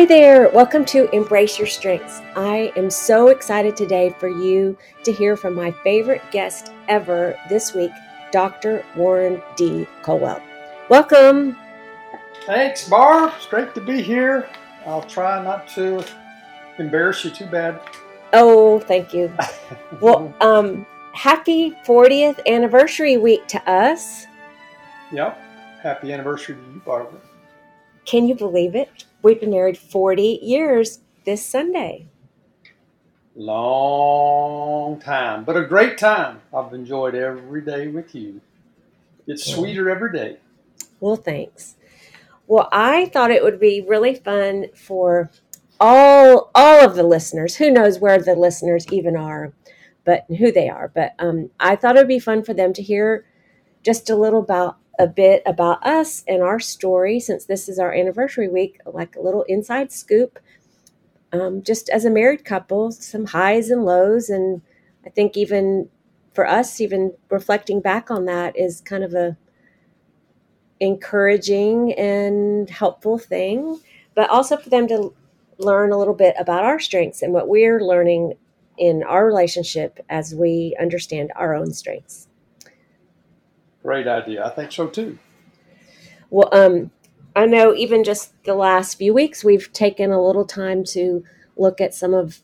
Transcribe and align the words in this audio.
Hi 0.00 0.06
there, 0.06 0.48
welcome 0.48 0.86
to 0.86 1.14
Embrace 1.14 1.58
Your 1.58 1.66
Strengths. 1.66 2.22
I 2.34 2.72
am 2.74 2.88
so 2.88 3.28
excited 3.28 3.76
today 3.76 4.14
for 4.18 4.28
you 4.30 4.78
to 5.04 5.12
hear 5.12 5.36
from 5.36 5.54
my 5.54 5.72
favorite 5.84 6.22
guest 6.30 6.72
ever 6.88 7.38
this 7.50 7.74
week, 7.74 7.90
Dr. 8.32 8.82
Warren 8.96 9.42
D. 9.56 9.86
Colwell. 10.00 10.40
Welcome. 10.88 11.54
Thanks, 12.46 12.88
Barb. 12.88 13.34
It's 13.36 13.44
great 13.44 13.74
to 13.74 13.82
be 13.82 14.00
here. 14.00 14.48
I'll 14.86 15.02
try 15.02 15.44
not 15.44 15.68
to 15.74 16.02
embarrass 16.78 17.22
you 17.22 17.30
too 17.30 17.44
bad. 17.44 17.78
Oh, 18.32 18.80
thank 18.80 19.12
you. 19.12 19.30
well, 20.00 20.34
um, 20.40 20.86
happy 21.12 21.76
40th 21.86 22.40
anniversary 22.46 23.18
week 23.18 23.46
to 23.48 23.70
us. 23.70 24.24
Yep. 25.12 25.38
Happy 25.82 26.10
anniversary 26.10 26.54
to 26.54 26.62
you, 26.72 26.80
Barbara. 26.86 27.20
Can 28.06 28.26
you 28.26 28.34
believe 28.34 28.74
it? 28.74 29.04
We've 29.22 29.40
been 29.40 29.50
married 29.50 29.76
40 29.76 30.40
years 30.42 31.00
this 31.24 31.44
Sunday. 31.44 32.08
Long 33.36 34.98
time, 35.00 35.44
but 35.44 35.56
a 35.56 35.64
great 35.64 35.98
time. 35.98 36.40
I've 36.54 36.72
enjoyed 36.72 37.14
every 37.14 37.60
day 37.60 37.86
with 37.88 38.14
you. 38.14 38.40
It's 39.26 39.44
sweeter 39.44 39.88
every 39.88 40.12
day. 40.12 40.38
Well, 41.00 41.16
thanks. 41.16 41.76
Well, 42.46 42.68
I 42.72 43.06
thought 43.06 43.30
it 43.30 43.44
would 43.44 43.60
be 43.60 43.80
really 43.80 44.14
fun 44.14 44.66
for 44.74 45.30
all 45.78 46.50
all 46.54 46.84
of 46.84 46.96
the 46.96 47.02
listeners. 47.02 47.56
Who 47.56 47.70
knows 47.70 47.98
where 47.98 48.18
the 48.18 48.34
listeners 48.34 48.86
even 48.90 49.16
are, 49.16 49.52
but 50.04 50.24
who 50.38 50.50
they 50.50 50.68
are. 50.68 50.90
But 50.92 51.14
um, 51.18 51.50
I 51.60 51.76
thought 51.76 51.96
it 51.96 52.00
would 52.00 52.08
be 52.08 52.18
fun 52.18 52.42
for 52.42 52.54
them 52.54 52.72
to 52.72 52.82
hear 52.82 53.24
just 53.82 54.10
a 54.10 54.16
little 54.16 54.40
about 54.40 54.76
a 54.98 55.06
bit 55.06 55.42
about 55.46 55.84
us 55.84 56.22
and 56.28 56.42
our 56.42 56.60
story 56.60 57.18
since 57.18 57.46
this 57.46 57.68
is 57.68 57.78
our 57.78 57.92
anniversary 57.92 58.48
week, 58.48 58.78
like 58.84 59.16
a 59.16 59.20
little 59.20 59.44
inside 59.44 59.90
scoop. 59.90 60.38
Um, 61.32 61.62
just 61.62 61.88
as 61.88 62.04
a 62.04 62.10
married 62.10 62.44
couple, 62.44 62.90
some 62.92 63.26
highs 63.26 63.70
and 63.70 63.84
lows. 63.84 64.28
And 64.28 64.62
I 65.06 65.10
think 65.10 65.36
even 65.36 65.88
for 66.34 66.46
us, 66.46 66.80
even 66.80 67.14
reflecting 67.30 67.80
back 67.80 68.10
on 68.10 68.26
that 68.26 68.58
is 68.58 68.80
kind 68.80 69.04
of 69.04 69.14
a 69.14 69.36
encouraging 70.80 71.92
and 71.94 72.68
helpful 72.68 73.18
thing, 73.18 73.80
but 74.14 74.28
also 74.30 74.56
for 74.56 74.70
them 74.70 74.88
to 74.88 75.14
learn 75.58 75.92
a 75.92 75.98
little 75.98 76.14
bit 76.14 76.34
about 76.38 76.64
our 76.64 76.78
strengths 76.78 77.22
and 77.22 77.32
what 77.32 77.48
we're 77.48 77.80
learning 77.80 78.34
in 78.78 79.02
our 79.02 79.26
relationship 79.26 80.00
as 80.08 80.34
we 80.34 80.74
understand 80.80 81.30
our 81.36 81.54
own 81.54 81.72
strengths. 81.72 82.29
Great 83.82 84.06
idea. 84.06 84.44
I 84.44 84.50
think 84.50 84.72
so 84.72 84.88
too. 84.88 85.18
Well, 86.30 86.48
um, 86.52 86.90
I 87.34 87.46
know 87.46 87.74
even 87.74 88.04
just 88.04 88.32
the 88.44 88.54
last 88.54 88.98
few 88.98 89.14
weeks, 89.14 89.44
we've 89.44 89.72
taken 89.72 90.10
a 90.10 90.22
little 90.22 90.44
time 90.44 90.84
to 90.84 91.24
look 91.56 91.80
at 91.80 91.94
some 91.94 92.14
of 92.14 92.40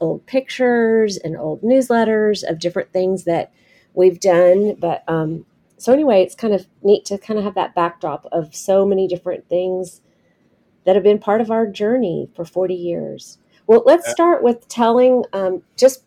old 0.00 0.26
pictures 0.26 1.16
and 1.16 1.36
old 1.36 1.62
newsletters 1.62 2.48
of 2.48 2.58
different 2.58 2.92
things 2.92 3.24
that 3.24 3.52
we've 3.94 4.20
done. 4.20 4.76
But 4.78 5.04
um, 5.08 5.44
so, 5.76 5.92
anyway, 5.92 6.22
it's 6.22 6.34
kind 6.34 6.54
of 6.54 6.66
neat 6.82 7.04
to 7.06 7.18
kind 7.18 7.38
of 7.38 7.44
have 7.44 7.54
that 7.54 7.74
backdrop 7.74 8.26
of 8.32 8.54
so 8.54 8.86
many 8.86 9.06
different 9.06 9.48
things 9.48 10.00
that 10.84 10.96
have 10.96 11.04
been 11.04 11.18
part 11.18 11.40
of 11.40 11.50
our 11.50 11.66
journey 11.66 12.28
for 12.34 12.44
40 12.44 12.74
years. 12.74 13.38
Well, 13.66 13.82
let's 13.84 14.10
start 14.10 14.42
with 14.42 14.66
telling 14.68 15.24
um, 15.32 15.62
just 15.76 16.04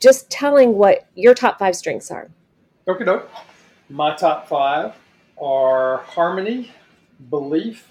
just 0.00 0.28
telling 0.28 0.74
what 0.74 1.06
your 1.14 1.34
top 1.34 1.58
five 1.58 1.76
strengths 1.76 2.10
are. 2.10 2.30
Okay, 2.88 3.04
doke. 3.04 3.30
My 3.88 4.14
top 4.14 4.48
five 4.48 4.94
are 5.40 5.98
harmony, 5.98 6.72
belief, 7.30 7.88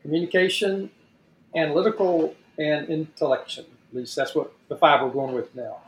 communication, 0.00 0.90
analytical, 1.54 2.34
and 2.58 2.88
intellection. 2.88 3.66
At 3.90 3.96
least 3.96 4.16
that's 4.16 4.34
what 4.34 4.52
the 4.68 4.76
five 4.76 5.02
we're 5.02 5.10
going 5.10 5.34
with 5.34 5.54
now. 5.54 5.78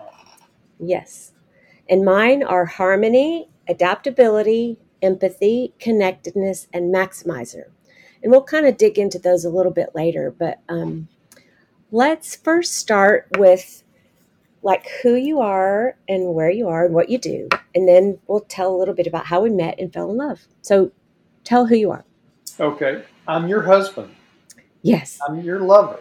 Yes. 0.78 1.32
And 1.88 2.04
mine 2.04 2.42
are 2.42 2.64
harmony, 2.64 3.48
adaptability, 3.68 4.78
empathy, 5.00 5.72
connectedness, 5.78 6.66
and 6.72 6.94
maximizer. 6.94 7.64
And 8.22 8.30
we'll 8.30 8.42
kind 8.42 8.66
of 8.66 8.76
dig 8.76 8.98
into 8.98 9.18
those 9.18 9.44
a 9.44 9.50
little 9.50 9.72
bit 9.72 9.90
later. 9.94 10.34
But 10.36 10.60
um, 10.68 11.08
let's 11.90 12.36
first 12.36 12.74
start 12.74 13.28
with 13.38 13.83
like 14.64 14.88
who 15.02 15.14
you 15.14 15.40
are 15.40 15.96
and 16.08 16.34
where 16.34 16.50
you 16.50 16.68
are 16.68 16.86
and 16.86 16.94
what 16.94 17.10
you 17.10 17.18
do. 17.18 17.48
And 17.74 17.86
then 17.86 18.18
we'll 18.26 18.40
tell 18.40 18.74
a 18.74 18.76
little 18.76 18.94
bit 18.94 19.06
about 19.06 19.26
how 19.26 19.42
we 19.42 19.50
met 19.50 19.78
and 19.78 19.92
fell 19.92 20.10
in 20.10 20.16
love. 20.16 20.48
So 20.62 20.90
tell 21.44 21.66
who 21.66 21.76
you 21.76 21.90
are. 21.90 22.04
Okay. 22.58 23.04
I'm 23.28 23.46
your 23.46 23.62
husband. 23.62 24.14
Yes. 24.80 25.20
I'm 25.28 25.40
your 25.40 25.60
lover. 25.60 26.00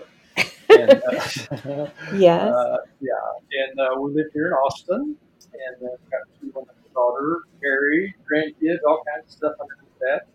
And, 0.69 0.91
uh, 0.91 1.90
yes. 2.16 2.50
Uh, 2.53 2.78
yeah. 3.01 3.68
And 3.68 3.79
uh, 3.79 4.00
we 4.00 4.13
live 4.13 4.28
here 4.34 4.47
in 4.47 4.53
Austin. 4.53 5.18
And 5.53 5.84
uh, 5.84 5.95
got 6.09 6.22
two 6.40 6.51
women, 6.56 6.74
daughter, 6.94 7.41
married, 7.62 8.13
grandkids, 8.30 8.80
all 8.88 9.03
kinds 9.13 9.28
of 9.28 9.31
stuff 9.31 9.53
underneath 9.59 10.00
that. 10.00 10.28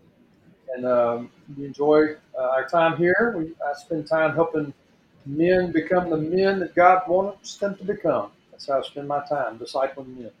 And 0.75 0.85
um, 0.85 1.31
we 1.57 1.65
enjoy 1.65 2.15
uh, 2.37 2.41
our 2.41 2.69
time 2.69 2.95
here. 2.95 3.33
We, 3.35 3.53
I 3.65 3.73
spend 3.73 4.07
time 4.07 4.35
helping 4.35 4.71
men 5.29 5.71
become 5.71 6.09
the 6.09 6.17
men 6.17 6.59
that 6.59 6.75
God 6.75 7.03
wants 7.07 7.57
them 7.57 7.75
to 7.77 7.83
become. 7.83 8.31
That's 8.51 8.67
how 8.67 8.79
I 8.79 8.81
spend 8.81 9.07
my 9.07 9.23
time, 9.27 9.59
discipling 9.59 10.17
men. 10.17 10.31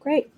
Great. 0.00 0.30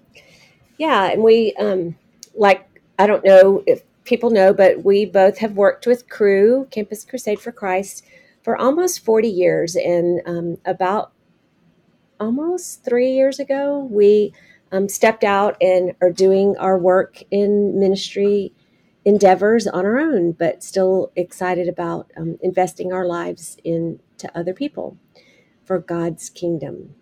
Yeah, 0.79 1.11
and 1.11 1.23
we 1.23 1.55
um, 1.55 1.97
like 2.35 2.67
I 2.99 3.07
don't 3.07 3.25
know 3.25 3.63
if 3.67 3.83
people 4.05 4.31
know, 4.31 4.55
but 4.55 4.83
we 4.83 5.05
both 5.05 5.39
have 5.39 5.53
worked 5.53 5.87
with 5.87 6.09
Cru 6.09 6.67
Campus 6.71 7.05
Crusade 7.05 7.41
for 7.41 7.53
Christ 7.53 8.05
for 8.43 8.57
almost 8.57 9.05
forty 9.05 9.29
years, 9.29 9.77
and 9.77 10.23
um, 10.27 10.57
about 10.65 11.13
almost 12.19 12.85
three 12.85 13.13
years 13.13 13.39
ago, 13.39 13.87
we 13.91 14.33
um, 14.73 14.89
stepped 14.89 15.25
out 15.25 15.57
and 15.61 15.95
are 16.01 16.11
doing 16.11 16.57
our 16.59 16.79
work 16.79 17.23
in 17.31 17.79
ministry 17.79 18.53
endeavors 19.05 19.67
on 19.67 19.85
our 19.85 19.99
own, 19.99 20.33
but 20.33 20.63
still 20.63 21.13
excited 21.17 21.69
about 21.69 22.11
um, 22.17 22.39
investing 22.43 22.93
our 22.93 23.07
lives 23.07 23.57
into 23.65 24.31
other 24.35 24.53
people 24.53 24.97
for 25.65 25.79
God's 25.79 26.29
kingdom. 26.29 26.95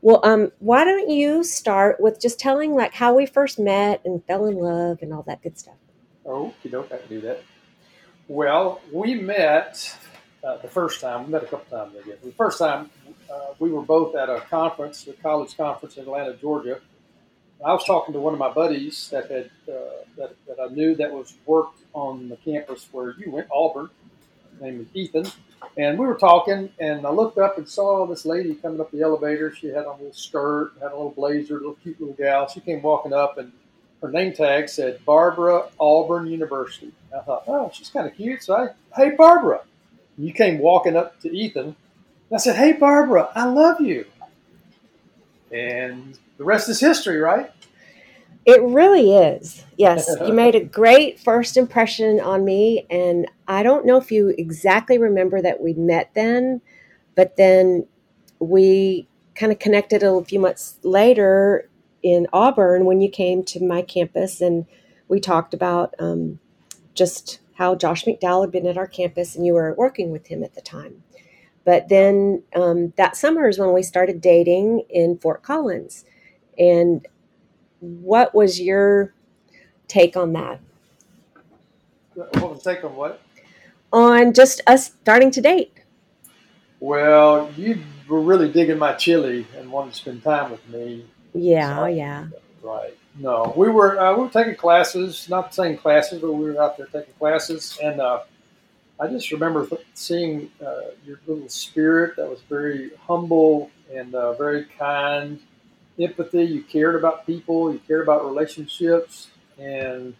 Well, 0.00 0.20
um, 0.24 0.50
why 0.58 0.84
don't 0.84 1.08
you 1.08 1.44
start 1.44 2.00
with 2.00 2.20
just 2.20 2.40
telling 2.40 2.74
like 2.74 2.92
how 2.92 3.14
we 3.14 3.24
first 3.24 3.58
met 3.58 4.02
and 4.04 4.24
fell 4.24 4.46
in 4.46 4.56
love 4.56 4.98
and 5.00 5.14
all 5.14 5.22
that 5.22 5.42
good 5.42 5.56
stuff? 5.56 5.76
Oh, 6.26 6.52
you 6.62 6.70
don't 6.70 6.90
have 6.90 7.02
to 7.02 7.08
do 7.08 7.20
that. 7.22 7.42
Well, 8.28 8.80
we 8.92 9.14
met 9.14 9.96
uh, 10.42 10.56
the 10.58 10.68
first 10.68 11.00
time. 11.00 11.26
We 11.26 11.32
met 11.32 11.44
a 11.44 11.46
couple 11.46 11.78
times, 11.78 11.94
guess. 12.04 12.16
The 12.22 12.32
first 12.32 12.58
time, 12.58 12.90
uh, 13.32 13.54
we 13.58 13.70
were 13.70 13.82
both 13.82 14.16
at 14.16 14.28
a 14.28 14.40
conference, 14.40 15.06
a 15.06 15.12
college 15.12 15.56
conference 15.56 15.96
in 15.96 16.02
Atlanta, 16.04 16.34
Georgia. 16.34 16.80
I 17.64 17.72
was 17.72 17.84
talking 17.84 18.12
to 18.14 18.20
one 18.20 18.32
of 18.32 18.38
my 18.38 18.52
buddies 18.52 19.08
that 19.10 19.30
had 19.30 19.50
uh, 19.68 20.04
that, 20.16 20.34
that 20.46 20.60
I 20.60 20.72
knew 20.72 20.94
that 20.96 21.12
was 21.12 21.34
worked 21.46 21.80
on 21.92 22.28
the 22.28 22.36
campus 22.36 22.88
where 22.92 23.14
you 23.18 23.30
went, 23.30 23.48
Auburn. 23.52 23.88
His 24.52 24.60
name 24.60 24.78
was 24.78 24.86
Ethan, 24.94 25.26
and 25.76 25.98
we 25.98 26.06
were 26.06 26.16
talking, 26.16 26.70
and 26.80 27.06
I 27.06 27.10
looked 27.10 27.38
up 27.38 27.58
and 27.58 27.68
saw 27.68 28.06
this 28.06 28.24
lady 28.24 28.54
coming 28.54 28.80
up 28.80 28.90
the 28.90 29.02
elevator. 29.02 29.54
She 29.54 29.68
had 29.68 29.86
on 29.86 29.94
a 29.94 29.98
little 29.98 30.12
skirt, 30.12 30.72
had 30.80 30.92
a 30.92 30.96
little 30.96 31.10
blazer, 31.10 31.56
a 31.56 31.60
little 31.60 31.78
cute 31.82 32.00
little 32.00 32.14
gal. 32.14 32.48
She 32.48 32.60
came 32.60 32.82
walking 32.82 33.12
up, 33.12 33.38
and 33.38 33.52
her 34.02 34.10
name 34.10 34.32
tag 34.32 34.68
said 34.68 35.04
Barbara 35.04 35.68
Auburn 35.78 36.26
University. 36.26 36.92
I 37.16 37.20
thought, 37.20 37.44
oh, 37.46 37.70
she's 37.72 37.88
kind 37.88 38.06
of 38.06 38.14
cute. 38.14 38.42
So 38.42 38.56
I, 38.56 38.68
hey, 38.96 39.14
Barbara. 39.16 39.60
And 40.16 40.26
you 40.26 40.32
came 40.32 40.58
walking 40.58 40.96
up 40.96 41.20
to 41.20 41.30
Ethan. 41.30 41.76
I 42.32 42.38
said, 42.38 42.56
hey, 42.56 42.72
Barbara, 42.72 43.30
I 43.34 43.44
love 43.44 43.80
you. 43.80 44.06
And 45.52 46.18
the 46.42 46.46
rest 46.46 46.68
is 46.68 46.80
history, 46.80 47.18
right? 47.18 47.52
It 48.44 48.60
really 48.62 49.14
is. 49.14 49.64
Yes, 49.78 50.10
you 50.26 50.32
made 50.32 50.56
a 50.56 50.64
great 50.64 51.20
first 51.20 51.56
impression 51.56 52.18
on 52.18 52.44
me, 52.44 52.84
and 52.90 53.30
I 53.46 53.62
don't 53.62 53.86
know 53.86 53.96
if 53.96 54.10
you 54.10 54.34
exactly 54.36 54.98
remember 54.98 55.40
that 55.40 55.60
we 55.60 55.72
met 55.74 56.10
then, 56.14 56.60
but 57.14 57.36
then 57.36 57.86
we 58.40 59.06
kind 59.36 59.52
of 59.52 59.60
connected 59.60 60.02
a 60.02 60.24
few 60.24 60.40
months 60.40 60.78
later 60.82 61.68
in 62.02 62.26
Auburn 62.32 62.86
when 62.86 63.00
you 63.00 63.08
came 63.08 63.44
to 63.44 63.64
my 63.64 63.82
campus, 63.82 64.40
and 64.40 64.66
we 65.06 65.20
talked 65.20 65.54
about 65.54 65.94
um, 66.00 66.40
just 66.92 67.38
how 67.54 67.76
Josh 67.76 68.04
McDowell 68.04 68.42
had 68.42 68.50
been 68.50 68.66
at 68.66 68.76
our 68.76 68.88
campus, 68.88 69.36
and 69.36 69.46
you 69.46 69.54
were 69.54 69.76
working 69.78 70.10
with 70.10 70.26
him 70.26 70.42
at 70.42 70.56
the 70.56 70.60
time. 70.60 71.04
But 71.64 71.88
then 71.88 72.42
um, 72.56 72.94
that 72.96 73.16
summer 73.16 73.46
is 73.46 73.60
when 73.60 73.72
we 73.72 73.84
started 73.84 74.20
dating 74.20 74.82
in 74.90 75.18
Fort 75.18 75.44
Collins. 75.44 76.04
And 76.58 77.06
what 77.80 78.34
was 78.34 78.60
your 78.60 79.12
take 79.88 80.16
on 80.16 80.32
that? 80.34 80.60
What 82.14 82.52
was 82.52 82.62
take 82.62 82.84
on 82.84 82.94
what? 82.94 83.20
On 83.92 84.32
just 84.32 84.60
us 84.66 84.92
starting 85.02 85.30
to 85.32 85.40
date. 85.40 85.72
Well, 86.80 87.50
you 87.56 87.82
were 88.08 88.20
really 88.20 88.50
digging 88.50 88.78
my 88.78 88.94
chili 88.94 89.46
and 89.56 89.70
wanted 89.70 89.92
to 89.92 89.96
spend 89.96 90.22
time 90.22 90.50
with 90.50 90.66
me. 90.68 91.06
Yeah, 91.34 91.76
so, 91.76 91.84
yeah. 91.86 92.26
Right. 92.62 92.96
No, 93.18 93.52
we 93.56 93.68
were 93.68 93.98
uh, 94.00 94.14
we 94.16 94.24
were 94.24 94.30
taking 94.30 94.56
classes, 94.56 95.28
not 95.28 95.50
the 95.50 95.54
same 95.54 95.76
classes, 95.76 96.20
but 96.20 96.32
we 96.32 96.50
were 96.50 96.62
out 96.62 96.76
there 96.76 96.86
taking 96.86 97.12
classes, 97.18 97.78
and 97.82 98.00
uh, 98.00 98.20
I 98.98 99.08
just 99.08 99.30
remember 99.32 99.68
seeing 99.94 100.50
uh, 100.64 100.92
your 101.04 101.20
little 101.26 101.48
spirit 101.48 102.16
that 102.16 102.28
was 102.28 102.40
very 102.48 102.92
humble 103.06 103.70
and 103.92 104.14
uh, 104.14 104.32
very 104.34 104.64
kind, 104.78 105.40
empathy. 105.98 106.44
You 106.44 106.62
cared 106.62 106.94
about 106.94 107.26
people, 107.26 107.72
you 107.72 107.80
cared 107.86 108.02
about 108.02 108.24
relationships, 108.24 109.28
and 109.58 110.14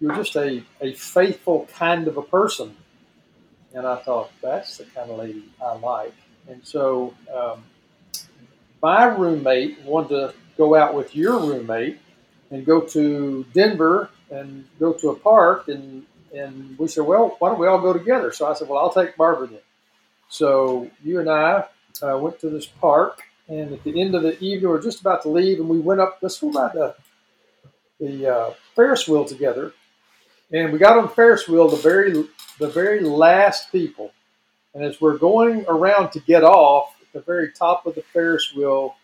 you 0.00 0.08
were 0.08 0.16
just 0.16 0.36
a, 0.36 0.64
a 0.80 0.92
faithful 0.94 1.68
kind 1.74 2.08
of 2.08 2.16
a 2.16 2.22
person. 2.22 2.76
And 3.74 3.86
I 3.86 3.96
thought, 3.96 4.30
that's 4.42 4.78
the 4.78 4.84
kind 4.84 5.10
of 5.10 5.18
lady 5.18 5.44
I 5.64 5.74
like. 5.76 6.14
And 6.48 6.60
so 6.66 7.14
um, 7.34 7.64
my 8.82 9.04
roommate 9.04 9.80
wanted 9.82 10.08
to 10.08 10.34
go 10.58 10.74
out 10.74 10.94
with 10.94 11.14
your 11.14 11.38
roommate 11.38 11.98
and 12.50 12.66
go 12.66 12.80
to 12.80 13.44
Denver 13.54 14.10
and 14.30 14.66
go 14.78 14.92
to 14.92 15.10
a 15.10 15.14
park 15.14 15.68
and 15.68 16.06
and 16.34 16.78
we 16.78 16.88
said, 16.88 17.04
well, 17.04 17.36
why 17.38 17.50
don't 17.50 17.58
we 17.58 17.66
all 17.66 17.80
go 17.80 17.92
together? 17.92 18.32
So 18.32 18.46
I 18.46 18.54
said, 18.54 18.68
well, 18.68 18.78
I'll 18.78 18.92
take 18.92 19.16
Barbara 19.16 19.48
then. 19.48 19.58
So 20.30 20.90
you 21.04 21.20
and 21.20 21.28
I 21.28 21.66
uh, 22.02 22.16
went 22.16 22.40
to 22.40 22.48
this 22.48 22.64
park, 22.64 23.22
and 23.52 23.72
at 23.74 23.84
the 23.84 24.00
end 24.00 24.14
of 24.14 24.22
the 24.22 24.32
evening, 24.42 24.62
we 24.62 24.66
were 24.66 24.80
just 24.80 25.02
about 25.02 25.22
to 25.22 25.28
leave, 25.28 25.60
and 25.60 25.68
we 25.68 25.78
went 25.78 26.00
up. 26.00 26.18
Let's 26.22 26.40
go 26.40 26.50
by 26.50 26.70
the 26.72 26.94
the 28.00 28.26
uh, 28.26 28.54
Ferris 28.74 29.06
wheel 29.06 29.26
together, 29.26 29.74
and 30.50 30.72
we 30.72 30.78
got 30.78 30.96
on 30.98 31.08
Ferris 31.10 31.46
wheel 31.46 31.68
the 31.68 31.76
very 31.76 32.12
the 32.58 32.68
very 32.68 33.00
last 33.00 33.70
people. 33.70 34.12
And 34.74 34.82
as 34.82 35.02
we're 35.02 35.18
going 35.18 35.66
around 35.68 36.12
to 36.12 36.20
get 36.20 36.44
off 36.44 36.94
at 37.02 37.12
the 37.12 37.20
very 37.20 37.52
top 37.52 37.84
of 37.84 37.94
the 37.94 38.00
Ferris 38.00 38.54
wheel, 38.54 38.96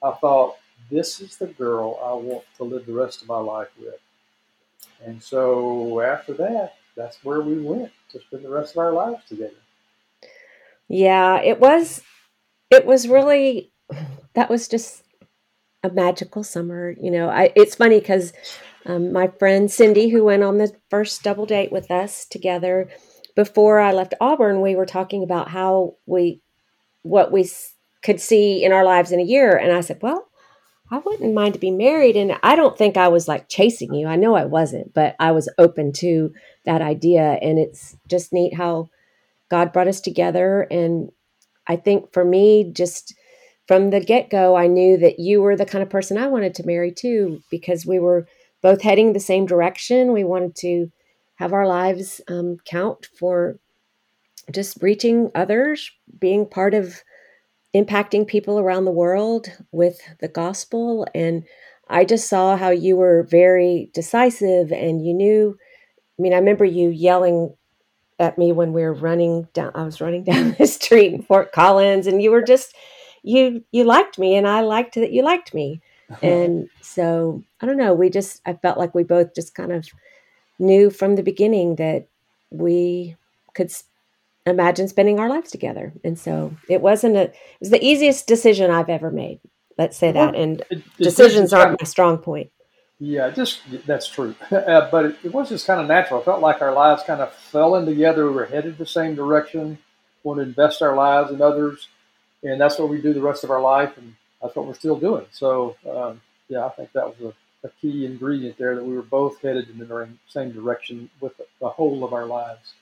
I 0.00 0.12
thought, 0.12 0.54
this 0.88 1.20
is 1.20 1.36
the 1.36 1.48
girl 1.48 1.98
I 2.00 2.12
want 2.12 2.44
to 2.58 2.64
live 2.64 2.86
the 2.86 2.92
rest 2.92 3.22
of 3.22 3.28
my 3.28 3.38
life 3.38 3.70
with. 3.76 3.98
And 5.04 5.20
so 5.20 6.00
after 6.00 6.32
that, 6.34 6.76
that's 6.96 7.24
where 7.24 7.40
we 7.40 7.58
went 7.58 7.90
to 8.12 8.20
spend 8.20 8.44
the 8.44 8.50
rest 8.50 8.74
of 8.74 8.78
our 8.78 8.92
lives 8.92 9.24
together. 9.28 9.56
Yeah, 10.86 11.40
it 11.40 11.58
was 11.58 12.02
it 12.70 12.86
was 12.86 13.08
really 13.08 13.72
that 14.34 14.50
was 14.50 14.68
just 14.68 15.02
a 15.82 15.90
magical 15.90 16.42
summer. 16.42 16.94
You 17.00 17.10
know, 17.10 17.28
I 17.28 17.52
it's 17.54 17.74
funny 17.74 18.00
because 18.00 18.32
um, 18.84 19.12
my 19.12 19.28
friend 19.38 19.70
Cindy, 19.70 20.08
who 20.08 20.24
went 20.24 20.42
on 20.42 20.58
the 20.58 20.72
first 20.90 21.22
double 21.22 21.46
date 21.46 21.72
with 21.72 21.90
us 21.90 22.26
together, 22.26 22.88
before 23.34 23.80
I 23.80 23.92
left 23.92 24.14
Auburn, 24.20 24.60
we 24.60 24.76
were 24.76 24.86
talking 24.86 25.22
about 25.22 25.48
how 25.48 25.96
we 26.06 26.40
what 27.02 27.32
we 27.32 27.48
could 28.02 28.20
see 28.20 28.64
in 28.64 28.72
our 28.72 28.84
lives 28.84 29.12
in 29.12 29.20
a 29.20 29.24
year, 29.24 29.56
and 29.56 29.72
I 29.72 29.80
said, 29.80 29.98
well 30.02 30.28
I 30.90 30.98
wouldn't 30.98 31.34
mind 31.34 31.54
to 31.54 31.60
be 31.60 31.70
married. 31.70 32.16
And 32.16 32.38
I 32.42 32.54
don't 32.54 32.78
think 32.78 32.96
I 32.96 33.08
was 33.08 33.26
like 33.26 33.48
chasing 33.48 33.92
you. 33.92 34.06
I 34.06 34.16
know 34.16 34.34
I 34.34 34.44
wasn't, 34.44 34.94
but 34.94 35.16
I 35.18 35.32
was 35.32 35.52
open 35.58 35.92
to 35.94 36.32
that 36.64 36.80
idea. 36.80 37.38
And 37.42 37.58
it's 37.58 37.96
just 38.08 38.32
neat 38.32 38.54
how 38.54 38.88
God 39.48 39.72
brought 39.72 39.88
us 39.88 40.00
together. 40.00 40.62
And 40.70 41.10
I 41.66 41.76
think 41.76 42.12
for 42.12 42.24
me, 42.24 42.70
just 42.72 43.14
from 43.66 43.90
the 43.90 44.00
get 44.00 44.30
go, 44.30 44.56
I 44.56 44.66
knew 44.66 44.96
that 44.98 45.18
you 45.18 45.42
were 45.42 45.56
the 45.56 45.66
kind 45.66 45.82
of 45.82 45.90
person 45.90 46.18
I 46.18 46.28
wanted 46.28 46.54
to 46.56 46.66
marry 46.66 46.92
too, 46.92 47.42
because 47.50 47.84
we 47.84 47.98
were 47.98 48.26
both 48.62 48.82
heading 48.82 49.12
the 49.12 49.20
same 49.20 49.46
direction. 49.46 50.12
We 50.12 50.24
wanted 50.24 50.54
to 50.56 50.90
have 51.36 51.52
our 51.52 51.66
lives 51.66 52.20
um, 52.28 52.58
count 52.64 53.08
for 53.18 53.58
just 54.50 54.82
reaching 54.82 55.30
others, 55.34 55.90
being 56.18 56.46
part 56.46 56.74
of 56.74 57.02
impacting 57.74 58.26
people 58.26 58.58
around 58.58 58.84
the 58.84 58.90
world 58.90 59.48
with 59.72 60.00
the 60.20 60.28
gospel. 60.28 61.06
And 61.14 61.44
I 61.88 62.04
just 62.04 62.28
saw 62.28 62.56
how 62.56 62.70
you 62.70 62.96
were 62.96 63.24
very 63.24 63.90
decisive 63.92 64.72
and 64.72 65.04
you 65.04 65.12
knew. 65.12 65.58
I 66.18 66.22
mean, 66.22 66.32
I 66.32 66.38
remember 66.38 66.64
you 66.64 66.88
yelling 66.88 67.54
at 68.18 68.38
me 68.38 68.52
when 68.52 68.72
we 68.72 68.82
were 68.82 68.94
running 68.94 69.46
down, 69.52 69.72
I 69.74 69.82
was 69.82 70.00
running 70.00 70.24
down 70.32 70.56
the 70.58 70.66
street 70.66 71.12
in 71.12 71.22
Fort 71.22 71.52
Collins, 71.52 72.06
and 72.06 72.22
you 72.22 72.30
were 72.30 72.42
just, 72.42 72.74
you, 73.26 73.64
you 73.72 73.84
liked 73.84 74.18
me, 74.18 74.36
and 74.36 74.46
I 74.46 74.60
liked 74.60 74.94
that 74.94 75.12
you 75.12 75.22
liked 75.22 75.52
me. 75.52 75.80
and 76.22 76.68
so 76.80 77.42
I 77.60 77.66
don't 77.66 77.76
know, 77.76 77.92
we 77.92 78.08
just, 78.10 78.40
I 78.46 78.52
felt 78.54 78.78
like 78.78 78.94
we 78.94 79.02
both 79.02 79.34
just 79.34 79.54
kind 79.54 79.72
of 79.72 79.88
knew 80.58 80.88
from 80.90 81.16
the 81.16 81.22
beginning 81.22 81.76
that 81.76 82.06
we 82.50 83.16
could 83.54 83.72
imagine 84.46 84.86
spending 84.86 85.18
our 85.18 85.28
lives 85.28 85.50
together. 85.50 85.92
And 86.04 86.18
so 86.18 86.56
it 86.68 86.80
wasn't 86.80 87.16
a, 87.16 87.22
it 87.22 87.34
was 87.60 87.70
the 87.70 87.84
easiest 87.84 88.28
decision 88.28 88.70
I've 88.70 88.88
ever 88.88 89.10
made. 89.10 89.40
Let's 89.76 89.96
say 89.96 90.12
that. 90.12 90.34
And 90.34 90.60
it, 90.70 90.78
it 90.78 90.84
decisions 90.98 91.52
aren't 91.52 91.80
my 91.80 91.84
strong 91.84 92.18
point. 92.18 92.50
Yeah, 92.98 93.28
just 93.30 93.60
that's 93.86 94.08
true. 94.08 94.34
Uh, 94.50 94.88
but 94.90 95.04
it, 95.04 95.16
it, 95.24 95.32
was 95.34 95.50
just 95.50 95.66
kind 95.66 95.80
of 95.80 95.86
natural. 95.86 96.20
I 96.20 96.24
felt 96.24 96.40
like 96.40 96.62
our 96.62 96.72
lives 96.72 97.02
kind 97.02 97.20
of 97.20 97.32
fell 97.32 97.74
in 97.76 97.84
together. 97.84 98.26
We 98.26 98.32
were 98.32 98.46
headed 98.46 98.78
the 98.78 98.86
same 98.86 99.14
direction. 99.14 99.78
Want 100.22 100.38
to 100.38 100.44
invest 100.44 100.80
our 100.80 100.96
lives 100.96 101.30
in 101.30 101.42
others, 101.42 101.88
and 102.46 102.60
that's 102.60 102.78
what 102.78 102.88
we 102.88 103.00
do 103.00 103.12
the 103.12 103.20
rest 103.20 103.44
of 103.44 103.50
our 103.50 103.60
life, 103.60 103.96
and 103.96 104.14
that's 104.40 104.54
what 104.54 104.66
we're 104.66 104.74
still 104.74 104.98
doing. 104.98 105.26
So, 105.32 105.76
um, 105.90 106.20
yeah, 106.48 106.64
I 106.64 106.70
think 106.70 106.92
that 106.92 107.06
was 107.06 107.34
a, 107.62 107.66
a, 107.66 107.70
key 107.80 108.06
ingredient 108.06 108.56
there 108.56 108.74
that 108.74 108.84
we 108.84 108.94
were 108.94 109.02
both 109.02 109.40
headed 109.42 109.68
in 109.68 109.78
the 109.78 110.08
same 110.28 110.52
direction 110.52 111.10
with 111.20 111.36
the, 111.36 111.46
the 111.60 111.68
whole 111.68 112.04
of 112.04 112.12
our 112.12 112.26
lives. 112.26 112.74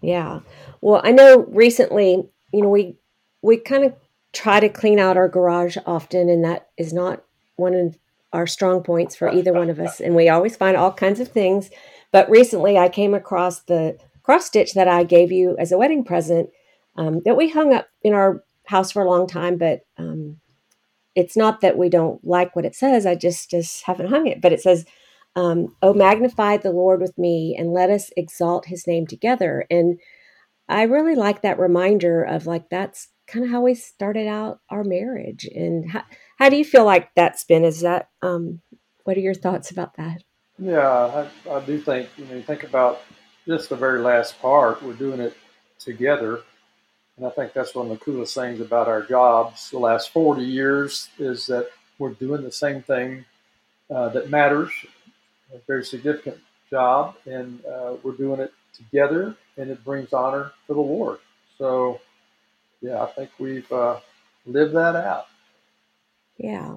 Yeah. 0.00 0.40
Well, 0.80 1.00
I 1.02 1.10
know 1.10 1.44
recently, 1.48 2.28
you 2.52 2.62
know, 2.62 2.68
we 2.68 2.96
we 3.40 3.56
kind 3.56 3.84
of 3.84 3.94
try 4.32 4.60
to 4.60 4.68
clean 4.68 4.98
out 4.98 5.16
our 5.16 5.28
garage 5.28 5.76
often, 5.84 6.28
and 6.28 6.44
that 6.44 6.68
is 6.76 6.92
not 6.92 7.24
one 7.56 7.74
of 7.74 7.98
our 8.32 8.46
strong 8.46 8.82
points 8.82 9.14
for 9.14 9.30
either 9.30 9.52
one 9.52 9.70
of 9.70 9.78
us. 9.78 10.00
And 10.00 10.14
we 10.14 10.28
always 10.28 10.56
find 10.56 10.76
all 10.76 10.92
kinds 10.92 11.20
of 11.20 11.28
things. 11.28 11.70
But 12.12 12.30
recently, 12.30 12.78
I 12.78 12.88
came 12.88 13.14
across 13.14 13.60
the 13.60 13.98
cross 14.22 14.46
stitch 14.46 14.74
that 14.74 14.88
I 14.88 15.04
gave 15.04 15.32
you 15.32 15.56
as 15.58 15.72
a 15.72 15.78
wedding 15.78 16.04
present 16.04 16.50
um, 16.96 17.20
that 17.24 17.36
we 17.36 17.50
hung 17.50 17.72
up 17.74 17.88
in 18.02 18.12
our 18.12 18.42
house 18.66 18.92
for 18.92 19.02
a 19.02 19.10
long 19.10 19.26
time. 19.26 19.58
But 19.58 19.80
um, 19.98 20.38
it's 21.14 21.36
not 21.36 21.60
that 21.60 21.78
we 21.78 21.88
don't 21.88 22.24
like 22.24 22.56
what 22.56 22.64
it 22.64 22.74
says. 22.74 23.06
I 23.06 23.14
just 23.14 23.50
just 23.50 23.82
haven't 23.84 24.08
hung 24.08 24.26
it. 24.26 24.40
But 24.40 24.52
it 24.52 24.60
says 24.60 24.84
um, 25.34 25.74
oh, 25.82 25.94
magnify 25.94 26.58
the 26.58 26.70
Lord 26.70 27.00
with 27.00 27.16
me 27.16 27.56
and 27.58 27.72
let 27.72 27.90
us 27.90 28.10
exalt 28.16 28.66
his 28.66 28.86
name 28.86 29.06
together. 29.06 29.64
And 29.70 29.98
I 30.68 30.82
really 30.82 31.14
like 31.14 31.42
that 31.42 31.58
reminder 31.58 32.22
of 32.22 32.46
like, 32.46 32.68
that's 32.68 33.08
kind 33.26 33.44
of 33.44 33.50
how 33.50 33.62
we 33.62 33.74
started 33.74 34.26
out 34.26 34.60
our 34.68 34.84
marriage. 34.84 35.48
And 35.54 35.90
how, 35.90 36.02
how 36.38 36.48
do 36.48 36.56
you 36.56 36.64
feel 36.64 36.84
like 36.84 37.14
that's 37.14 37.44
been? 37.44 37.64
Is 37.64 37.80
that, 37.80 38.10
um, 38.20 38.60
what 39.04 39.16
are 39.16 39.20
your 39.20 39.34
thoughts 39.34 39.70
about 39.70 39.96
that? 39.96 40.22
Yeah, 40.58 41.28
I, 41.46 41.50
I 41.50 41.60
do 41.64 41.80
think, 41.80 42.10
you 42.16 42.26
know, 42.26 42.34
you 42.34 42.42
think 42.42 42.62
about 42.62 43.00
just 43.46 43.70
the 43.70 43.76
very 43.76 44.00
last 44.00 44.40
part, 44.40 44.82
we're 44.82 44.92
doing 44.92 45.20
it 45.20 45.36
together. 45.78 46.42
And 47.22 47.30
I 47.30 47.34
think 47.36 47.52
that's 47.52 47.72
one 47.72 47.88
of 47.88 47.96
the 47.96 48.04
coolest 48.04 48.34
things 48.34 48.60
about 48.60 48.88
our 48.88 49.00
jobs 49.00 49.70
the 49.70 49.78
last 49.78 50.10
40 50.12 50.42
years 50.42 51.08
is 51.20 51.46
that 51.46 51.68
we're 51.96 52.14
doing 52.14 52.42
the 52.42 52.50
same 52.50 52.82
thing 52.82 53.24
uh, 53.88 54.08
that 54.08 54.28
matters 54.28 54.72
a 55.54 55.58
very 55.68 55.84
significant 55.84 56.38
job, 56.68 57.14
and 57.24 57.64
uh, 57.64 57.94
we're 58.02 58.16
doing 58.16 58.40
it 58.40 58.52
together, 58.74 59.36
and 59.56 59.70
it 59.70 59.84
brings 59.84 60.12
honor 60.12 60.50
to 60.66 60.74
the 60.74 60.80
Lord. 60.80 61.20
So, 61.58 62.00
yeah, 62.80 63.04
I 63.04 63.06
think 63.06 63.30
we've 63.38 63.70
uh, 63.70 64.00
lived 64.44 64.74
that 64.74 64.96
out. 64.96 65.26
Yeah. 66.38 66.74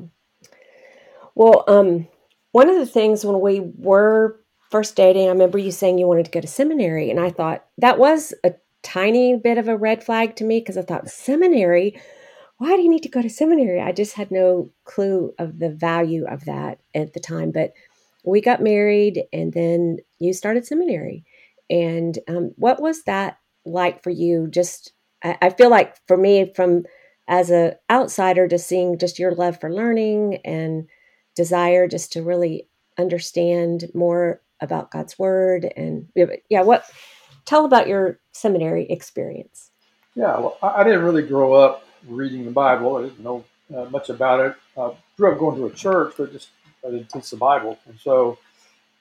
Well, 1.34 1.64
um, 1.68 2.08
one 2.52 2.70
of 2.70 2.76
the 2.76 2.86
things 2.86 3.26
when 3.26 3.42
we 3.42 3.62
were 3.62 4.40
first 4.70 4.96
dating, 4.96 5.26
I 5.26 5.32
remember 5.32 5.58
you 5.58 5.72
saying 5.72 5.98
you 5.98 6.06
wanted 6.06 6.26
to 6.26 6.32
go 6.32 6.40
to 6.40 6.48
seminary, 6.48 7.10
and 7.10 7.20
I 7.20 7.32
thought 7.32 7.66
that 7.80 7.98
was 7.98 8.32
a 8.44 8.54
tiny 8.86 9.36
bit 9.36 9.58
of 9.58 9.68
a 9.68 9.78
red 9.78 10.04
flag 10.04 10.36
to 10.38 10.44
me 10.44 10.60
because 10.60 10.78
I 10.78 10.84
thought 10.84 11.10
seminary. 11.10 12.00
Why 12.58 12.76
do 12.76 12.82
you 12.82 12.90
need 12.90 13.04
to 13.04 13.10
go 13.10 13.22
to 13.22 13.30
seminary? 13.30 13.82
I 13.82 13.92
just 13.92 14.14
had 14.14 14.32
no 14.32 14.72
clue 14.86 15.34
of 15.40 15.60
the 15.60 15.70
value 15.70 16.26
of 16.26 16.46
that 16.46 16.80
at 16.94 17.14
the 17.14 17.20
time, 17.20 17.52
but 17.52 17.74
we 18.24 18.40
got 18.40 18.62
married 18.62 19.24
and 19.34 19.52
then 19.52 19.98
you 20.20 20.34
started 20.34 20.66
seminary. 20.66 21.26
And 21.70 22.18
um, 22.28 22.52
what 22.56 22.82
was 22.82 23.04
that 23.04 23.40
like 23.66 24.04
for 24.04 24.12
you 24.12 24.48
just 24.48 24.94
I, 25.26 25.38
I 25.42 25.50
feel 25.50 25.70
like 25.70 25.96
for 26.08 26.16
me, 26.16 26.54
from 26.56 26.86
as 27.28 27.50
a 27.50 27.76
outsider, 27.90 28.48
just 28.48 28.68
seeing 28.68 29.00
just 29.00 29.20
your 29.20 29.34
love 29.34 29.60
for 29.60 29.74
learning 29.74 30.38
and 30.46 30.88
desire 31.36 31.88
just 31.88 32.14
to 32.14 32.22
really 32.22 32.68
understand 32.98 33.86
more 33.94 34.42
about 34.62 34.92
God's 34.92 35.20
word 35.20 35.66
and 35.76 36.08
yeah, 36.50 36.62
what 36.62 36.86
tell 37.46 37.66
about 37.66 37.88
your 37.88 38.20
seminary 38.32 38.86
experience. 38.86 39.72
Yeah, 40.16 40.38
well, 40.40 40.58
I 40.62 40.84
didn't 40.84 41.04
really 41.04 41.24
grow 41.24 41.54
up 41.54 41.86
reading 42.08 42.46
the 42.46 42.52
Bible. 42.52 42.98
I 42.98 43.04
didn't 43.04 43.20
know 43.20 43.44
uh, 43.76 43.86
much 43.86 44.10
about 44.10 44.40
it. 44.40 44.56
I 44.78 44.92
grew 45.18 45.32
up 45.32 45.40
going 45.40 45.58
to 45.58 45.66
a 45.66 45.72
church, 45.72 46.14
but 46.18 46.32
just 46.32 46.50
I 46.86 46.92
didn't 46.92 47.10
teach 47.10 47.30
the 47.30 47.38
Bible, 47.38 47.80
and 47.88 48.00
so 48.00 48.38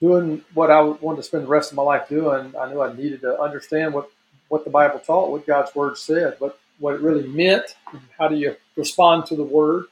doing 0.01 0.43
what 0.53 0.71
I 0.71 0.81
wanted 0.81 1.17
to 1.17 1.23
spend 1.23 1.43
the 1.43 1.47
rest 1.47 1.71
of 1.71 1.77
my 1.77 1.83
life 1.83 2.09
doing, 2.09 2.53
I 2.59 2.69
knew 2.69 2.81
I 2.81 2.93
needed 2.95 3.21
to 3.21 3.39
understand 3.39 3.93
what 3.93 4.09
what 4.49 4.63
the 4.63 4.69
Bible 4.69 4.99
taught, 4.99 5.31
what 5.31 5.47
God's 5.47 5.73
Word 5.75 5.97
said, 5.97 6.35
what 6.39 6.59
what 6.79 6.95
it 6.95 7.01
really 7.01 7.27
meant, 7.27 7.75
how 8.17 8.27
do 8.27 8.35
you 8.35 8.55
respond 8.75 9.25
to 9.27 9.35
the 9.35 9.43
Word. 9.43 9.85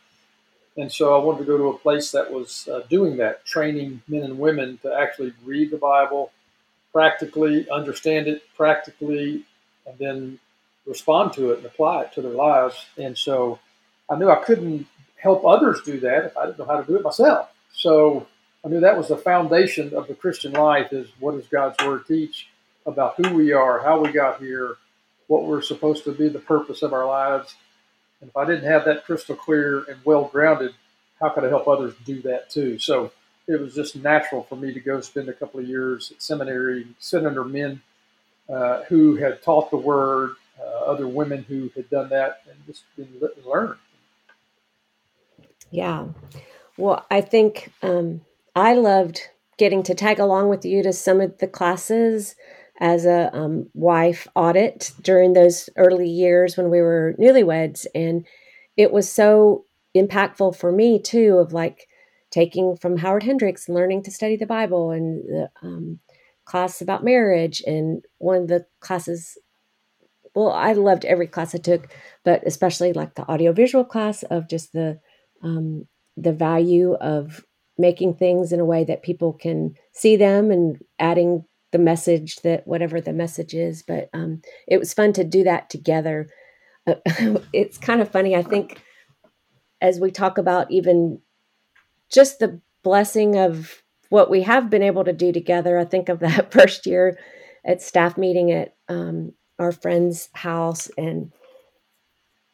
And 0.76 0.92
so 0.92 1.20
I 1.20 1.24
wanted 1.24 1.40
to 1.40 1.46
go 1.46 1.58
to 1.58 1.70
a 1.70 1.78
place 1.78 2.12
that 2.12 2.32
was 2.32 2.68
uh, 2.68 2.82
doing 2.90 3.18
that, 3.18 3.46
training 3.46 4.02
men 4.08 4.24
and 4.24 4.40
women 4.40 4.80
to 4.82 4.94
actually 4.94 5.34
read 5.46 5.70
the 5.72 5.78
Bible 5.78 6.32
practically, 6.94 7.70
understand 7.70 8.28
it 8.28 8.44
practically, 8.56 9.44
and 9.86 9.98
then 9.98 10.40
respond 10.86 11.34
to 11.34 11.52
it 11.52 11.58
and 11.58 11.66
apply 11.66 12.04
it 12.04 12.14
to 12.14 12.22
their 12.22 12.32
lives. 12.32 12.86
And 12.98 13.18
so 13.18 13.60
I 14.10 14.16
knew 14.16 14.30
I 14.30 14.44
couldn't 14.44 14.88
help 15.18 15.46
others 15.46 15.82
do 15.82 16.00
that 16.02 16.26
if 16.26 16.38
I 16.38 16.46
didn't 16.46 16.60
know 16.60 16.66
how 16.66 16.80
to 16.80 16.88
do 16.88 16.96
it 16.96 17.04
myself. 17.04 17.50
So 17.74 18.28
I 18.64 18.70
knew 18.70 18.82
that 18.82 18.98
was 18.98 19.08
the 19.08 19.18
foundation 19.18 19.94
of 19.94 20.08
the 20.08 20.14
Christian 20.14 20.54
life 20.54 20.94
is 20.94 21.10
what 21.20 21.36
does 21.36 21.48
God's 21.48 21.84
word 21.86 22.06
teach 22.08 22.48
about 22.86 23.16
who 23.18 23.34
we 23.34 23.54
are, 23.54 23.82
how 23.82 24.00
we 24.02 24.12
got 24.12 24.40
here, 24.40 24.78
what 25.28 25.46
we're 25.46 25.62
supposed 25.62 26.04
to 26.04 26.12
be 26.12 26.28
the 26.28 26.40
purpose 26.40 26.82
of 26.82 26.94
our 26.94 27.06
lives. 27.06 27.56
And 28.22 28.30
if 28.30 28.38
I 28.38 28.46
didn't 28.46 28.70
have 28.70 28.86
that 28.86 29.06
crystal 29.06 29.36
clear 29.36 29.84
and 29.90 29.98
well 30.04 30.26
grounded, 30.26 30.74
how 31.20 31.30
could 31.30 31.46
I 31.46 31.50
help 31.50 31.68
others 31.68 31.94
do 32.06 32.22
that 32.24 32.50
too? 32.50 32.78
So 32.78 33.12
it 33.48 33.60
was 33.60 33.76
just 33.76 33.96
natural 33.96 34.44
for 34.44 34.56
me 34.56 34.74
to 34.74 34.80
go 34.80 35.02
spend 35.02 35.30
a 35.30 35.34
couple 35.34 35.60
of 35.60 35.68
years 35.68 36.12
at 36.12 36.22
seminary, 36.22 36.88
sit 37.00 37.26
under 37.26 37.44
men 37.44 37.82
uh, 38.50 38.84
who 38.84 39.16
had 39.16 39.42
taught 39.42 39.70
the 39.70 39.78
word, 39.78 40.32
uh, 40.60 40.86
other 40.86 41.08
women 41.08 41.44
who 41.48 41.70
had 41.76 41.90
done 41.90 42.10
that, 42.10 42.42
and 42.50 42.58
just 42.66 42.84
been 42.96 43.10
learn. 43.46 43.78
Yeah. 45.72 46.08
Well, 46.78 47.06
I 47.10 47.22
think 47.22 47.72
um, 47.82 48.22
I 48.56 48.74
loved 48.74 49.22
getting 49.58 49.84
to 49.84 49.96
tag 49.96 50.20
along 50.20 50.50
with 50.50 50.66
you 50.66 50.84
to 50.84 50.94
some 50.94 51.22
of 51.22 51.38
the 51.38 51.48
classes 51.48 52.36
as 52.80 53.06
a 53.06 53.30
um, 53.36 53.70
wife 53.74 54.28
audit 54.36 54.92
during 55.02 55.34
those 55.34 55.70
early 55.76 56.10
years 56.10 56.58
when 56.58 56.70
we 56.70 56.82
were 56.82 57.16
newlyweds. 57.20 57.86
And 57.94 58.26
it 58.78 58.92
was 58.92 59.12
so 59.12 59.66
impactful 59.96 60.56
for 60.56 60.72
me, 60.72 61.00
too, 61.00 61.38
of 61.38 61.54
like 61.54 61.88
taking 62.34 62.76
from 62.76 62.98
Howard 62.98 63.22
Hendricks, 63.22 63.70
learning 63.70 64.02
to 64.04 64.12
study 64.12 64.36
the 64.36 64.48
Bible, 64.48 64.90
and 64.90 65.24
the 65.24 65.50
um, 65.62 66.00
class 66.46 66.82
about 66.82 67.04
marriage. 67.04 67.62
And 67.68 68.04
one 68.18 68.42
of 68.42 68.48
the 68.48 68.66
classes, 68.80 69.38
well, 70.34 70.52
I 70.52 70.74
loved 70.74 71.06
every 71.06 71.28
class 71.28 71.54
I 71.54 71.60
took, 71.60 71.94
but 72.26 72.42
especially 72.46 72.92
like 72.92 73.14
the 73.14 73.30
audiovisual 73.30 73.86
class 73.86 74.24
of 74.24 74.50
just 74.50 74.74
the 74.74 75.00
um, 75.44 75.88
the 76.18 76.34
value 76.34 76.96
of 76.96 77.46
making 77.78 78.16
things 78.16 78.52
in 78.52 78.60
a 78.60 78.66
way 78.66 78.84
that 78.84 79.04
people 79.04 79.34
can 79.34 79.76
see 79.92 80.16
them 80.16 80.50
and 80.50 80.82
adding 81.00 81.46
the 81.72 81.78
message 81.78 82.38
that 82.38 82.66
whatever 82.66 83.00
the 83.00 83.14
message 83.14 83.54
is. 83.54 83.84
But 83.84 84.10
um, 84.14 84.42
it 84.68 84.80
was 84.80 84.94
fun 84.94 85.14
to 85.14 85.24
do 85.24 85.44
that 85.44 85.70
together. 85.70 86.30
Uh, 86.88 86.96
it's 87.54 87.78
kind 87.78 88.02
of 88.02 88.10
funny. 88.10 88.36
I 88.36 88.42
think 88.42 88.82
as 89.82 90.00
we 90.00 90.10
talk 90.10 90.40
about 90.40 90.72
even 90.72 91.20
just 92.14 92.40
the 92.40 92.62
blessing 92.84 93.38
of 93.38 93.84
what 94.10 94.30
we 94.30 94.44
have 94.44 94.70
been 94.70 94.84
able 94.84 95.04
to 95.04 95.12
do 95.14 95.32
together, 95.32 95.78
I 95.78 95.86
think 95.86 96.08
of 96.08 96.20
that 96.20 96.52
first 96.54 96.86
year 96.86 97.18
at 97.66 97.82
staff 97.82 98.18
meeting 98.18 98.52
at 98.52 98.76
um, 98.88 99.34
our 99.58 99.72
friend's 99.72 100.30
house 100.34 100.90
and 100.98 101.32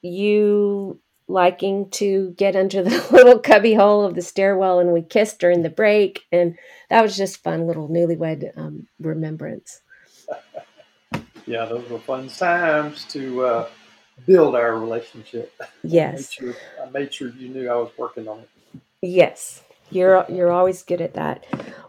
you 0.02 1.02
liking 1.28 1.90
to 1.92 2.34
get 2.38 2.56
under 2.56 2.82
the 2.82 3.08
little 3.12 3.40
cubby 3.40 3.74
hole 3.74 4.06
of 4.06 4.16
the 4.16 4.22
stairwell 4.22 4.80
and 4.80 4.94
we 4.94 5.02
kissed 5.02 5.40
during 5.40 5.62
the 5.62 5.70
break. 5.70 6.24
And 6.32 6.58
that 6.90 7.02
was 7.02 7.18
just 7.18 7.44
fun 7.44 7.68
little 7.68 7.90
newlywed 7.90 8.58
um, 8.58 8.88
remembrance. 9.00 9.82
Yeah 11.46 11.66
those 11.66 11.90
were 11.90 11.98
fun 11.98 12.28
times 12.28 13.06
to 13.06 13.44
uh, 13.44 13.70
build 14.28 14.54
our 14.54 14.78
relationship. 14.78 15.52
Yes. 15.82 16.12
I 16.40 16.46
made, 16.46 16.54
sure, 16.54 16.62
I 16.84 16.90
made 16.92 17.14
sure 17.14 17.30
you 17.30 17.50
knew 17.50 17.68
i 17.68 17.76
was 17.76 17.90
working 17.98 18.28
on 18.28 18.42
it 18.42 18.50
yes 19.02 19.62
you're 19.90 20.26
you're 20.30 20.52
always 20.52 20.84
good 20.84 21.02
at 21.02 21.14
that 21.14 21.46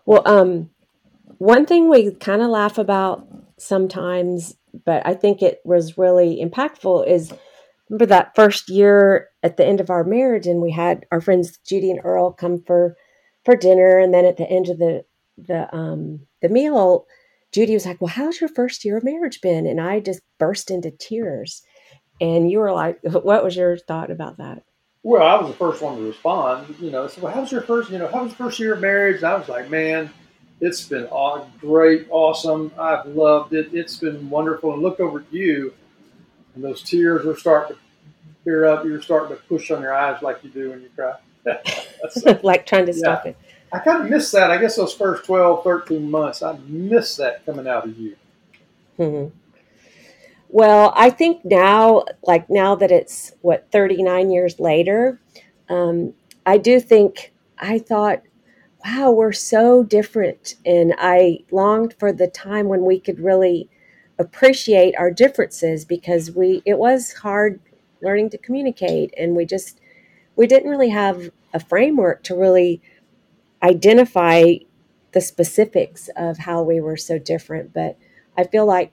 well 0.07 0.23
um 0.27 0.71
one 1.39 1.67
thing 1.67 1.89
we 1.89 2.13
kind 2.15 2.43
of 2.43 2.49
laugh 2.49 2.79
about 2.79 3.27
sometimes 3.59 4.55
but 4.85 5.07
i 5.07 5.15
think 5.15 5.43
it 5.43 5.61
was 5.65 5.99
really 5.99 6.43
impactful 6.43 7.07
is 7.07 7.33
remember 7.89 8.07
that 8.07 8.35
first 8.35 8.69
year 8.69 9.29
at 9.43 9.57
the 9.57 9.67
end 9.67 9.81
of 9.81 9.91
our 9.91 10.05
marriage 10.05 10.47
and 10.47 10.61
we 10.61 10.71
had 10.71 11.05
our 11.11 11.21
friends 11.21 11.59
Judy 11.67 11.91
and 11.91 12.01
Earl 12.05 12.33
come 12.33 12.63
for 12.63 12.97
for 13.45 13.57
dinner 13.57 13.99
and 13.99 14.15
then 14.15 14.25
at 14.25 14.37
the 14.37 14.49
end 14.49 14.69
of 14.69 14.79
the 14.79 15.05
the 15.37 15.75
um 15.75 16.21
the 16.41 16.49
meal 16.49 17.07
Judy 17.53 17.75
was 17.75 17.87
like, 17.87 18.01
"Well, 18.01 18.09
how's 18.09 18.41
your 18.41 18.49
first 18.49 18.85
year 18.85 18.97
of 18.97 19.05
marriage 19.05 19.41
been?" 19.41 19.67
And 19.67 19.81
I 19.81 20.01
just 20.01 20.21
burst 20.39 20.71
into 20.71 20.91
tears. 20.91 21.63
And 22.21 22.51
you 22.51 22.59
were 22.59 22.73
like, 22.73 23.01
"What 23.03 23.45
was 23.45 23.57
your 23.57 23.77
thought 23.77 24.11
about 24.11 24.39
that?" 24.39 24.63
Well, 25.03 25.23
I 25.23 25.41
was 25.41 25.51
the 25.51 25.57
first 25.57 25.81
one 25.81 25.97
to 25.97 26.03
respond. 26.03 26.75
You 26.79 26.91
know, 26.91 27.07
so 27.07 27.23
well, 27.23 27.33
how's 27.33 27.51
your 27.51 27.63
first? 27.63 27.91
You 27.91 27.99
know, 27.99 28.09
how 28.09 28.23
was 28.23 28.33
the 28.33 28.37
first 28.37 28.59
year 28.59 28.75
of 28.75 28.81
marriage? 28.81 29.17
And 29.17 29.27
I 29.27 29.35
was 29.37 29.49
like, 29.49 29.71
"Man, 29.71 30.11
it's 30.61 30.87
been 30.87 31.09
great, 31.61 32.07
awesome. 32.11 32.71
I've 32.79 33.07
loved 33.07 33.55
it. 33.55 33.71
It's 33.73 33.97
been 33.97 34.29
wonderful." 34.29 34.75
And 34.75 34.83
look 34.83 35.01
over 35.01 35.21
at 35.21 35.33
you, 35.33 35.73
and 36.55 36.63
those 36.63 36.83
tears 36.83 37.25
were 37.25 37.37
starting 37.37 37.77
to 37.77 37.83
tear 38.45 38.67
up. 38.67 38.85
You're 38.85 39.01
starting 39.01 39.37
to 39.37 39.43
push 39.45 39.71
on 39.71 39.81
your 39.81 39.95
eyes 39.95 40.23
like 40.23 40.45
you 40.45 40.51
do 40.51 40.71
when 40.71 40.83
you 40.83 40.91
cry. 40.95 41.15
like 42.43 42.67
trying 42.67 42.87
to 42.87 42.93
stop 42.93 43.25
it. 43.25 43.37
I 43.73 43.79
kind 43.79 44.03
of 44.03 44.11
miss 44.11 44.31
that. 44.33 44.51
I 44.51 44.59
guess 44.59 44.77
those 44.77 44.93
first 44.93 45.25
12, 45.25 45.63
13 45.63 46.11
months, 46.11 46.43
I 46.43 46.59
miss 46.67 47.17
that 47.17 47.47
coming 47.47 47.69
out 47.69 47.85
of 47.85 47.97
you. 47.97 48.17
Mm-hmm. 48.99 49.37
Well, 50.53 50.93
I 50.97 51.11
think 51.11 51.45
now, 51.45 52.05
like 52.25 52.51
now 52.51 52.75
that 52.75 52.91
it's 52.91 53.33
what 53.43 53.67
39 53.71 54.31
years 54.31 54.59
later, 54.59 55.21
um, 55.69 56.15
I 56.45 56.59
do 56.59 56.81
think 56.81 57.33
I 57.59 57.79
thought, 57.79 58.23
wow, 58.85 59.11
we're 59.13 59.33
so 59.33 59.85
different. 59.85 60.57
And 60.67 60.95
I 60.99 61.41
longed 61.53 61.95
for 61.99 62.13
the 62.13 62.27
time 62.29 62.69
when 62.69 62.85
we 62.85 63.01
could 63.01 63.21
really 63.21 63.69
appreciate 64.19 64.97
our 64.99 65.11
differences 65.11 65.85
because 65.85 66.33
we 66.33 66.63
it 66.67 66.79
was 66.79 67.13
hard 67.15 67.61
learning 68.03 68.31
to 68.31 68.39
communicate 68.39 69.15
and 69.17 69.35
we 69.37 69.47
just 69.47 69.81
we 70.37 70.47
didn't 70.47 70.71
really 70.71 70.91
have 70.91 71.31
a 71.55 71.61
framework 71.61 72.23
to 72.25 72.35
really 72.35 72.83
identify 73.63 74.55
the 75.13 75.21
specifics 75.21 76.11
of 76.17 76.39
how 76.39 76.63
we 76.63 76.81
were 76.81 76.97
so 76.97 77.19
different 77.19 77.73
but 77.75 77.97
i 78.39 78.45
feel 78.45 78.67
like 78.67 78.93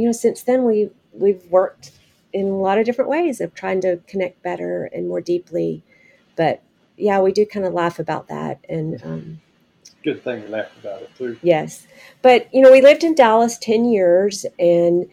you 0.00 0.06
know 0.06 0.12
since 0.12 0.42
then 0.42 0.64
we 0.64 0.90
we've 1.12 1.44
worked 1.50 1.92
in 2.32 2.46
a 2.46 2.56
lot 2.56 2.78
of 2.78 2.86
different 2.86 3.10
ways 3.10 3.40
of 3.40 3.54
trying 3.54 3.80
to 3.80 3.96
connect 4.06 4.42
better 4.42 4.84
and 4.92 5.08
more 5.08 5.20
deeply 5.20 5.82
but 6.36 6.62
yeah 6.96 7.20
we 7.20 7.32
do 7.32 7.44
kind 7.44 7.66
of 7.66 7.72
laugh 7.72 7.98
about 7.98 8.28
that 8.28 8.64
and 8.68 9.02
um, 9.04 9.40
good 10.02 10.22
thing 10.22 10.42
to 10.42 10.48
laugh 10.48 10.70
about 10.80 11.02
it 11.02 11.10
too. 11.16 11.36
Yes, 11.42 11.86
but 12.22 12.52
you 12.54 12.60
know, 12.60 12.70
we 12.70 12.80
lived 12.80 13.04
in 13.04 13.14
Dallas 13.14 13.58
ten 13.58 13.84
years, 13.84 14.46
and 14.58 15.06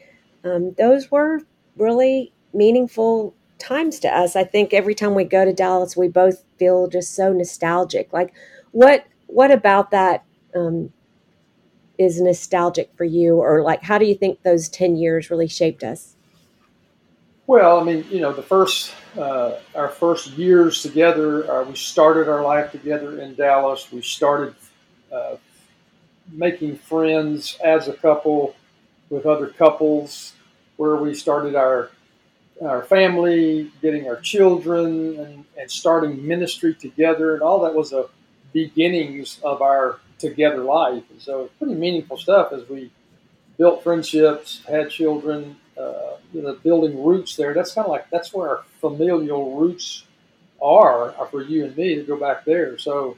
um, 0.44 0.74
those 0.78 1.12
were 1.12 1.42
really 1.76 2.32
meaningful 2.54 3.34
times 3.60 4.00
to 4.00 4.08
us. 4.08 4.36
I 4.36 4.44
think 4.44 4.74
every 4.74 4.96
time 4.96 5.16
we 5.16 5.24
go 5.24 5.46
to 5.46 5.54
Dallas, 5.54 5.98
we 5.98 6.08
both 6.08 6.44
feel 6.58 6.88
just 6.88 7.16
so 7.16 7.34
nostalgic. 7.34 8.14
Like, 8.14 8.34
what 8.72 9.06
what 9.28 9.52
about 9.52 9.92
that 9.92 10.24
um, 10.56 10.92
is 11.98 12.22
nostalgic 12.22 12.90
for 12.96 13.04
you, 13.04 13.38
or 13.38 13.62
like, 13.64 13.84
how 13.84 13.98
do 13.98 14.06
you 14.06 14.16
think 14.16 14.44
those 14.44 14.70
ten 14.70 14.96
years 14.96 15.30
really 15.30 15.48
shaped 15.48 15.84
us? 15.84 16.16
Well, 17.48 17.80
I 17.80 17.84
mean, 17.84 18.06
you 18.10 18.20
know, 18.20 18.34
the 18.34 18.44
first 18.44 18.94
uh, 19.18 19.60
our 19.74 19.88
first 19.88 20.32
years 20.34 20.82
together, 20.82 21.50
uh, 21.50 21.64
we 21.64 21.76
started 21.76 22.28
our 22.28 22.44
life 22.44 22.72
together 22.72 23.22
in 23.22 23.36
Dallas. 23.36 23.92
We 23.92 24.02
started 24.02 24.54
uh, 25.12 25.38
making 26.32 26.78
friends 26.78 27.58
as 27.64 27.88
a 27.88 27.94
couple 27.94 28.56
with 29.10 29.26
other 29.26 29.48
couples, 29.48 30.34
where 30.76 30.98
we 30.98 31.14
started 31.16 31.56
our 31.56 31.90
our 32.62 32.84
family, 32.84 33.72
getting 33.82 34.08
our 34.10 34.18
children, 34.18 35.18
and, 35.20 35.46
and 35.58 35.72
starting 35.72 36.28
ministry 36.28 36.74
together, 36.74 37.34
and 37.34 37.42
all 37.42 37.62
that 37.62 37.74
was 37.74 37.92
the 37.92 38.10
beginnings 38.52 39.40
of 39.44 39.62
our 39.62 40.00
together 40.20 40.64
life. 40.64 41.04
And 41.10 41.22
so 41.22 41.46
it's 41.46 41.54
pretty 41.56 41.76
meaningful 41.76 42.18
stuff 42.18 42.52
as 42.52 42.68
we 42.70 42.92
built 43.58 43.84
friendships, 43.84 44.64
had 44.68 44.90
children, 44.90 45.58
uh, 45.80 46.18
you 46.34 46.42
know, 46.42 46.56
building 46.56 47.04
roots 47.04 47.36
there. 47.36 47.54
That's 47.54 47.74
kind 47.74 47.86
of 47.86 47.92
like 47.92 48.10
that's 48.10 48.34
where 48.34 48.50
our 48.50 48.64
familial 48.80 49.58
roots 49.58 50.04
are, 50.62 51.14
are 51.16 51.28
for 51.28 51.42
you 51.42 51.66
and 51.66 51.76
me 51.78 51.96
to 51.96 52.04
go 52.04 52.18
back 52.18 52.46
there. 52.46 52.78
So 52.78 53.18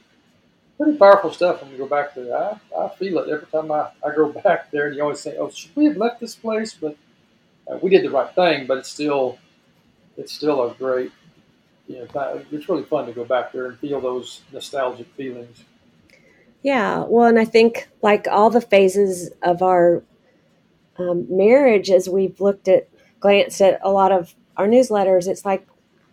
pretty 0.78 0.96
powerful 0.96 1.32
stuff 1.32 1.62
when 1.62 1.70
you 1.70 1.78
go 1.78 1.86
back 1.86 2.14
there. 2.14 2.34
I, 2.34 2.58
I 2.76 2.88
feel 2.96 3.18
it 3.18 3.28
every 3.28 3.46
time 3.46 3.70
I, 3.70 3.90
I 4.04 4.14
go 4.14 4.32
back 4.44 4.70
there. 4.70 4.86
And 4.86 4.96
you 4.96 5.02
always 5.02 5.20
say, 5.20 5.36
oh, 5.36 5.50
should 5.50 5.74
we 5.76 5.86
have 5.86 5.96
left 5.96 6.20
this 6.20 6.34
place? 6.34 6.74
But 6.74 6.96
uh, 7.70 7.78
we 7.82 7.90
did 7.90 8.04
the 8.04 8.10
right 8.10 8.34
thing. 8.34 8.66
But 8.66 8.78
it's 8.78 8.90
still 8.90 9.38
it's 10.16 10.32
still 10.32 10.70
a 10.70 10.74
great 10.74 11.12
you 11.86 11.98
know 12.14 12.44
it's 12.50 12.68
really 12.68 12.84
fun 12.84 13.06
to 13.06 13.12
go 13.12 13.24
back 13.24 13.52
there 13.52 13.66
and 13.66 13.78
feel 13.78 14.00
those 14.00 14.42
nostalgic 14.52 15.06
feelings. 15.14 15.64
Yeah, 16.62 17.04
well, 17.08 17.26
and 17.26 17.38
I 17.38 17.44
think 17.44 17.88
like 18.02 18.26
all 18.28 18.50
the 18.50 18.60
phases 18.60 19.30
of 19.42 19.62
our 19.62 20.02
um, 20.98 21.26
marriage, 21.30 21.90
as 21.90 22.08
we've 22.08 22.40
looked 22.40 22.68
at, 22.68 22.88
glanced 23.20 23.60
at 23.60 23.80
a 23.82 23.90
lot 23.90 24.12
of 24.12 24.34
our 24.56 24.66
newsletters, 24.66 25.28
it's 25.28 25.44
like 25.44 25.66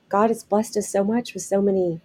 God 0.09 0.29
has 0.29 0.43
blessed 0.43 0.77
us 0.77 0.89
so 0.89 1.03
much 1.03 1.33
with 1.33 1.43
so 1.43 1.61
many 1.61 2.01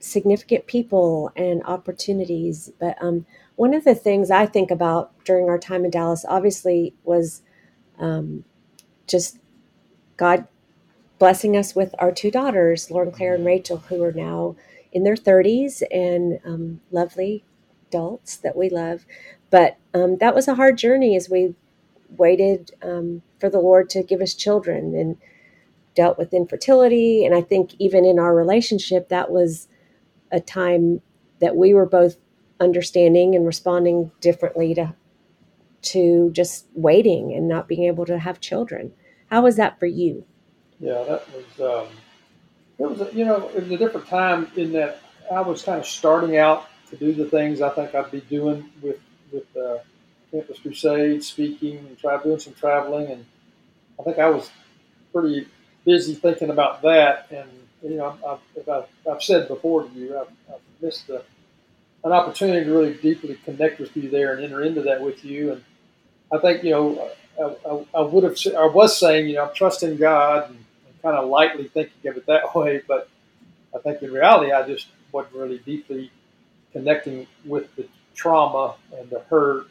significant 0.00 0.66
people 0.66 1.32
and 1.36 1.62
opportunities. 1.64 2.70
But 2.78 2.96
um, 3.02 3.26
one 3.56 3.74
of 3.74 3.84
the 3.84 3.94
things 3.94 4.30
I 4.30 4.46
think 4.46 4.70
about 4.70 5.12
during 5.24 5.48
our 5.48 5.58
time 5.58 5.84
in 5.84 5.90
Dallas, 5.90 6.24
obviously, 6.28 6.94
was 7.04 7.42
um, 7.98 8.44
just 9.08 9.38
God 10.16 10.46
blessing 11.18 11.56
us 11.56 11.74
with 11.74 11.94
our 11.98 12.12
two 12.12 12.30
daughters, 12.30 12.90
Lauren 12.90 13.10
Claire 13.10 13.34
and 13.34 13.46
Rachel, 13.46 13.78
who 13.78 14.02
are 14.04 14.12
now 14.12 14.56
in 14.98 15.04
their 15.04 15.14
30s 15.14 15.82
and 15.92 16.40
um, 16.44 16.80
lovely 16.90 17.44
adults 17.88 18.36
that 18.38 18.56
we 18.56 18.68
love. 18.68 19.06
But 19.48 19.78
um, 19.94 20.18
that 20.18 20.34
was 20.34 20.48
a 20.48 20.56
hard 20.56 20.76
journey 20.76 21.16
as 21.16 21.30
we 21.30 21.54
waited 22.16 22.72
um, 22.82 23.22
for 23.38 23.48
the 23.48 23.60
Lord 23.60 23.88
to 23.90 24.02
give 24.02 24.20
us 24.20 24.34
children 24.34 24.94
and 24.96 25.16
dealt 25.94 26.18
with 26.18 26.34
infertility. 26.34 27.24
And 27.24 27.32
I 27.32 27.42
think 27.42 27.74
even 27.78 28.04
in 28.04 28.18
our 28.18 28.34
relationship, 28.34 29.08
that 29.08 29.30
was 29.30 29.68
a 30.32 30.40
time 30.40 31.00
that 31.40 31.56
we 31.56 31.72
were 31.72 31.86
both 31.86 32.16
understanding 32.58 33.36
and 33.36 33.46
responding 33.46 34.10
differently 34.20 34.74
to 34.74 34.94
to 35.80 36.30
just 36.32 36.66
waiting 36.74 37.32
and 37.32 37.48
not 37.48 37.68
being 37.68 37.84
able 37.84 38.04
to 38.04 38.18
have 38.18 38.40
children. 38.40 38.92
How 39.30 39.42
was 39.42 39.54
that 39.56 39.78
for 39.78 39.86
you? 39.86 40.24
Yeah, 40.80 41.04
that 41.04 41.22
was 41.32 41.60
um, 41.60 41.92
it 42.78 42.82
was 42.82 43.00
a, 43.00 43.10
you 43.12 43.24
know 43.24 43.48
it 43.48 43.62
was 43.62 43.70
a 43.70 43.76
different 43.76 44.06
time 44.06 44.50
in 44.56 44.72
that 44.72 45.00
I 45.32 45.40
was 45.40 45.62
kind 45.62 45.78
of 45.78 45.86
starting 45.86 46.36
out 46.36 46.68
to 46.90 46.96
do 46.96 47.12
the 47.12 47.26
things 47.26 47.60
I 47.60 47.70
think 47.70 47.94
I'd 47.94 48.10
be 48.10 48.20
doing 48.20 48.70
with 48.82 48.98
with 49.32 49.56
uh, 49.56 49.78
Campus 50.30 50.58
Crusade, 50.58 51.24
speaking 51.24 51.78
and 51.78 51.98
try 51.98 52.22
doing 52.22 52.38
some 52.38 52.54
traveling, 52.54 53.10
and 53.10 53.24
I 53.98 54.02
think 54.02 54.18
I 54.18 54.30
was 54.30 54.50
pretty 55.12 55.46
busy 55.84 56.14
thinking 56.14 56.50
about 56.50 56.82
that. 56.82 57.30
And 57.30 57.48
you 57.82 57.96
know, 57.96 58.16
I've, 58.26 58.68
I've, 58.68 58.86
I've 59.10 59.22
said 59.22 59.48
before 59.48 59.84
to 59.84 59.94
you, 59.94 60.18
I've, 60.18 60.28
I've 60.52 60.60
missed 60.80 61.08
a, 61.08 61.22
an 62.04 62.12
opportunity 62.12 62.64
to 62.64 62.72
really 62.72 62.94
deeply 62.94 63.38
connect 63.44 63.80
with 63.80 63.96
you 63.96 64.08
there 64.10 64.34
and 64.34 64.44
enter 64.44 64.62
into 64.62 64.82
that 64.82 65.00
with 65.00 65.24
you. 65.24 65.52
And 65.52 65.64
I 66.32 66.38
think 66.38 66.64
you 66.64 66.70
know, 66.70 67.10
I, 67.40 67.68
I, 67.68 68.00
I 68.00 68.02
would 68.02 68.24
have, 68.24 68.36
I 68.56 68.66
was 68.66 68.98
saying, 68.98 69.28
you 69.28 69.36
know, 69.36 69.46
I'm 69.46 69.54
trusting 69.54 69.96
God 69.96 70.50
and 70.50 70.64
kind 71.02 71.16
of 71.16 71.28
lightly 71.28 71.68
thinking 71.68 72.10
of 72.10 72.16
it 72.16 72.26
that 72.26 72.54
way, 72.54 72.82
but 72.86 73.08
I 73.74 73.78
think 73.78 74.02
in 74.02 74.12
reality, 74.12 74.52
I 74.52 74.66
just 74.66 74.88
wasn't 75.12 75.34
really 75.34 75.58
deeply 75.58 76.10
connecting 76.72 77.26
with 77.44 77.74
the 77.76 77.86
trauma 78.14 78.74
and 78.96 79.08
the 79.10 79.20
hurt 79.20 79.66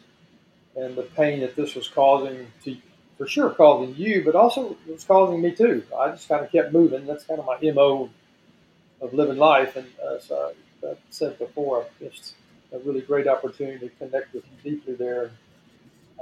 and 0.75 0.95
the 0.95 1.03
pain 1.03 1.41
that 1.41 1.55
this 1.55 1.75
was 1.75 1.87
causing 1.87 2.47
to, 2.63 2.77
for 3.17 3.27
sure, 3.27 3.49
causing 3.49 3.95
you, 3.95 4.23
but 4.23 4.35
also 4.35 4.77
it 4.87 4.93
was 4.93 5.03
causing 5.03 5.41
me 5.41 5.51
too. 5.51 5.83
I 5.97 6.09
just 6.11 6.27
kind 6.27 6.43
of 6.43 6.51
kept 6.51 6.71
moving. 6.71 7.05
That's 7.05 7.23
kind 7.23 7.39
of 7.39 7.45
my 7.45 7.59
mo 7.71 8.09
of 9.01 9.13
living 9.13 9.37
life, 9.37 9.75
and 9.75 9.87
as 10.15 10.31
I 10.31 10.53
said 11.09 11.37
before, 11.37 11.85
it's 11.99 12.33
a 12.71 12.79
really 12.79 13.01
great 13.01 13.27
opportunity 13.27 13.89
to 13.89 13.95
connect 13.95 14.33
with 14.33 14.43
you 14.63 14.71
deeply 14.71 14.95
there. 14.95 15.31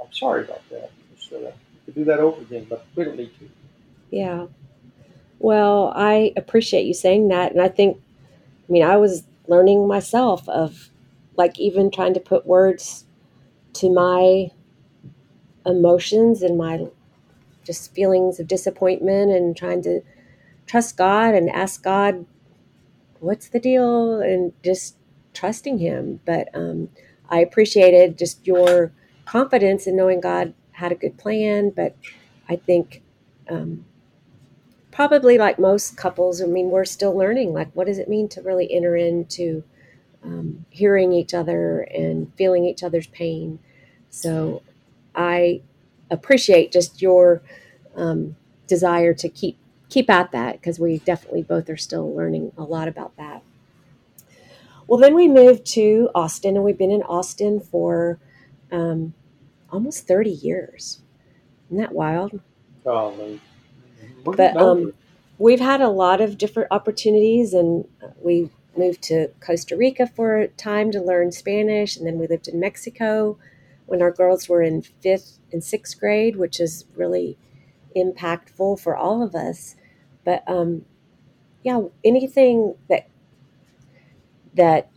I'm 0.00 0.12
sorry 0.12 0.44
about 0.44 0.62
that. 0.70 0.90
Just, 1.16 1.32
uh, 1.32 1.50
could 1.86 1.94
do 1.94 2.04
that 2.04 2.18
over 2.18 2.42
again, 2.42 2.66
but 2.68 2.84
we 2.94 3.04
don't 3.04 3.16
need 3.16 3.30
to. 3.38 3.48
Yeah. 4.10 4.46
Well, 5.38 5.92
I 5.94 6.32
appreciate 6.36 6.86
you 6.86 6.94
saying 6.94 7.28
that. 7.28 7.52
And 7.52 7.60
I 7.60 7.68
think, 7.68 7.98
I 8.68 8.72
mean, 8.72 8.82
I 8.84 8.96
was 8.96 9.24
learning 9.48 9.88
myself 9.88 10.48
of 10.48 10.90
like 11.36 11.58
even 11.58 11.90
trying 11.90 12.14
to 12.14 12.20
put 12.20 12.46
words 12.46 13.06
to 13.74 13.92
my 13.92 14.50
emotions 15.66 16.42
and 16.42 16.56
my 16.58 16.86
just 17.64 17.94
feelings 17.94 18.40
of 18.40 18.48
disappointment 18.48 19.32
and 19.32 19.56
trying 19.56 19.82
to 19.82 20.00
trust 20.66 20.96
God 20.96 21.34
and 21.34 21.50
ask 21.50 21.82
God, 21.82 22.26
what's 23.20 23.48
the 23.48 23.60
deal? 23.60 24.20
And 24.20 24.52
just 24.62 24.96
trusting 25.34 25.78
Him. 25.78 26.20
But 26.24 26.48
um, 26.54 26.90
I 27.28 27.40
appreciated 27.40 28.18
just 28.18 28.46
your 28.46 28.92
confidence 29.24 29.86
in 29.86 29.96
knowing 29.96 30.20
God 30.20 30.54
had 30.72 30.92
a 30.92 30.96
good 30.96 31.18
plan. 31.18 31.70
But 31.70 31.96
I 32.48 32.56
think 32.56 33.02
um, 33.50 33.84
probably 34.96 35.36
like 35.36 35.58
most 35.58 35.94
couples, 35.94 36.40
I 36.40 36.46
mean, 36.46 36.70
we're 36.70 36.86
still 36.86 37.14
learning 37.14 37.52
like 37.52 37.70
what 37.74 37.86
does 37.86 37.98
it 37.98 38.08
mean 38.08 38.28
to 38.30 38.40
really 38.40 38.72
enter 38.72 38.96
into 38.96 39.62
um, 40.24 40.64
hearing 40.70 41.12
each 41.12 41.34
other 41.34 41.82
and 41.82 42.32
feeling 42.38 42.64
each 42.64 42.82
other's 42.82 43.06
pain. 43.08 43.58
So 44.08 44.62
I 45.14 45.60
appreciate 46.10 46.72
just 46.72 47.02
your 47.02 47.42
um, 47.94 48.36
desire 48.66 49.12
to 49.12 49.28
keep 49.28 49.58
keep 49.90 50.08
at 50.08 50.32
that 50.32 50.52
because 50.54 50.80
we 50.80 50.98
definitely 51.00 51.42
both 51.42 51.68
are 51.68 51.76
still 51.76 52.16
learning 52.16 52.52
a 52.56 52.62
lot 52.62 52.88
about 52.88 53.14
that. 53.18 53.42
Well, 54.86 54.98
then 54.98 55.14
we 55.14 55.28
moved 55.28 55.66
to 55.74 56.08
Austin, 56.14 56.56
and 56.56 56.64
we've 56.64 56.78
been 56.78 56.90
in 56.90 57.02
Austin 57.02 57.60
for 57.60 58.18
um, 58.72 59.12
almost 59.70 60.06
thirty 60.06 60.30
years. 60.30 61.00
Isn't 61.68 61.82
that 61.82 61.92
wild? 61.92 62.40
Oh, 62.86 63.38
but 64.34 64.56
um, 64.56 64.92
we've 65.38 65.60
had 65.60 65.80
a 65.80 65.88
lot 65.88 66.20
of 66.20 66.38
different 66.38 66.68
opportunities, 66.70 67.52
and 67.54 67.86
we 68.20 68.50
moved 68.76 69.02
to 69.02 69.28
Costa 69.40 69.76
Rica 69.76 70.06
for 70.06 70.38
a 70.38 70.48
time 70.48 70.90
to 70.92 71.00
learn 71.00 71.32
Spanish, 71.32 71.96
and 71.96 72.06
then 72.06 72.18
we 72.18 72.26
lived 72.26 72.48
in 72.48 72.60
Mexico 72.60 73.38
when 73.86 74.02
our 74.02 74.10
girls 74.10 74.48
were 74.48 74.62
in 74.62 74.82
fifth 74.82 75.38
and 75.52 75.62
sixth 75.62 75.98
grade, 75.98 76.36
which 76.36 76.60
is 76.60 76.84
really 76.96 77.38
impactful 77.96 78.80
for 78.80 78.96
all 78.96 79.22
of 79.22 79.34
us. 79.34 79.76
But 80.24 80.42
um, 80.48 80.84
yeah, 81.62 81.82
anything 82.04 82.74
that 82.88 83.08
that 84.54 84.90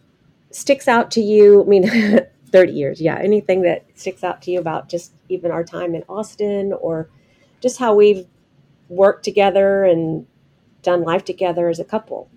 sticks 0.52 0.88
out 0.88 1.12
to 1.12 1.22
you. 1.22 1.64
I 1.64 1.66
mean, 1.66 2.20
30 2.52 2.72
years, 2.74 3.02
yeah. 3.02 3.18
Anything 3.20 3.62
that 3.64 3.86
sticks 3.96 4.24
out 4.24 4.42
to 4.44 4.52
you 4.52 4.60
about 4.60 4.90
just 4.90 5.14
even 5.30 5.52
our 5.52 5.64
time 5.64 5.94
in 5.94 6.04
Austin 6.10 6.74
or 6.74 7.10
just 7.62 7.78
how 7.78 7.94
we've 7.94 8.26
worked 8.90 9.24
together 9.24 9.86
and 9.86 10.26
done 10.82 11.04
life 11.04 11.24
together 11.24 11.70
as 11.70 11.80
a 11.80 11.86
couple? 11.86 12.30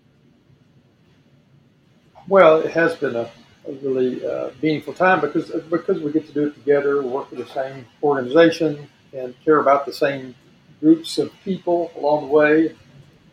Well, 2.29 2.61
it 2.61 2.71
has 2.71 2.95
been 2.95 3.17
a, 3.17 3.31
a 3.67 3.73
really 3.83 4.25
uh, 4.25 4.51
meaningful 4.63 4.95
time 4.95 5.21
because 5.21 5.51
because 5.71 6.01
we 6.01 6.13
get 6.13 6.27
to 6.27 6.33
do 6.33 6.49
it 6.49 6.55
together, 6.55 7.03
work 7.03 7.31
for 7.31 7.37
the 7.37 7.47
same 7.47 7.87
organization, 8.03 8.89
and 9.13 9.35
care 9.45 9.59
about 9.59 9.87
the 9.87 9.93
same 9.93 10.35
groups 10.81 11.19
of 11.19 11.33
people 11.45 11.91
along 11.97 12.27
the 12.27 12.33
way. 12.33 12.77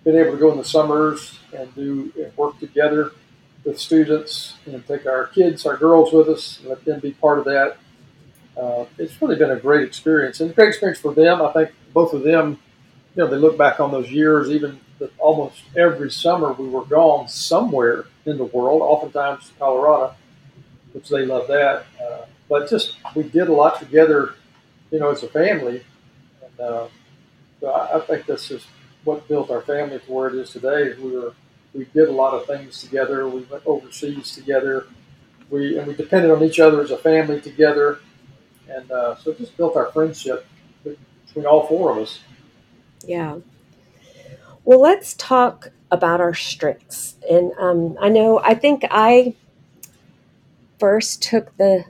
Been 0.04 0.16
able 0.16 0.32
to 0.32 0.38
go 0.38 0.52
in 0.52 0.58
the 0.58 0.64
summers 0.64 1.40
and 1.56 1.74
do 1.76 2.12
and 2.18 2.36
work 2.38 2.58
together 2.60 3.12
with 3.66 3.80
students 3.80 4.56
and 4.66 4.86
take 4.88 5.06
our 5.06 5.28
kids, 5.28 5.66
our 5.66 5.78
girls 5.78 6.14
with 6.14 6.30
us, 6.30 6.60
and 6.60 6.70
let 6.70 6.84
them 6.86 7.00
be 7.00 7.12
part 7.12 7.40
of 7.40 7.46
that. 7.46 7.78
Uh, 8.58 8.86
it's 8.98 9.22
really 9.22 9.36
been 9.36 9.52
a 9.52 9.60
great 9.60 9.84
experience 9.86 10.40
and 10.40 10.52
a 10.52 10.54
great 10.54 10.70
experience 10.70 11.00
for 11.00 11.14
them. 11.14 11.42
I 11.42 11.52
think 11.54 11.72
both 11.94 12.14
of 12.14 12.24
them 12.24 12.60
you 13.20 13.26
know, 13.26 13.32
they 13.32 13.38
look 13.38 13.58
back 13.58 13.82
on 13.82 13.92
those 13.92 14.10
years, 14.10 14.50
even 14.50 14.80
almost 15.18 15.64
every 15.76 16.10
summer 16.10 16.54
we 16.54 16.70
were 16.70 16.86
gone 16.86 17.28
somewhere 17.28 18.06
in 18.26 18.38
the 18.38 18.46
world, 18.46 18.82
oftentimes 18.82 19.50
to 19.50 19.54
Colorado, 19.56 20.16
which 20.94 21.10
they 21.10 21.26
love 21.26 21.46
that. 21.50 21.86
Uh, 22.02 22.22
but 22.48 22.70
just 22.70 22.96
we 23.16 23.24
did 23.24 23.50
a 23.50 23.52
lot 23.52 23.78
together, 23.78 24.36
you 24.90 25.00
know, 25.00 25.10
as 25.10 25.22
a 25.22 25.28
family. 25.28 25.84
And 26.42 26.60
uh, 26.62 26.88
so 27.60 27.68
I, 27.68 27.98
I 27.98 28.00
think 28.00 28.26
this 28.26 28.52
is 28.52 28.66
what 29.04 29.28
built 29.28 29.52
our 29.52 29.64
family 29.64 30.00
to 30.00 30.12
where 30.12 30.30
it 30.30 30.36
is 30.36 30.52
today. 30.52 30.94
We 30.98 31.12
were 31.12 31.34
we 31.74 31.84
did 31.94 32.08
a 32.08 32.14
lot 32.14 32.34
of 32.34 32.48
things 32.48 32.82
together. 32.82 33.28
We 33.28 33.42
went 33.42 33.64
overseas 33.66 34.32
together. 34.32 34.88
We 35.50 35.78
and 35.78 35.86
we 35.86 35.94
depended 35.94 36.32
on 36.32 36.42
each 36.42 36.62
other 36.62 36.82
as 36.82 36.92
a 36.92 36.98
family 36.98 37.42
together, 37.42 38.00
and 38.70 38.90
uh, 38.90 39.18
so 39.18 39.32
it 39.32 39.40
just 39.40 39.58
built 39.58 39.76
our 39.76 39.92
friendship 39.92 40.46
between 40.86 41.46
all 41.46 41.68
four 41.68 41.92
of 41.92 41.98
us. 41.98 42.20
Yeah. 43.06 43.40
Well, 44.66 44.82
let's 44.82 45.14
talk 45.16 45.72
about 45.92 46.22
our 46.22 46.34
strengths. 46.34 47.16
And 47.30 47.52
um, 47.60 47.98
I 48.00 48.10
know, 48.10 48.40
I 48.40 48.54
think 48.54 48.84
I 48.92 49.36
first 50.80 51.22
took 51.22 51.56
the 51.58 51.86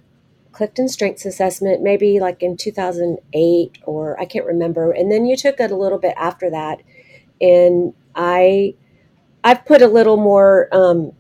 Clifton 0.52 0.90
Strengths 0.90 1.26
Assessment, 1.26 1.82
maybe 1.82 2.20
like 2.20 2.42
in 2.42 2.58
2008 2.58 3.78
or 3.84 4.20
I 4.20 4.26
can't 4.26 4.46
remember. 4.46 4.92
And 4.92 5.12
then 5.12 5.26
you 5.26 5.36
took 5.36 5.60
it 5.60 5.72
a 5.72 5.76
little 5.76 6.00
bit 6.00 6.14
after 6.18 6.50
that. 6.50 6.82
And 7.42 7.94
I, 8.16 8.76
I've 9.44 9.66
put 9.66 9.82
a 9.82 9.88
little 9.88 10.18
more 10.18 10.68
um, 10.74 11.14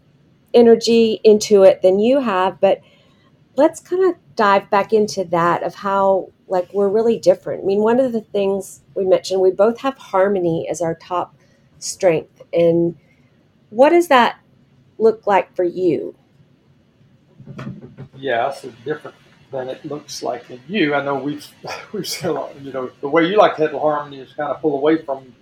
energy 0.54 1.21
into 1.23 1.63
it 1.63 1.82
than 1.82 1.99
you 1.99 2.19
have, 2.19 2.60
but 2.60 2.82
let's 3.56 3.80
kind 3.80 4.04
of 4.10 4.15
dive 4.36 4.69
back 4.69 4.93
into 4.93 5.23
that 5.25 5.63
of 5.63 5.75
how 5.75 6.30
like 6.50 6.74
we're 6.74 6.90
really 6.90 7.18
different. 7.18 7.64
I 7.64 7.66
mean, 7.66 7.82
one 7.82 8.00
of 8.00 8.12
the 8.12 8.22
things 8.22 8.82
we 8.96 9.06
mentioned, 9.06 9.40
we 9.40 9.52
both 9.52 9.80
have 9.80 9.98
harmony 9.98 10.68
as 10.70 10.82
our 10.82 10.96
top 10.96 11.36
strength. 11.78 12.42
And 12.52 12.98
what 13.70 13.90
does 13.90 14.08
that 14.08 14.40
look 14.98 15.28
like 15.28 15.56
for 15.56 15.64
you? 15.64 16.16
Yeah, 18.16 18.50
it's 18.50 18.64
different 18.84 19.16
than 19.52 19.70
it 19.70 19.84
looks 19.86 20.22
like 20.22 20.50
in 20.50 20.60
you. 20.68 20.94
I 20.94 21.04
know 21.04 21.16
we've 21.16 21.48
we've 21.94 22.08
said 22.08 22.32
a 22.32 22.34
lot. 22.34 22.60
You 22.62 22.74
know, 22.74 22.92
the 23.02 23.08
way 23.08 23.26
you 23.26 23.38
like 23.38 23.56
to 23.56 23.64
handle 23.64 23.80
harmony 23.80 24.20
is 24.20 24.34
kind 24.34 24.52
of 24.52 24.62
pull 24.62 24.76
away 24.76 25.04
from 25.04 25.34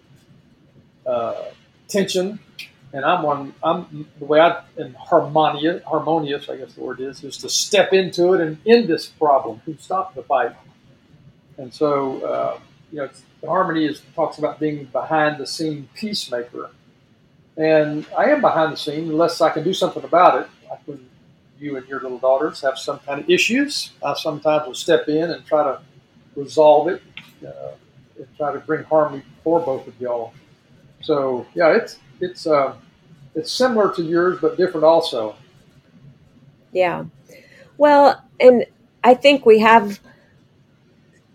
uh, 1.06 1.46
tension, 1.88 2.40
and 2.94 3.06
I'm 3.06 3.24
one. 3.24 3.54
I'm 3.64 4.08
the 4.20 4.26
way 4.26 4.40
I 4.40 4.62
am 4.80 4.94
harmonious. 4.94 5.84
Harmonious, 5.84 6.50
I 6.50 6.58
guess 6.58 6.74
the 6.74 6.82
word 6.82 7.00
is, 7.00 7.24
is 7.24 7.38
to 7.38 7.50
step 7.50 7.94
into 7.94 8.34
it 8.34 8.42
and 8.42 8.58
end 8.66 8.88
this 8.88 9.08
problem, 9.08 9.62
to 9.66 9.78
stop 9.80 10.14
the 10.16 10.24
fight. 10.24 10.56
And 11.58 11.74
so, 11.74 12.22
uh, 12.24 12.60
you 12.92 13.00
know, 13.00 13.10
the 13.42 13.48
harmony 13.48 13.86
is 13.86 14.02
talks 14.16 14.38
about 14.38 14.60
being 14.60 14.86
behind 14.86 15.40
the 15.40 15.48
scene 15.48 15.90
peacemaker, 15.96 16.70
and 17.58 18.06
I 18.18 18.26
am 18.26 18.42
behind 18.42 18.74
the 18.74 18.78
scene 18.78 19.10
unless 19.10 19.42
I 19.42 19.50
can 19.50 19.64
do 19.64 19.74
something 19.74 20.04
about 20.04 20.42
it. 20.42 20.48
Like 20.70 20.80
when 20.86 21.08
you 21.60 21.78
and 21.78 21.88
your 21.88 22.02
little 22.02 22.20
daughters 22.20 22.62
have 22.62 22.78
some 22.78 23.00
kind 23.00 23.20
of 23.20 23.30
issues, 23.30 23.92
I 24.04 24.14
sometimes 24.14 24.68
will 24.68 24.74
step 24.74 25.08
in 25.08 25.32
and 25.32 25.46
try 25.46 25.64
to 25.64 25.82
resolve 26.36 26.88
it 26.88 27.02
uh, 27.46 27.72
and 28.18 28.28
try 28.38 28.54
to 28.54 28.60
bring 28.60 28.84
harmony 28.84 29.24
for 29.44 29.60
both 29.60 29.88
of 29.88 30.00
y'all. 30.00 30.34
So 31.02 31.46
yeah, 31.56 31.76
it's 31.76 32.00
it's 32.22 32.48
uh, 32.48 32.76
it's 33.36 33.52
similar 33.52 33.94
to 33.96 34.04
yours, 34.04 34.40
but 34.42 34.58
different 34.58 34.86
also. 34.86 35.36
Yeah. 36.72 37.06
Well, 37.78 38.24
and 38.40 38.66
I 39.04 39.14
think 39.14 39.46
we 39.46 39.60
have 39.60 40.00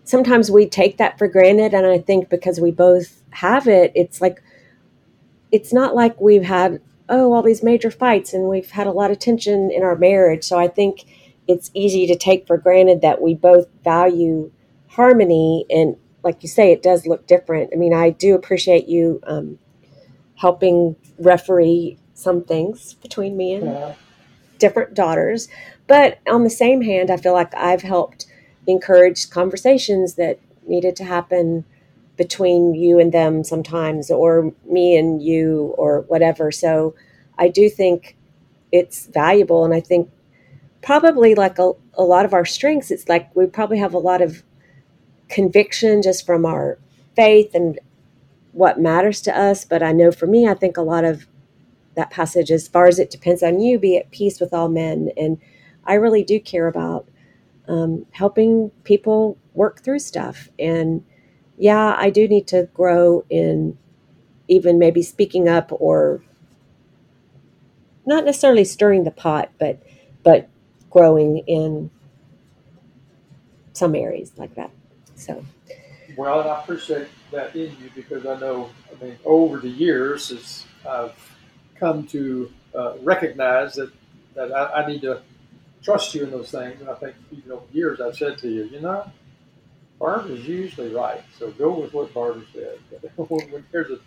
sometimes 0.03 0.51
we 0.51 0.67
take 0.67 0.97
that 0.97 1.17
for 1.17 1.27
granted 1.27 1.73
and 1.73 1.85
I 1.85 1.99
think 1.99 2.29
because 2.29 2.59
we 2.59 2.71
both 2.71 3.21
have 3.31 3.67
it, 3.67 3.91
it's 3.95 4.21
like 4.21 4.41
it's 5.51 5.73
not 5.73 5.95
like 5.95 6.19
we've 6.19 6.43
had 6.43 6.81
oh 7.09 7.33
all 7.33 7.43
these 7.43 7.63
major 7.63 7.91
fights 7.91 8.33
and 8.33 8.49
we've 8.49 8.71
had 8.71 8.87
a 8.87 8.91
lot 8.91 9.11
of 9.11 9.19
tension 9.19 9.71
in 9.71 9.83
our 9.83 9.95
marriage. 9.95 10.43
So 10.43 10.57
I 10.57 10.67
think 10.67 11.05
it's 11.47 11.71
easy 11.73 12.07
to 12.07 12.15
take 12.15 12.47
for 12.47 12.57
granted 12.57 13.01
that 13.01 13.21
we 13.21 13.33
both 13.33 13.67
value 13.83 14.51
harmony 14.87 15.65
and 15.69 15.95
like 16.23 16.41
you 16.41 16.49
say 16.49 16.71
it 16.71 16.81
does 16.81 17.05
look 17.05 17.27
different. 17.27 17.71
I 17.73 17.75
mean, 17.75 17.93
I 17.93 18.11
do 18.11 18.33
appreciate 18.35 18.87
you 18.87 19.19
um, 19.23 19.59
helping 20.35 20.95
referee 21.19 21.97
some 22.13 22.43
things 22.43 22.93
between 22.95 23.35
me 23.35 23.53
and 23.53 23.65
yeah. 23.65 23.95
different 24.57 24.93
daughters. 24.93 25.49
But 25.87 26.19
on 26.27 26.43
the 26.43 26.49
same 26.49 26.81
hand, 26.81 27.11
I 27.11 27.17
feel 27.17 27.33
like 27.33 27.53
I've 27.55 27.81
helped 27.81 28.25
encourage 28.67 29.29
conversations 29.29 30.15
that 30.15 30.39
needed 30.67 30.95
to 30.97 31.03
happen 31.03 31.65
between 32.15 32.75
you 32.75 32.99
and 32.99 33.11
them 33.11 33.43
sometimes, 33.43 34.11
or 34.11 34.53
me 34.69 34.95
and 34.95 35.21
you, 35.21 35.73
or 35.77 36.01
whatever. 36.01 36.51
So 36.51 36.95
I 37.37 37.47
do 37.47 37.69
think 37.69 38.15
it's 38.71 39.07
valuable. 39.07 39.65
And 39.65 39.73
I 39.73 39.79
think 39.79 40.09
probably 40.81 41.35
like 41.35 41.57
a, 41.59 41.71
a 41.95 42.03
lot 42.03 42.25
of 42.25 42.33
our 42.33 42.45
strengths, 42.45 42.91
it's 42.91 43.09
like 43.09 43.35
we 43.35 43.45
probably 43.47 43.79
have 43.79 43.93
a 43.93 43.99
lot 43.99 44.21
of 44.21 44.43
conviction 45.29 46.01
just 46.01 46.25
from 46.25 46.45
our 46.45 46.77
faith 47.15 47.55
and 47.55 47.79
what 48.51 48.79
matters 48.79 49.21
to 49.21 49.37
us. 49.37 49.65
But 49.65 49.81
I 49.81 49.91
know 49.91 50.11
for 50.11 50.27
me, 50.27 50.47
I 50.47 50.53
think 50.53 50.77
a 50.77 50.81
lot 50.81 51.03
of 51.03 51.25
that 51.95 52.11
passage, 52.11 52.51
as 52.51 52.67
far 52.67 52.87
as 52.87 52.99
it 52.99 53.09
depends 53.09 53.43
on 53.43 53.59
you, 53.59 53.79
be 53.79 53.97
at 53.97 54.11
peace 54.11 54.39
with 54.39 54.53
all 54.53 54.69
men. 54.69 55.11
And 55.17 55.39
I 55.85 55.95
really 55.95 56.23
do 56.23 56.39
care 56.39 56.67
about 56.67 57.07
um, 57.67 58.05
helping 58.11 58.71
people 58.83 59.37
work 59.53 59.81
through 59.81 59.99
stuff. 59.99 60.49
And 60.59 61.03
yeah, 61.57 61.95
I 61.97 62.09
do 62.09 62.27
need 62.27 62.47
to 62.47 62.69
grow 62.73 63.25
in 63.29 63.77
even 64.47 64.77
maybe 64.77 65.01
speaking 65.01 65.47
up 65.47 65.71
or 65.71 66.21
not 68.05 68.25
necessarily 68.25 68.65
stirring 68.65 69.03
the 69.03 69.11
pot, 69.11 69.51
but 69.59 69.81
but 70.23 70.49
growing 70.89 71.39
in 71.39 71.89
some 73.73 73.95
areas 73.95 74.31
like 74.37 74.55
that. 74.55 74.71
So, 75.15 75.43
well, 76.15 76.41
and 76.41 76.49
I 76.49 76.61
appreciate 76.61 77.07
that 77.31 77.55
in 77.55 77.71
you 77.81 77.89
because 77.95 78.25
I 78.25 78.39
know, 78.39 78.69
I 78.91 79.03
mean, 79.03 79.17
over 79.25 79.57
the 79.57 79.69
years, 79.69 80.31
as 80.31 80.65
I've 80.87 81.37
come 81.75 82.05
to 82.07 82.51
uh, 82.75 82.97
recognize 83.01 83.75
that 83.75 83.91
that 84.35 84.51
I, 84.51 84.81
I, 84.81 84.87
need 84.87 85.01
to 85.01 85.21
trust 85.83 86.13
you 86.15 86.23
in 86.23 86.31
those 86.31 86.51
things, 86.51 86.79
and 86.81 86.89
I 86.89 86.95
think 86.95 87.15
even 87.31 87.51
over 87.51 87.65
years 87.71 87.99
I've 88.01 88.15
said 88.15 88.37
to 88.39 88.49
you, 88.49 88.65
you 88.65 88.79
know, 88.79 89.09
Barbara's 89.99 90.47
usually 90.47 90.93
right, 90.93 91.21
so 91.37 91.51
go 91.51 91.79
with 91.79 91.93
what 91.93 92.13
Barbara 92.13 92.43
said. 92.53 92.79
when 93.17 93.65
there's 93.71 93.91
a 93.91 93.99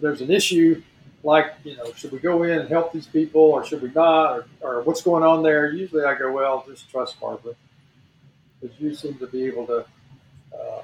there's 0.00 0.20
an 0.20 0.30
issue 0.30 0.82
like 1.22 1.54
you 1.64 1.76
know, 1.76 1.92
should 1.94 2.12
we 2.12 2.18
go 2.18 2.42
in 2.42 2.58
and 2.58 2.68
help 2.68 2.92
these 2.92 3.06
people, 3.06 3.40
or 3.40 3.64
should 3.64 3.82
we 3.82 3.90
not, 3.90 4.36
or, 4.36 4.46
or 4.60 4.82
what's 4.82 5.02
going 5.02 5.22
on 5.22 5.42
there? 5.42 5.72
Usually 5.72 6.04
I 6.04 6.14
go, 6.16 6.30
well, 6.30 6.64
just 6.68 6.90
trust 6.90 7.18
Barbara, 7.20 7.54
because 8.60 8.78
you 8.78 8.94
seem 8.94 9.14
to 9.18 9.26
be 9.26 9.44
able 9.44 9.66
to 9.66 9.86
uh, 10.54 10.82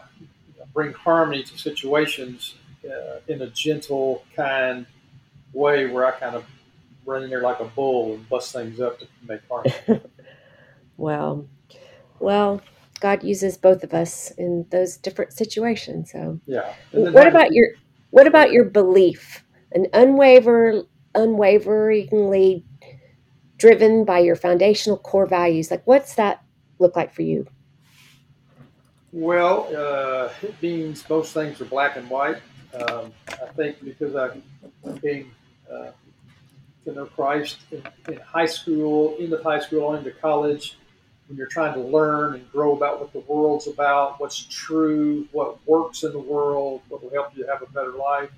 bring 0.73 0.93
harmony 0.93 1.43
to 1.43 1.59
situations 1.59 2.55
uh, 2.85 3.21
in 3.29 3.43
a 3.43 3.49
gentle, 3.49 4.25
kind 4.35 4.87
way 5.53 5.87
where 5.87 6.07
I 6.07 6.13
kind 6.13 6.37
of 6.37 6.45
run 7.05 7.25
in 7.25 7.31
there 7.31 7.43
like 7.43 7.61
a 7.61 7.65
bull 7.65 8.15
and 8.15 8.29
bust 8.29 8.53
things 8.53 8.81
up 8.81 8.99
to 9.01 9.07
make 9.27 9.41
harmony. 9.49 9.75
well, 11.01 11.49
well, 12.21 12.61
God 13.01 13.25
uses 13.25 13.57
both 13.57 13.83
of 13.83 13.95
us 13.95 14.31
in 14.33 14.67
those 14.71 14.99
different 14.99 15.33
situations. 15.33 16.13
So, 16.13 16.39
yeah. 16.47 16.75
What 16.93 17.27
about 17.27 17.53
your 17.53 17.69
What 18.11 18.27
about 18.27 18.53
your 18.53 18.65
belief? 18.65 19.45
An 19.73 19.87
unwaver, 19.95 20.87
unwaveringly 21.15 22.65
driven 23.57 24.05
by 24.05 24.19
your 24.19 24.37
foundational 24.37 24.99
core 24.99 25.27
values. 25.27 25.71
Like, 25.71 25.87
what's 25.87 26.15
that 26.15 26.43
look 26.79 26.97
like 26.97 27.15
for 27.15 27.23
you? 27.23 27.47
Well, 29.13 29.69
uh, 29.75 30.33
it 30.43 30.55
means 30.63 31.09
most 31.09 31.33
things 31.33 31.61
are 31.61 31.67
black 31.67 31.97
and 31.97 32.09
white. 32.09 32.39
Um, 32.75 33.13
I 33.29 33.47
think 33.57 33.83
because 33.85 34.15
I 34.15 34.41
came 35.01 35.33
uh, 35.71 35.91
to 36.85 36.93
know 36.93 37.07
Christ 37.07 37.59
in, 37.73 37.83
in, 38.09 38.21
high 38.21 38.47
school, 38.47 39.17
into 39.19 39.43
high 39.43 39.59
school, 39.59 39.95
into 39.95 40.13
college, 40.13 40.79
when 41.31 41.37
you're 41.37 41.47
trying 41.47 41.73
to 41.75 41.81
learn 41.81 42.35
and 42.35 42.51
grow 42.51 42.75
about 42.75 42.99
what 42.99 43.13
the 43.13 43.21
world's 43.21 43.69
about, 43.69 44.19
what's 44.19 44.47
true, 44.51 45.29
what 45.31 45.65
works 45.65 46.03
in 46.03 46.11
the 46.11 46.19
world, 46.19 46.83
what 46.89 47.05
will 47.05 47.11
help 47.11 47.37
you 47.37 47.47
have 47.47 47.63
a 47.63 47.67
better 47.67 47.93
life. 47.93 48.31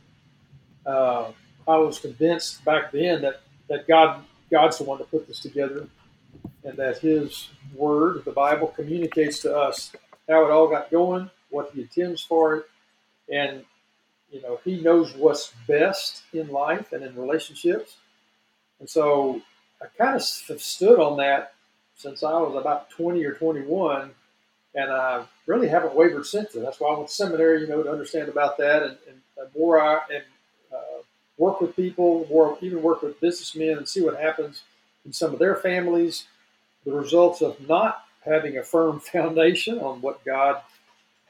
Uh, 0.84 1.32
I 1.66 1.78
was 1.78 1.98
convinced 1.98 2.62
back 2.66 2.92
then 2.92 3.22
that, 3.22 3.40
that 3.68 3.88
God 3.88 4.22
God's 4.50 4.76
the 4.76 4.84
one 4.84 4.98
that 4.98 5.10
put 5.10 5.26
this 5.26 5.40
together, 5.40 5.88
and 6.64 6.76
that 6.76 6.98
His 6.98 7.48
Word, 7.74 8.26
the 8.26 8.32
Bible, 8.32 8.66
communicates 8.66 9.38
to 9.40 9.56
us 9.56 9.92
how 10.28 10.44
it 10.44 10.50
all 10.50 10.68
got 10.68 10.90
going, 10.90 11.30
what 11.48 11.70
he 11.72 11.80
intends 11.80 12.20
for 12.20 12.56
it, 12.56 12.66
and 13.32 13.64
you 14.30 14.42
know 14.42 14.60
he 14.64 14.82
knows 14.82 15.14
what's 15.14 15.54
best 15.66 16.24
in 16.34 16.48
life 16.48 16.92
and 16.92 17.02
in 17.02 17.16
relationships. 17.16 17.96
And 18.80 18.90
so 18.90 19.40
I 19.80 19.86
kind 19.96 20.16
of 20.16 20.22
stood 20.22 21.00
on 21.00 21.16
that 21.16 21.54
since 22.02 22.24
I 22.24 22.32
was 22.32 22.56
about 22.56 22.90
20 22.90 23.24
or 23.24 23.34
21, 23.34 24.10
and 24.74 24.90
I 24.90 25.24
really 25.46 25.68
haven't 25.68 25.94
wavered 25.94 26.26
since 26.26 26.52
then. 26.52 26.64
That's 26.64 26.80
why 26.80 26.92
I 26.92 26.96
went 26.96 27.08
to 27.08 27.14
seminary, 27.14 27.60
you 27.60 27.68
know, 27.68 27.82
to 27.82 27.90
understand 27.90 28.28
about 28.28 28.58
that, 28.58 28.82
and, 28.82 28.96
and, 29.08 29.20
and 29.38 29.48
more 29.56 29.80
I 29.80 30.00
and 30.12 30.24
uh, 30.74 31.02
work 31.38 31.60
with 31.60 31.76
people, 31.76 32.26
more 32.28 32.58
even 32.60 32.82
work 32.82 33.02
with 33.02 33.20
businessmen, 33.20 33.78
and 33.78 33.88
see 33.88 34.00
what 34.02 34.20
happens 34.20 34.62
in 35.04 35.12
some 35.12 35.32
of 35.32 35.38
their 35.38 35.54
families. 35.56 36.24
The 36.84 36.92
results 36.92 37.40
of 37.40 37.68
not 37.68 38.04
having 38.24 38.58
a 38.58 38.64
firm 38.64 38.98
foundation 39.12 39.78
on 39.78 40.00
what 40.00 40.24
God 40.24 40.60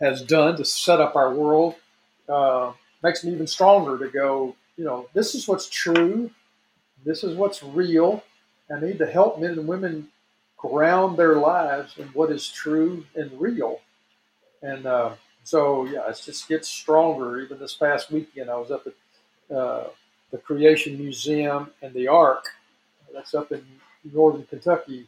has 0.00 0.22
done 0.22 0.56
to 0.56 0.64
set 0.64 1.00
up 1.00 1.16
our 1.16 1.34
world 1.34 1.74
uh, 2.28 2.72
makes 3.02 3.24
me 3.24 3.32
even 3.32 3.46
stronger 3.46 3.98
to 3.98 4.10
go, 4.10 4.56
you 4.76 4.84
know, 4.84 5.08
this 5.12 5.34
is 5.34 5.46
what's 5.46 5.68
true, 5.68 6.30
this 7.04 7.22
is 7.24 7.36
what's 7.36 7.62
real. 7.62 8.24
I 8.74 8.80
need 8.80 8.98
to 8.98 9.06
help 9.06 9.38
men 9.38 9.52
and 9.52 9.68
women 9.68 10.08
ground 10.62 11.18
their 11.18 11.36
lives 11.36 11.98
in 11.98 12.06
what 12.08 12.30
is 12.30 12.48
true 12.48 13.04
and 13.14 13.30
real. 13.40 13.80
And 14.62 14.86
uh, 14.86 15.10
so, 15.44 15.84
yeah, 15.84 16.08
it 16.08 16.22
just 16.24 16.48
gets 16.48 16.68
stronger. 16.68 17.40
Even 17.40 17.58
this 17.58 17.74
past 17.74 18.10
weekend, 18.10 18.48
I 18.48 18.56
was 18.56 18.70
up 18.70 18.86
at 18.86 19.56
uh, 19.56 19.88
the 20.30 20.38
Creation 20.38 20.96
Museum 20.96 21.70
and 21.82 21.92
the 21.92 22.08
Ark. 22.08 22.46
That's 23.12 23.34
up 23.34 23.52
in 23.52 23.64
northern 24.12 24.44
Kentucky 24.44 25.06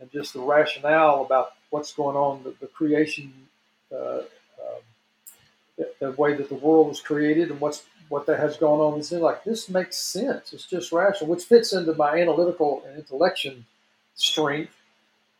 and 0.00 0.10
just 0.10 0.32
the 0.32 0.40
rationale 0.40 1.24
about 1.24 1.52
what's 1.70 1.92
going 1.92 2.16
on, 2.16 2.42
the, 2.42 2.54
the 2.60 2.66
creation, 2.66 3.32
uh, 3.92 4.18
um, 4.18 4.82
the, 5.78 5.92
the, 6.00 6.10
way 6.12 6.34
that 6.34 6.48
the 6.48 6.54
world 6.54 6.88
was 6.88 7.00
created, 7.00 7.50
and 7.50 7.60
what's 7.60 7.84
what 8.08 8.26
that 8.26 8.38
has 8.38 8.56
gone 8.56 8.78
on. 8.78 8.98
It's 8.98 9.12
like 9.12 9.44
this 9.44 9.68
makes 9.68 9.96
sense. 9.96 10.52
It's 10.52 10.66
just 10.66 10.92
rational, 10.92 11.30
which 11.30 11.44
fits 11.44 11.72
into 11.72 11.94
my 11.94 12.18
analytical 12.18 12.82
and 12.86 12.96
intellection 12.96 13.64
strength. 14.14 14.75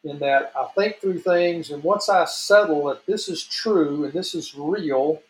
In 0.07 0.21
that 0.21 0.53
I 0.57 0.67
think 0.77 1.01
through 1.01 1.19
things, 1.19 1.71
and 1.71 1.83
once 1.83 2.09
I 2.09 2.25
settle 2.27 2.87
that 2.87 3.07
this 3.07 3.29
is 3.29 3.43
true 3.43 4.05
and 4.05 4.13
this 4.13 4.37
is 4.37 4.55
real, 4.55 5.21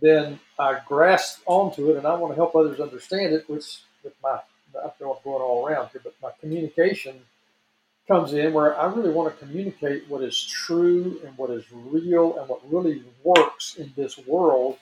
then 0.00 0.38
I 0.58 0.78
grasp 0.86 1.40
onto 1.44 1.90
it, 1.90 1.96
and 1.96 2.06
I 2.06 2.14
want 2.14 2.32
to 2.32 2.36
help 2.36 2.54
others 2.54 2.78
understand 2.78 3.34
it. 3.34 3.50
Which 3.50 3.80
with 4.04 4.14
my 4.22 4.38
I 4.76 4.90
don't 4.98 5.00
know 5.00 5.18
going 5.24 5.42
all 5.42 5.66
around 5.66 5.88
here, 5.90 6.00
but 6.04 6.14
my 6.22 6.30
communication 6.40 7.20
comes 8.06 8.32
in 8.32 8.52
where 8.52 8.78
I 8.80 8.86
really 8.92 9.10
want 9.10 9.32
to 9.32 9.44
communicate 9.44 10.08
what 10.08 10.22
is 10.22 10.40
true 10.46 11.20
and 11.24 11.36
what 11.36 11.50
is 11.50 11.64
real 11.72 12.38
and 12.38 12.48
what 12.48 12.60
really 12.72 13.02
works 13.24 13.76
in 13.76 13.92
this 13.96 14.16
world 14.18 14.78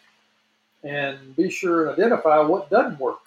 and 0.84 1.34
be 1.34 1.50
sure 1.50 1.88
and 1.88 1.98
identify 1.98 2.40
what 2.40 2.70
doesn't 2.70 3.00
work. 3.00 3.20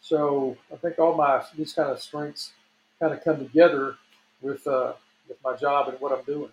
So 0.00 0.56
I 0.72 0.76
think 0.76 0.98
all 0.98 1.14
my 1.14 1.44
these 1.56 1.72
kind 1.74 1.90
of 1.90 2.00
strengths 2.00 2.52
kind 2.98 3.12
of 3.12 3.22
come 3.22 3.38
together 3.38 3.96
with 4.40 4.66
uh, 4.66 4.92
with 5.28 5.38
my 5.44 5.56
job 5.56 5.88
and 5.88 6.00
what 6.00 6.12
I'm 6.12 6.24
doing. 6.24 6.50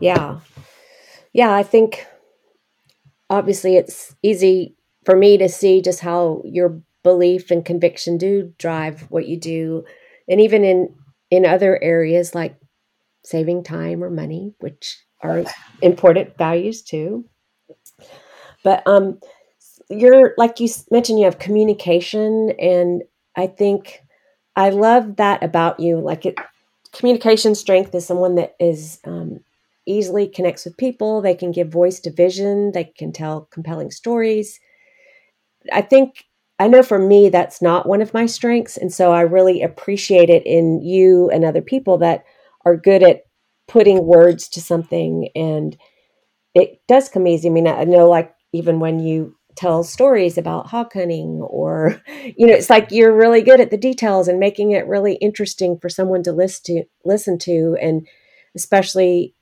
Yeah, 0.00 0.40
yeah. 1.32 1.52
I 1.52 1.62
think 1.62 2.06
obviously 3.30 3.76
it's 3.76 4.14
easy 4.22 4.76
for 5.04 5.16
me 5.16 5.38
to 5.38 5.48
see 5.48 5.80
just 5.80 6.00
how 6.00 6.42
your 6.44 6.80
belief 7.02 7.50
and 7.50 7.64
conviction 7.64 8.18
do 8.18 8.52
drive 8.58 9.02
what 9.10 9.26
you 9.26 9.38
do, 9.38 9.84
and 10.28 10.40
even 10.40 10.64
in 10.64 10.94
in 11.30 11.46
other 11.46 11.82
areas 11.82 12.34
like 12.34 12.56
saving 13.24 13.64
time 13.64 14.02
or 14.02 14.10
money, 14.10 14.54
which 14.58 14.98
are 15.22 15.44
important 15.82 16.36
values 16.38 16.82
too. 16.82 17.24
But 18.62 18.82
um, 18.86 19.20
you're 19.88 20.34
like 20.36 20.60
you 20.60 20.68
mentioned, 20.90 21.18
you 21.18 21.24
have 21.24 21.38
communication, 21.38 22.52
and 22.58 23.02
I 23.36 23.46
think 23.46 24.00
I 24.56 24.70
love 24.70 25.16
that 25.16 25.42
about 25.42 25.80
you. 25.80 25.98
Like 26.00 26.26
it, 26.26 26.36
communication 26.92 27.54
strength 27.54 27.94
is 27.94 28.06
someone 28.06 28.36
that 28.36 28.56
is 28.58 28.98
um, 29.04 29.40
easily 29.86 30.26
connects 30.28 30.64
with 30.64 30.76
people. 30.76 31.20
They 31.20 31.34
can 31.34 31.52
give 31.52 31.68
voice 31.68 32.00
to 32.00 32.10
vision. 32.10 32.72
They 32.72 32.84
can 32.84 33.12
tell 33.12 33.48
compelling 33.52 33.90
stories. 33.90 34.58
I 35.72 35.82
think 35.82 36.24
I 36.58 36.68
know 36.68 36.82
for 36.82 36.98
me, 36.98 37.28
that's 37.28 37.60
not 37.60 37.86
one 37.86 38.00
of 38.00 38.14
my 38.14 38.26
strengths. 38.26 38.76
And 38.76 38.92
so 38.92 39.12
I 39.12 39.20
really 39.22 39.62
appreciate 39.62 40.30
it 40.30 40.44
in 40.46 40.80
you 40.82 41.28
and 41.30 41.44
other 41.44 41.60
people 41.60 41.98
that 41.98 42.24
are 42.64 42.76
good 42.76 43.02
at 43.02 43.22
putting 43.68 44.06
words 44.06 44.48
to 44.50 44.60
something. 44.60 45.28
And 45.34 45.76
it 46.54 46.80
does 46.88 47.10
come 47.10 47.28
easy. 47.28 47.48
I 47.48 47.52
mean, 47.52 47.68
I 47.68 47.84
know, 47.84 48.08
like, 48.08 48.34
even 48.52 48.80
when 48.80 49.00
you 49.00 49.35
tell 49.56 49.82
stories 49.82 50.38
about 50.38 50.68
hawk 50.68 50.92
hunting, 50.92 51.40
or, 51.42 52.00
you 52.36 52.46
know, 52.46 52.54
it's 52.54 52.70
like 52.70 52.90
you're 52.90 53.16
really 53.16 53.42
good 53.42 53.60
at 53.60 53.70
the 53.70 53.76
details 53.76 54.28
and 54.28 54.38
making 54.38 54.72
it 54.72 54.86
really 54.86 55.14
interesting 55.14 55.78
for 55.78 55.88
someone 55.88 56.22
to 56.24 56.32
listen 56.32 56.76
to, 56.76 56.84
listen 57.04 57.38
to. 57.38 57.76
And 57.80 58.06
especially 58.54 59.34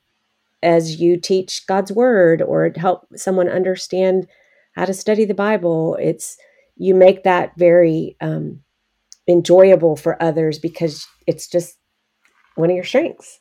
as 0.63 1.01
you 1.01 1.19
teach 1.19 1.67
God's 1.67 1.93
word 1.93 2.41
or 2.41 2.73
help 2.77 3.07
someone 3.17 3.49
understand 3.49 4.27
how 4.75 4.85
to 4.85 4.95
study 4.95 5.25
the 5.25 5.35
Bible, 5.35 5.97
it's, 6.01 6.37
you 6.77 6.95
make 6.95 7.23
that 7.23 7.53
very 7.57 8.17
um, 8.21 8.61
enjoyable 9.29 9.97
for 9.97 10.21
others 10.23 10.59
because 10.59 11.07
it's 11.27 11.49
just 11.49 11.77
one 12.57 12.71
of 12.71 12.77
your 12.77 12.85
strengths. 12.85 13.39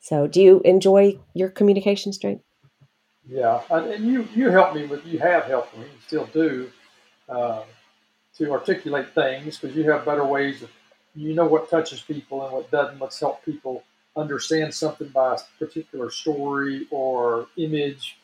So, 0.00 0.26
do 0.26 0.40
you 0.40 0.60
enjoy 0.64 1.18
your 1.34 1.50
communication 1.50 2.12
strength? 2.12 2.44
Yeah, 3.28 3.62
and 3.70 4.04
you 4.06 4.28
you 4.34 4.50
help 4.50 4.74
me 4.74 4.86
with 4.86 5.04
you 5.06 5.18
have 5.20 5.44
helped 5.44 5.76
me, 5.76 5.84
you 5.84 6.00
still 6.06 6.26
do, 6.26 6.70
uh, 7.28 7.62
to 8.36 8.52
articulate 8.52 9.14
things 9.14 9.58
because 9.58 9.76
you 9.76 9.90
have 9.90 10.04
better 10.04 10.24
ways 10.24 10.62
of 10.62 10.70
you 11.14 11.34
know 11.34 11.46
what 11.46 11.70
touches 11.70 12.00
people 12.00 12.44
and 12.44 12.52
what 12.52 12.70
doesn't. 12.70 13.00
Let's 13.00 13.20
help 13.20 13.44
people 13.44 13.84
understand 14.16 14.74
something 14.74 15.08
by 15.08 15.36
a 15.36 15.38
particular 15.64 16.10
story 16.10 16.86
or 16.90 17.48
image, 17.56 18.18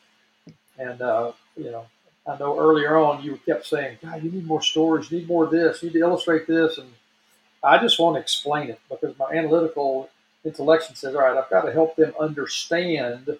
and 0.79 1.01
uh, 1.01 1.33
you 1.57 1.71
know 1.71 1.85
I 2.27 2.37
know 2.37 2.59
earlier 2.59 2.97
on 2.97 3.23
you 3.23 3.39
kept 3.45 3.65
saying, 3.65 3.99
God, 4.03 4.23
you 4.23 4.31
need 4.31 4.45
more 4.45 4.61
stories. 4.61 5.09
you 5.11 5.19
need 5.19 5.27
more 5.27 5.45
of 5.45 5.51
this, 5.51 5.81
you 5.81 5.89
need 5.89 5.93
to 5.93 5.99
illustrate 5.99 6.47
this. 6.47 6.77
And 6.77 6.89
I 7.63 7.77
just 7.79 7.99
want 7.99 8.15
to 8.15 8.21
explain 8.21 8.69
it 8.69 8.79
because 8.89 9.17
my 9.17 9.31
analytical 9.31 10.09
intellection 10.45 10.95
says, 10.95 11.15
all 11.15 11.21
right, 11.21 11.37
I've 11.37 11.49
got 11.49 11.63
to 11.63 11.71
help 11.71 11.95
them 11.95 12.13
understand 12.19 13.37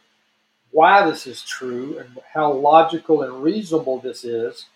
why 0.78 1.04
this 1.10 1.26
is 1.26 1.42
true 1.42 1.98
and 1.98 2.20
how 2.36 2.52
logical 2.52 3.24
and 3.24 3.42
reasonable 3.42 3.98
this 4.00 4.24
is. 4.24 4.68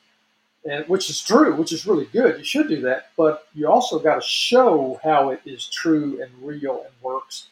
And 0.66 0.84
which 0.88 1.12
is 1.12 1.22
true, 1.24 1.56
which 1.56 1.72
is 1.72 1.86
really 1.86 2.06
good. 2.06 2.40
You 2.40 2.44
should 2.44 2.68
do 2.70 2.82
that, 2.82 3.12
but 3.16 3.48
you 3.54 3.68
also 3.68 4.00
got 4.00 4.16
to 4.16 4.28
show 4.28 5.00
how 5.04 5.30
it 5.30 5.42
is 5.46 5.68
true 5.68 6.20
and 6.20 6.32
real 6.42 6.84
and 6.86 6.94
works. 7.04 7.50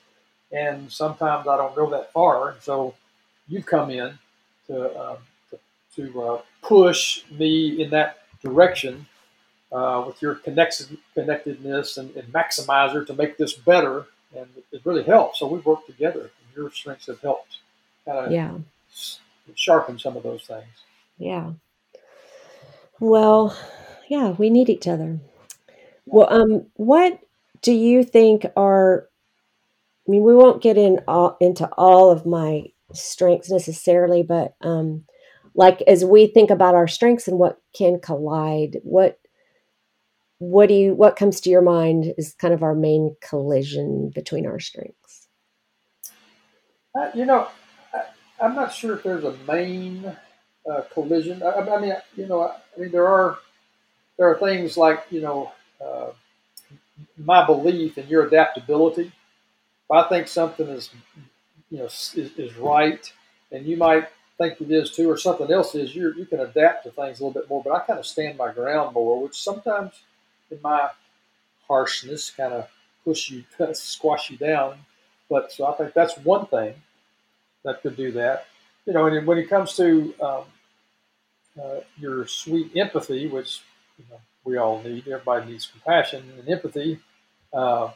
And 0.52 0.92
sometimes 0.92 1.48
I 1.48 1.58
don't 1.58 1.76
go 1.76 1.92
that 1.92 2.12
far, 2.12 2.50
and 2.50 2.62
so 2.62 2.96
you've 3.48 3.68
come 3.68 3.92
in 3.92 4.18
to 4.66 5.00
um, 5.00 5.18
to 5.96 6.22
uh, 6.22 6.42
push 6.64 7.24
me 7.30 7.82
in 7.84 7.92
that 7.92 8.18
direction 8.44 9.06
uh, 9.72 10.04
with 10.08 10.22
your 10.24 10.36
connected, 10.36 10.98
connectedness 11.14 11.98
and, 11.98 12.16
and, 12.16 12.34
maximizer 12.34 13.06
to 13.06 13.14
make 13.14 13.38
this 13.38 13.54
better. 13.54 14.08
And 14.36 14.48
it 14.72 14.82
really 14.86 15.04
helps. 15.04 15.40
So 15.40 15.48
we 15.48 15.60
work 15.60 15.86
together. 15.86 16.22
And 16.22 16.56
your 16.56 16.72
strengths 16.72 17.08
have 17.08 17.22
helped 17.22 17.58
kind 18.10 18.26
of 18.26 18.32
yeah. 18.32 18.58
sharpen 19.56 20.00
some 20.00 20.18
of 20.18 20.24
those 20.24 20.44
things. 20.44 20.66
Yeah. 21.18 21.52
Well, 23.00 23.56
yeah, 24.10 24.30
we 24.32 24.50
need 24.50 24.70
each 24.70 24.88
other. 24.88 25.20
Well, 26.06 26.28
um, 26.32 26.66
what 26.74 27.20
do 27.62 27.72
you 27.72 28.04
think 28.04 28.46
are? 28.56 29.08
I 30.08 30.12
mean, 30.12 30.24
we 30.24 30.36
won't 30.36 30.64
get 30.64 30.78
in 30.78 31.02
all, 31.08 31.38
into 31.40 31.68
all 31.78 32.10
of 32.10 32.26
my 32.26 32.66
strengths 32.94 33.52
necessarily, 33.52 34.24
but 34.24 34.56
um, 34.62 35.06
like 35.56 35.82
as 35.88 36.06
we 36.06 36.28
think 36.28 36.50
about 36.50 36.74
our 36.74 36.88
strengths 36.88 37.28
and 37.28 37.38
what 37.38 37.62
can 37.76 38.00
collide 38.00 38.78
what 38.84 39.20
what 40.38 40.70
do 40.70 40.74
you 40.74 40.94
what 40.94 41.18
comes 41.18 41.42
to 41.42 41.50
your 41.50 41.62
mind 41.62 42.14
is 42.18 42.34
kind 42.36 42.54
of 42.54 42.64
our 42.64 42.76
main 42.76 43.16
collision 43.22 44.10
between 44.16 44.46
our 44.46 44.60
strengths 44.60 45.28
uh, 47.00 47.10
you 47.14 47.26
know 47.26 47.48
I, 48.42 48.46
am 48.46 48.56
not 48.56 48.74
sure 48.74 48.96
if 48.96 49.04
there's 49.04 49.24
a 49.24 49.36
main 49.48 50.16
uh, 50.70 50.82
collision 50.94 51.44
I, 51.44 51.52
I, 51.52 51.82
mean 51.82 51.96
you 52.16 52.28
know 52.28 52.42
I, 52.42 52.56
I, 52.76 52.82
mean 52.82 52.92
there 52.92 53.08
are 53.08 53.38
there 54.18 54.30
are 54.30 54.38
things 54.40 54.78
like 54.78 55.06
you 55.10 55.22
know 55.22 55.52
uh, 55.84 56.12
my 57.18 57.46
belief 57.46 57.98
in 57.98 58.08
your 58.08 58.28
adaptability 58.28 59.08
if 59.84 59.92
i 59.92 60.08
think 60.10 60.28
something 60.28 60.68
is 60.68 60.90
you 61.70 61.80
know 61.80 61.86
is, 61.86 62.16
is 62.16 62.56
right 62.58 63.12
and 63.52 63.66
you 63.66 63.78
might 63.78 64.08
think 64.40 64.62
it 64.62 64.72
is 64.72 64.92
too, 64.92 65.10
or 65.10 65.18
something 65.18 65.52
else 65.52 65.76
is, 65.76 65.94
you 65.94 66.14
you 66.18 66.26
can 66.26 66.40
adapt 66.40 66.86
to 66.86 66.92
things 66.92 67.20
a 67.20 67.26
little 67.26 67.40
bit 67.40 67.50
more. 67.50 67.62
But 67.64 67.74
I 67.74 67.80
kind 67.80 68.00
of 68.00 68.06
stand 68.06 68.38
my 68.38 68.52
ground 68.52 68.96
more, 68.96 69.22
which 69.22 69.40
sometimes 69.40 69.94
in 70.50 70.60
my 70.64 70.90
harshness 71.68 72.32
kind 72.32 72.54
of 72.54 72.68
push 73.04 73.30
you, 73.30 73.44
squash 73.74 74.32
you 74.32 74.38
down. 74.38 74.80
But 75.30 75.52
so 75.52 75.68
I 75.68 75.74
think 75.74 75.94
that's 75.94 76.18
one 76.18 76.48
thing 76.48 76.74
that 77.64 77.82
could 77.82 77.96
do 77.96 78.12
that. 78.14 78.48
You 78.86 78.94
know, 78.94 79.06
and 79.06 79.28
when 79.28 79.38
it 79.38 79.50
comes 79.50 79.76
to 79.76 80.14
um, 80.22 80.44
uh, 81.62 81.80
your 81.98 82.26
sweet 82.28 82.76
empathy, 82.76 83.28
which 83.28 83.62
you 83.98 84.06
know, 84.10 84.20
we 84.44 84.58
all 84.58 84.82
need, 84.82 85.08
everybody 85.08 85.52
needs 85.52 85.68
compassion 85.68 86.24
and 86.38 86.50
empathy. 86.50 87.00
Uh, 87.54 87.92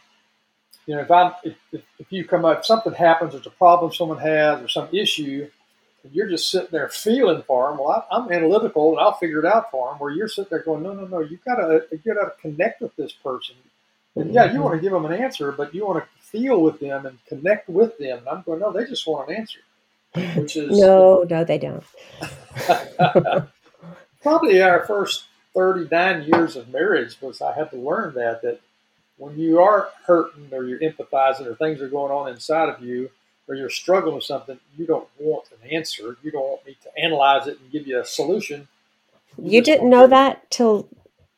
you 0.85 0.95
know, 0.95 1.01
if 1.01 1.11
I 1.11 1.33
if, 1.43 1.55
if 1.71 2.11
you 2.11 2.25
come 2.25 2.45
up, 2.45 2.59
if 2.59 2.65
something 2.65 2.93
happens, 2.93 3.33
there's 3.33 3.47
a 3.47 3.51
problem 3.51 3.93
someone 3.93 4.19
has, 4.19 4.61
or 4.61 4.67
some 4.67 4.89
issue, 4.91 5.49
and 6.03 6.13
you're 6.13 6.29
just 6.29 6.51
sitting 6.51 6.69
there 6.71 6.89
feeling 6.89 7.41
for 7.43 7.69
them. 7.69 7.79
Well, 7.79 8.05
I, 8.11 8.17
am 8.17 8.31
analytical 8.31 8.91
and 8.91 8.99
I'll 8.99 9.13
figure 9.13 9.39
it 9.39 9.45
out 9.45 9.71
for 9.71 9.89
them. 9.89 9.99
Where 9.99 10.11
you're 10.11 10.27
sitting 10.27 10.49
there 10.49 10.63
going, 10.63 10.83
no, 10.83 10.93
no, 10.93 11.05
no, 11.05 11.19
you 11.19 11.39
gotta 11.45 11.85
you 11.91 12.13
gotta 12.13 12.33
connect 12.41 12.81
with 12.81 12.95
this 12.97 13.13
person. 13.13 13.55
And 14.15 14.33
yeah, 14.33 14.51
you 14.51 14.61
want 14.61 14.75
to 14.75 14.81
give 14.81 14.91
them 14.91 15.05
an 15.05 15.13
answer, 15.13 15.51
but 15.51 15.73
you 15.73 15.87
want 15.87 16.03
to 16.03 16.09
feel 16.33 16.61
with 16.61 16.81
them 16.81 17.05
and 17.05 17.17
connect 17.27 17.69
with 17.69 17.97
them. 17.97 18.17
And 18.17 18.27
I'm 18.27 18.41
going, 18.41 18.59
no, 18.59 18.73
they 18.73 18.83
just 18.85 19.07
want 19.07 19.29
an 19.29 19.37
answer. 19.37 19.59
Which 20.35 20.57
is 20.57 20.77
no, 20.77 21.25
no, 21.29 21.43
they 21.45 21.57
don't. 21.57 21.83
probably 24.21 24.61
our 24.61 24.85
first 24.85 25.25
39 25.55 26.23
years 26.23 26.55
of 26.55 26.69
marriage 26.69 27.15
was 27.21 27.41
I 27.41 27.53
had 27.53 27.71
to 27.71 27.77
learn 27.77 28.13
that 28.15 28.41
that 28.41 28.59
when 29.17 29.37
you 29.39 29.59
are 29.61 29.89
hurting 30.05 30.49
or 30.51 30.65
you're 30.65 30.79
empathizing 30.79 31.47
or 31.47 31.55
things 31.55 31.81
are 31.81 31.87
going 31.87 32.11
on 32.11 32.29
inside 32.29 32.69
of 32.69 32.83
you, 32.83 33.09
or 33.47 33.55
you're 33.55 33.69
struggling 33.69 34.15
with 34.15 34.23
something, 34.23 34.59
you 34.77 34.85
don't 34.85 35.07
want 35.19 35.45
an 35.51 35.69
answer. 35.69 36.17
You 36.23 36.31
don't 36.31 36.43
want 36.43 36.65
me 36.65 36.77
to 36.83 36.97
analyze 36.97 37.47
it 37.47 37.59
and 37.59 37.71
give 37.71 37.87
you 37.87 37.99
a 37.99 38.05
solution. 38.05 38.67
You, 39.37 39.51
you 39.53 39.61
didn't 39.61 39.89
know 39.89 40.07
that 40.07 40.49
till 40.49 40.87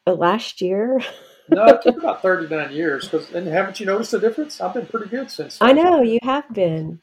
last 0.05 0.61
year. 0.61 1.01
no, 1.49 1.65
it 1.65 1.81
took 1.81 1.97
about 1.97 2.21
39 2.21 2.71
years. 2.71 3.07
Cause, 3.07 3.31
and 3.33 3.47
haven't 3.47 3.79
you 3.79 3.85
noticed 3.85 4.11
the 4.11 4.19
difference? 4.19 4.59
I've 4.59 4.73
been 4.73 4.87
pretty 4.87 5.09
good 5.09 5.29
since. 5.29 5.57
I 5.61 5.73
know 5.73 6.01
you 6.01 6.19
have 6.23 6.51
been. 6.53 6.99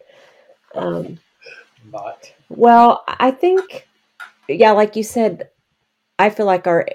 Um, 0.74 1.18
Not. 1.90 2.33
well, 2.48 3.05
I 3.07 3.31
think, 3.31 3.87
yeah, 4.48 4.72
like 4.72 4.96
you 4.96 5.02
said, 5.02 5.50
I 6.18 6.31
feel 6.31 6.46
like 6.46 6.66
our 6.66 6.87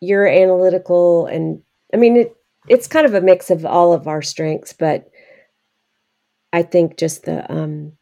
you're 0.00 0.26
analytical, 0.26 1.26
and 1.26 1.62
I 1.92 1.96
mean 1.96 2.16
it. 2.16 2.36
It's 2.68 2.86
kind 2.86 3.06
of 3.06 3.14
a 3.14 3.20
mix 3.20 3.50
of 3.50 3.64
all 3.64 3.92
of 3.92 4.06
our 4.06 4.22
strengths, 4.22 4.72
but 4.72 5.10
I 6.52 6.62
think 6.62 6.96
just 6.98 7.24
the 7.24 7.50
um, 7.52 7.92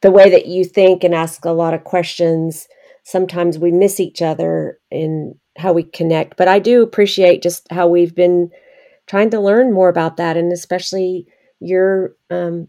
the 0.00 0.10
way 0.10 0.30
that 0.30 0.46
you 0.46 0.64
think 0.64 1.04
and 1.04 1.14
ask 1.14 1.44
a 1.44 1.50
lot 1.50 1.74
of 1.74 1.84
questions. 1.84 2.66
Sometimes 3.04 3.58
we 3.58 3.70
miss 3.72 3.98
each 3.98 4.22
other 4.22 4.78
in 4.90 5.38
how 5.56 5.72
we 5.72 5.82
connect, 5.82 6.36
but 6.36 6.48
I 6.48 6.58
do 6.58 6.82
appreciate 6.82 7.42
just 7.42 7.70
how 7.70 7.86
we've 7.88 8.14
been 8.14 8.50
trying 9.06 9.30
to 9.30 9.40
learn 9.40 9.72
more 9.72 9.88
about 9.88 10.16
that, 10.16 10.36
and 10.36 10.52
especially 10.52 11.26
you're 11.60 12.14
um, 12.30 12.68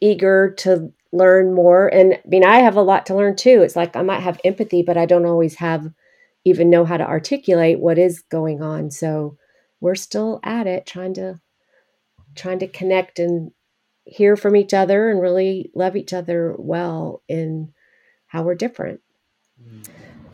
eager 0.00 0.54
to 0.58 0.92
learn 1.12 1.54
more. 1.54 1.88
And 1.88 2.14
I 2.14 2.20
mean, 2.26 2.44
I 2.44 2.58
have 2.58 2.76
a 2.76 2.82
lot 2.82 3.06
to 3.06 3.14
learn 3.14 3.36
too. 3.36 3.62
It's 3.62 3.76
like 3.76 3.96
I 3.96 4.02
might 4.02 4.20
have 4.20 4.40
empathy, 4.44 4.82
but 4.82 4.96
I 4.96 5.06
don't 5.06 5.26
always 5.26 5.56
have 5.56 5.92
even 6.44 6.70
know 6.70 6.84
how 6.84 6.96
to 6.96 7.06
articulate 7.06 7.80
what 7.80 7.98
is 7.98 8.22
going 8.30 8.62
on. 8.62 8.90
So 8.90 9.36
we're 9.80 9.94
still 9.94 10.40
at 10.42 10.66
it, 10.66 10.86
trying 10.86 11.14
to 11.14 11.40
trying 12.34 12.60
to 12.60 12.68
connect 12.68 13.18
and 13.18 13.50
hear 14.04 14.36
from 14.36 14.56
each 14.56 14.72
other 14.72 15.10
and 15.10 15.20
really 15.20 15.70
love 15.74 15.96
each 15.96 16.12
other 16.12 16.54
well 16.58 17.22
in 17.28 17.72
how 18.26 18.42
we're 18.42 18.54
different. 18.54 19.00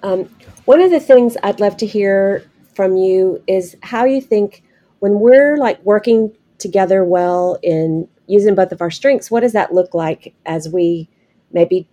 Um, 0.03 0.29
one 0.65 0.81
of 0.81 0.91
the 0.91 1.01
things 1.01 1.37
I'd 1.43 1.61
love 1.61 1.77
to 1.79 1.87
hear 1.87 2.49
from 2.75 2.97
you 2.97 3.43
is 3.47 3.77
how 3.83 4.05
you 4.05 4.21
think 4.21 4.63
when 5.01 5.21
we're 5.21 5.57
like 5.57 5.83
working 5.85 6.33
together 6.59 7.05
well 7.05 7.59
in 7.63 8.09
using 8.27 8.55
both 8.55 8.73
of 8.73 8.81
our 8.81 8.91
strengths, 8.91 9.31
what 9.31 9.41
does 9.41 9.53
that 9.53 9.73
look 9.73 9.95
like 9.95 10.35
as 10.47 10.69
we 10.69 11.09
maybe 11.53 11.89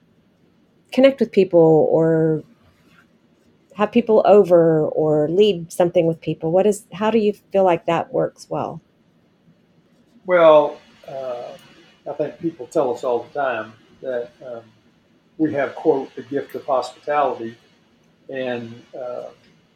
connect 0.91 1.19
with 1.19 1.31
people 1.31 1.87
or 1.91 2.43
have 3.75 3.91
people 3.91 4.21
over 4.25 4.87
or 4.87 5.27
lead 5.29 5.71
something 5.71 6.05
with 6.05 6.21
people? 6.21 6.51
What 6.51 6.65
is 6.65 6.85
how 6.93 7.11
do 7.11 7.17
you 7.17 7.33
feel 7.51 7.63
like 7.63 7.85
that 7.85 8.13
works 8.13 8.47
well? 8.49 8.81
Well, 10.25 10.79
uh, 11.07 11.51
I 12.09 12.13
think 12.13 12.39
people 12.39 12.67
tell 12.67 12.93
us 12.93 13.03
all 13.03 13.23
the 13.23 13.39
time 13.39 13.73
that 14.01 14.31
um, 14.45 14.63
we 15.37 15.53
have, 15.53 15.75
quote, 15.75 16.15
the 16.15 16.21
gift 16.21 16.55
of 16.55 16.65
hospitality. 16.65 17.57
And, 18.29 18.83
uh, 18.97 19.29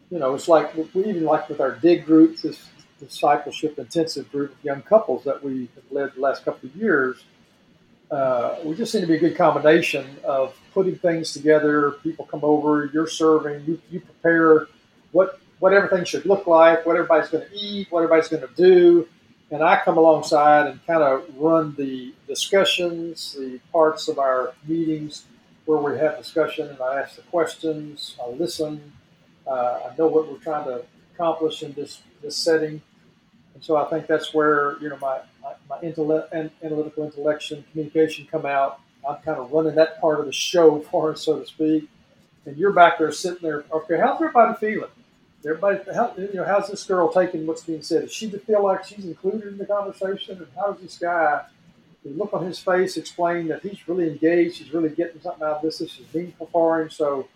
you 0.09 0.19
know, 0.19 0.33
it's 0.35 0.47
like 0.47 0.73
we 0.93 1.05
even 1.05 1.25
like 1.25 1.49
with 1.49 1.59
our 1.59 1.71
dig 1.71 2.05
groups, 2.05 2.41
this 2.41 2.69
discipleship 2.99 3.77
intensive 3.77 4.31
group 4.31 4.51
of 4.51 4.63
young 4.63 4.81
couples 4.81 5.23
that 5.23 5.43
we 5.43 5.69
have 5.75 5.83
led 5.91 6.13
the 6.15 6.21
last 6.21 6.43
couple 6.43 6.69
of 6.69 6.75
years. 6.75 7.23
Uh, 8.09 8.55
we 8.63 8.73
just 8.75 8.91
seem 8.91 9.01
to 9.01 9.07
be 9.07 9.15
a 9.15 9.19
good 9.19 9.35
combination 9.35 10.05
of 10.23 10.57
putting 10.73 10.95
things 10.95 11.33
together. 11.33 11.91
People 12.03 12.25
come 12.25 12.39
over, 12.43 12.89
you're 12.93 13.07
serving, 13.07 13.65
you, 13.65 13.81
you 13.91 13.99
prepare 13.99 14.67
what 15.11 15.39
what 15.59 15.73
everything 15.73 16.05
should 16.05 16.25
look 16.25 16.45
like, 16.45 16.85
what 16.85 16.95
everybody's 16.95 17.29
going 17.29 17.43
to 17.47 17.55
eat, 17.55 17.91
what 17.91 18.03
everybody's 18.03 18.29
going 18.29 18.47
to 18.47 18.53
do, 18.55 19.07
and 19.49 19.63
I 19.63 19.77
come 19.83 19.97
alongside 19.97 20.67
and 20.67 20.85
kind 20.85 21.01
of 21.01 21.23
run 21.35 21.73
the 21.77 22.13
discussions, 22.27 23.33
the 23.33 23.59
parts 23.71 24.07
of 24.07 24.19
our 24.19 24.53
meetings 24.67 25.23
where 25.67 25.79
we 25.79 25.99
have 25.99 26.17
discussion, 26.17 26.69
and 26.69 26.79
I 26.79 27.01
ask 27.01 27.17
the 27.17 27.23
questions, 27.23 28.15
I 28.23 28.29
listen, 28.29 28.93
uh, 29.45 29.91
I 29.91 29.95
know 29.97 30.07
what 30.07 30.31
we're 30.31 30.37
trying 30.39 30.65
to 30.65 30.83
accomplish 31.13 31.61
in 31.61 31.73
this 31.73 32.01
this 32.21 32.37
setting, 32.37 32.81
and 33.53 33.63
so 33.63 33.75
I 33.75 33.85
think 33.89 34.07
that's 34.07 34.33
where 34.33 34.79
you 34.81 34.89
know 34.89 34.97
my 35.01 35.19
my, 35.43 35.53
my 35.69 35.81
intellect, 35.81 36.33
analytical 36.63 37.03
intellection, 37.03 37.65
communication 37.71 38.27
come 38.31 38.45
out. 38.45 38.79
I'm 39.07 39.17
kind 39.17 39.37
of 39.37 39.51
running 39.51 39.75
that 39.75 39.99
part 40.01 40.21
of 40.21 40.25
the 40.25 40.31
show 40.31 40.79
for 40.91 41.11
us, 41.11 41.21
so 41.21 41.39
to 41.39 41.45
speak. 41.45 41.89
And 42.45 42.55
you're 42.55 42.71
back 42.71 42.97
there 42.97 43.11
sitting 43.11 43.39
there. 43.41 43.65
Okay, 43.69 43.97
how's 43.97 44.15
everybody 44.15 44.57
feeling? 44.57 44.89
Everybody, 45.45 45.79
how, 45.93 46.13
you 46.17 46.33
know, 46.33 46.45
how's 46.45 46.69
this 46.69 46.83
girl 46.85 47.11
taking 47.11 47.45
what's 47.45 47.63
being 47.63 47.81
said? 47.81 48.03
Does 48.03 48.13
she 48.13 48.29
feel 48.29 48.63
like 48.63 48.85
she's 48.85 49.05
included 49.05 49.49
in 49.49 49.57
the 49.57 49.65
conversation? 49.65 50.37
And 50.37 50.47
how 50.55 50.71
does 50.71 50.81
this 50.81 50.97
guy, 50.97 51.43
the 52.03 52.11
look 52.11 52.33
on 52.33 52.45
his 52.45 52.59
face, 52.59 52.97
explain 52.97 53.47
that 53.47 53.61
he's 53.61 53.87
really 53.87 54.09
engaged? 54.09 54.59
He's 54.59 54.73
really 54.73 54.89
getting 54.89 55.21
something 55.21 55.43
out 55.43 55.57
of 55.57 55.61
this. 55.61 55.79
This 55.79 55.99
is 55.99 56.13
meaningful 56.13 56.49
for 56.51 56.81
him. 56.81 56.89
So, 56.89 57.27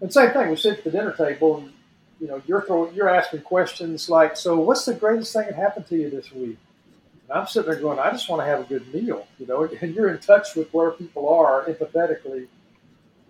and 0.00 0.12
same 0.12 0.32
thing. 0.32 0.50
We 0.50 0.56
sit 0.56 0.78
at 0.78 0.84
the 0.84 0.90
dinner 0.90 1.12
table, 1.12 1.58
and 1.58 1.72
you 2.20 2.28
know, 2.28 2.42
you're 2.46 2.62
throwing, 2.62 2.94
you're 2.94 3.08
asking 3.08 3.42
questions 3.42 4.08
like, 4.08 4.36
"So, 4.36 4.58
what's 4.60 4.84
the 4.84 4.94
greatest 4.94 5.32
thing 5.32 5.46
that 5.46 5.54
happened 5.56 5.86
to 5.88 5.96
you 5.96 6.10
this 6.10 6.32
week?" 6.32 6.58
And 7.28 7.38
I'm 7.38 7.46
sitting 7.46 7.70
there 7.70 7.80
going, 7.80 7.98
"I 7.98 8.10
just 8.10 8.28
want 8.28 8.42
to 8.42 8.46
have 8.46 8.60
a 8.60 8.64
good 8.64 8.92
meal," 8.92 9.26
you 9.38 9.46
know. 9.46 9.68
And 9.80 9.94
you're 9.94 10.08
in 10.08 10.18
touch 10.18 10.54
with 10.54 10.72
where 10.72 10.90
people 10.92 11.28
are 11.28 11.64
empathetically, 11.64 12.48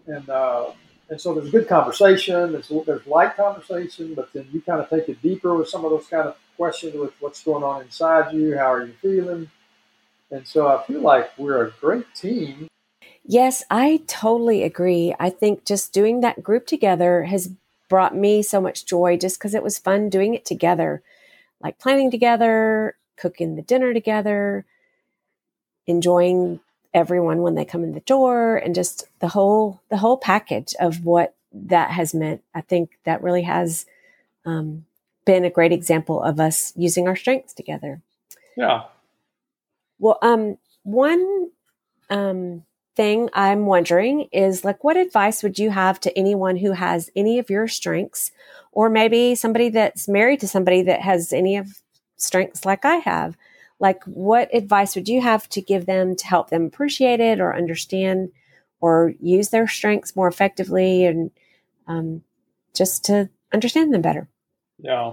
and 0.07 0.29
uh, 0.29 0.73
and 1.09 1.21
so 1.21 1.35
there's 1.35 1.49
a 1.49 1.51
good 1.51 1.69
conversation. 1.69 2.53
There's 2.53 2.71
there's 2.87 3.07
light 3.07 3.37
conversation, 3.37 4.15
but 4.15 4.33
then 4.33 4.49
you 4.53 4.61
kind 4.61 4.81
of 4.81 4.91
take 4.91 5.09
it 5.09 5.23
deeper 5.23 5.55
with 5.55 5.69
some 5.69 5.85
of 5.85 5.91
those 5.91 6.07
kind 6.09 6.27
of 6.29 6.37
questions 6.57 6.95
with 6.95 7.13
what's 7.21 7.43
going 7.45 7.63
on 7.63 7.83
inside 7.83 8.35
you. 8.35 8.57
How 8.57 8.73
are 8.73 8.87
you 8.87 8.93
feeling? 9.01 9.51
And 10.31 10.47
so 10.47 10.67
I 10.67 10.83
feel 10.85 11.01
like 11.01 11.37
we're 11.39 11.67
a 11.67 11.71
great 11.81 12.07
team. 12.15 12.69
Yes, 13.25 13.63
I 13.71 14.03
totally 14.07 14.63
agree. 14.63 15.15
I 15.19 15.31
think 15.31 15.65
just 15.65 15.93
doing 15.93 16.21
that 16.21 16.43
group 16.43 16.67
together 16.67 17.25
has 17.25 17.51
brought 17.89 18.17
me 18.17 18.43
so 18.43 18.61
much 18.61 18.87
joy 18.87 19.17
just 19.17 19.39
because 19.39 19.55
it 19.55 19.63
was 19.63 19.79
fun 19.79 20.09
doing 20.09 20.35
it 20.35 20.45
together, 20.45 21.03
like 21.61 21.79
planning 21.79 22.11
together, 22.11 22.97
cooking 23.17 23.57
the 23.57 23.63
dinner 23.63 23.93
together, 23.93 24.65
enjoying 25.87 26.61
everyone 26.97 27.43
when 27.43 27.55
they 27.55 27.65
come 27.65 27.85
in 27.85 27.93
the 27.93 28.01
door 28.01 28.57
and 28.57 28.75
just 28.75 29.07
the 29.21 29.29
whole 29.29 29.81
the 29.91 29.99
whole 29.99 30.17
package 30.17 30.75
of 30.81 31.05
what 31.05 31.35
that 31.53 31.91
has 31.91 32.15
meant 32.15 32.43
i 32.55 32.61
think 32.61 32.99
that 33.05 33.23
really 33.23 33.43
has 33.43 33.85
um, 34.47 34.87
been 35.27 35.45
a 35.45 35.51
great 35.51 35.73
example 35.73 36.23
of 36.23 36.41
us 36.41 36.73
using 36.75 37.07
our 37.07 37.15
strengths 37.15 37.53
together 37.53 38.01
yeah 38.57 38.85
well 39.99 40.19
um 40.23 40.57
one 40.83 41.51
um 42.11 42.63
thing 42.95 43.29
i'm 43.35 43.67
wondering 43.67 44.29
is 44.33 44.65
like 44.65 44.83
what 44.83 44.97
advice 44.97 45.43
would 45.43 45.59
you 45.59 45.71
have 45.71 46.01
to 46.01 46.17
anyone 46.17 46.57
who 46.57 46.73
has 46.73 47.11
any 47.15 47.39
of 47.39 47.51
your 47.51 47.69
strengths 47.69 48.31
or 48.73 48.91
maybe 48.91 49.35
somebody 49.35 49.71
that's 49.71 50.07
married 50.07 50.41
to 50.41 50.47
somebody 50.47 50.83
that 50.83 51.01
has 51.01 51.33
any 51.33 51.57
of 51.57 51.83
strengths 52.17 52.65
like 52.65 52.85
i 52.85 52.97
have? 52.97 53.37
Like 53.79 54.05
what 54.05 54.55
advice 54.55 54.95
would 54.95 55.09
you 55.09 55.21
have 55.21 55.49
to 55.51 55.61
give 55.61 55.87
them 55.87 56.17
to 56.17 56.27
help 56.27 56.51
them 56.51 56.65
appreciate 56.65 57.21
it 57.21 57.41
or 57.41 57.55
understand 57.55 58.33
or 58.81 59.15
use 59.21 59.51
their 59.51 59.67
strengths 59.67 60.17
more 60.17 60.29
effectively 60.29 61.05
and 61.05 61.31
um, 61.87 62.23
just 62.75 63.05
to 63.07 63.29
understand 63.53 63.93
them 63.93 64.03
better? 64.03 64.29
Yeah 64.79 65.13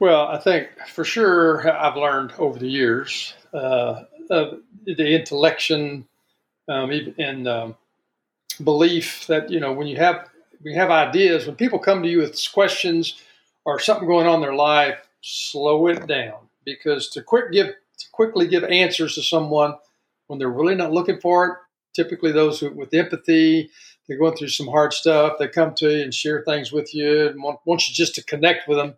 well 0.00 0.28
i 0.28 0.38
think 0.38 0.68
for 0.88 1.04
sure 1.04 1.70
i've 1.70 1.96
learned 1.96 2.32
over 2.38 2.58
the 2.58 2.68
years 2.68 3.34
uh, 3.54 4.02
the 4.28 5.14
intellection 5.14 6.06
um, 6.68 6.90
and 7.18 7.46
um, 7.46 7.76
belief 8.64 9.26
that 9.28 9.50
you 9.50 9.60
know 9.60 9.72
when 9.72 9.86
you 9.86 9.96
have 9.96 10.28
we 10.64 10.74
have 10.74 10.90
ideas 10.90 11.46
when 11.46 11.56
people 11.56 11.78
come 11.78 12.02
to 12.02 12.08
you 12.08 12.18
with 12.18 12.38
questions 12.52 13.22
or 13.64 13.78
something 13.78 14.06
going 14.06 14.26
on 14.26 14.36
in 14.36 14.40
their 14.40 14.54
life 14.54 14.98
slow 15.20 15.86
it 15.86 16.06
down 16.06 16.38
because 16.64 17.08
to 17.08 17.22
quick 17.22 17.52
give 17.52 17.68
to 17.98 18.06
quickly 18.12 18.46
give 18.46 18.64
answers 18.64 19.14
to 19.14 19.22
someone 19.22 19.74
when 20.26 20.38
they're 20.38 20.48
really 20.48 20.74
not 20.74 20.92
looking 20.92 21.20
for 21.20 21.46
it, 21.46 21.58
typically 21.94 22.32
those 22.32 22.60
who, 22.60 22.70
with 22.70 22.92
empathy, 22.94 23.70
they're 24.06 24.18
going 24.18 24.36
through 24.36 24.48
some 24.48 24.68
hard 24.68 24.92
stuff. 24.92 25.34
They 25.38 25.48
come 25.48 25.74
to 25.76 25.90
you 25.90 26.02
and 26.02 26.14
share 26.14 26.42
things 26.42 26.72
with 26.72 26.94
you 26.94 27.28
and 27.28 27.42
want, 27.42 27.60
want 27.64 27.88
you 27.88 27.94
just 27.94 28.14
to 28.16 28.24
connect 28.24 28.68
with 28.68 28.78
them. 28.78 28.94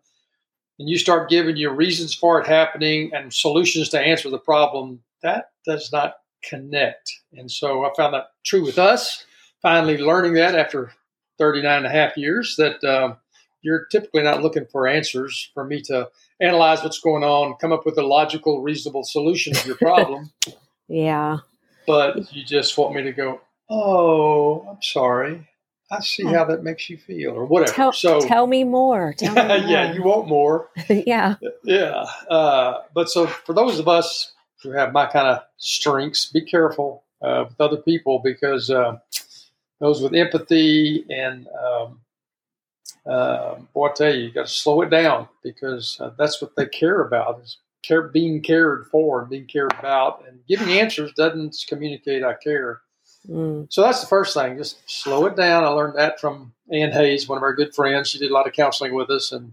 And 0.79 0.89
you 0.89 0.99
start 0.99 1.29
giving 1.29 1.57
your 1.57 1.75
reasons 1.75 2.15
for 2.15 2.41
it 2.41 2.47
happening 2.47 3.11
and 3.15 3.33
solutions 3.33 3.89
to 3.91 4.01
answer 4.01 4.31
the 4.31 4.39
problem. 4.39 5.01
That 5.23 5.51
does 5.67 5.91
not 5.93 6.15
connect. 6.45 7.13
And 7.33 7.51
so 7.51 7.85
I 7.85 7.91
found 7.97 8.15
that 8.15 8.29
true 8.45 8.65
with 8.65 8.79
us. 8.79 9.25
Finally, 9.61 9.99
learning 9.99 10.35
that 10.35 10.55
after 10.55 10.93
39 11.39 11.79
and 11.79 11.87
a 11.87 11.91
half 11.91 12.17
years, 12.17 12.55
that 12.57 12.83
um, 12.85 13.17
you're 13.63 13.87
typically 13.87 14.23
not 14.23 14.43
looking 14.43 14.67
for 14.71 14.87
answers 14.87 15.51
for 15.53 15.65
me 15.65 15.81
to 15.83 16.09
analyze 16.41 16.83
what's 16.83 17.01
going 17.01 17.25
on, 17.25 17.57
come 17.61 17.73
up 17.73 17.85
with 17.85 17.99
a 17.99 18.07
logical, 18.07 18.63
reasonable 18.63 19.05
solution 19.05 19.57
of 19.57 19.67
your 19.67 19.77
problem. 19.81 20.31
yeah. 20.87 21.39
But 21.87 22.33
you 22.33 22.45
just 22.45 22.77
want 22.77 22.95
me 22.95 23.03
to 23.03 23.13
go, 23.13 23.41
oh, 23.71 24.61
I'm 24.69 24.83
sorry. 24.83 25.48
I 25.91 26.01
see 26.01 26.25
how 26.25 26.45
that 26.45 26.63
makes 26.63 26.91
you 26.91 26.99
feel, 26.99 27.33
or 27.33 27.47
whatever. 27.47 27.73
Tell, 27.73 27.93
so 27.93 28.21
tell 28.21 28.47
me 28.47 28.65
more. 28.65 29.15
Tell 29.19 29.35
me 29.35 29.43
more. 29.43 29.69
yeah, 29.69 29.93
you 29.93 30.03
want 30.03 30.29
more. 30.29 30.69
yeah. 30.89 31.37
Yeah. 31.65 32.05
Uh, 32.29 32.83
but 32.93 33.09
so 33.09 33.27
for 33.27 33.55
those 33.55 33.79
of 33.79 33.89
us 33.89 34.33
who 34.63 34.71
have 34.73 34.93
my 34.93 35.07
kind 35.07 35.29
of 35.29 35.43
strengths, 35.57 36.27
be 36.27 36.43
careful 36.43 37.05
uh, 37.23 37.47
with 37.49 37.61
other 37.61 37.79
people 37.79 38.21
because 38.23 38.71
uh, 38.71 38.99
those 39.81 40.03
with 40.03 40.15
empathy 40.15 41.07
and 41.09 41.47
um, 41.49 42.01
uh, 43.07 43.57
boy, 43.73 43.89
I 43.89 43.93
tell 43.93 44.15
you, 44.15 44.25
you 44.25 44.33
got 44.33 44.47
to 44.47 44.53
slow 44.53 44.83
it 44.83 44.91
down 44.91 45.29
because 45.43 45.99
uh, 46.01 46.11
that's 46.19 46.43
what 46.43 46.55
they 46.57 46.67
care 46.67 47.01
about 47.01 47.41
is 47.41 47.59
care, 47.83 48.03
being 48.03 48.43
cared 48.43 48.87
for 48.91 49.23
and 49.23 49.31
being 49.31 49.47
cared 49.47 49.73
about. 49.79 50.25
And 50.29 50.41
giving 50.47 50.69
answers 50.69 51.13
doesn't 51.13 51.57
communicate 51.69 52.23
I 52.23 52.35
care. 52.35 52.83
Mm. 53.29 53.67
So 53.71 53.83
that's 53.83 54.01
the 54.01 54.07
first 54.07 54.35
thing. 54.35 54.57
Just 54.57 54.79
slow 54.87 55.27
it 55.27 55.37
down. 55.37 55.65
I 55.65 55.69
learned 55.69 55.97
that 55.97 56.21
from 56.21 56.53
Ann 56.73 56.93
Hayes, 56.93 57.29
one 57.29 57.37
of 57.37 57.43
our 57.43 57.55
good 57.55 57.75
friends. 57.75 58.09
She 58.09 58.19
did 58.19 58.31
a 58.31 58.35
lot 58.35 58.47
of 58.47 58.53
counseling 58.53 58.95
with 58.95 59.11
us, 59.11 59.33
and 59.33 59.53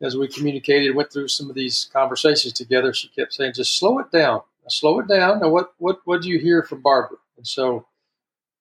as 0.00 0.16
we 0.16 0.28
communicated, 0.28 0.94
went 0.94 1.12
through 1.12 1.28
some 1.28 1.50
of 1.50 1.54
these 1.54 1.90
conversations 1.92 2.54
together, 2.54 2.92
she 2.94 3.08
kept 3.08 3.34
saying, 3.34 3.52
"Just 3.54 3.78
slow 3.78 3.98
it 3.98 4.10
down. 4.10 4.42
Slow 4.68 5.00
it 5.00 5.08
down." 5.08 5.40
Now, 5.40 5.48
what 5.50 5.74
what 5.78 6.00
what 6.04 6.22
do 6.22 6.28
you 6.28 6.38
hear 6.38 6.62
from 6.62 6.80
Barbara? 6.80 7.18
And 7.36 7.46
so, 7.46 7.86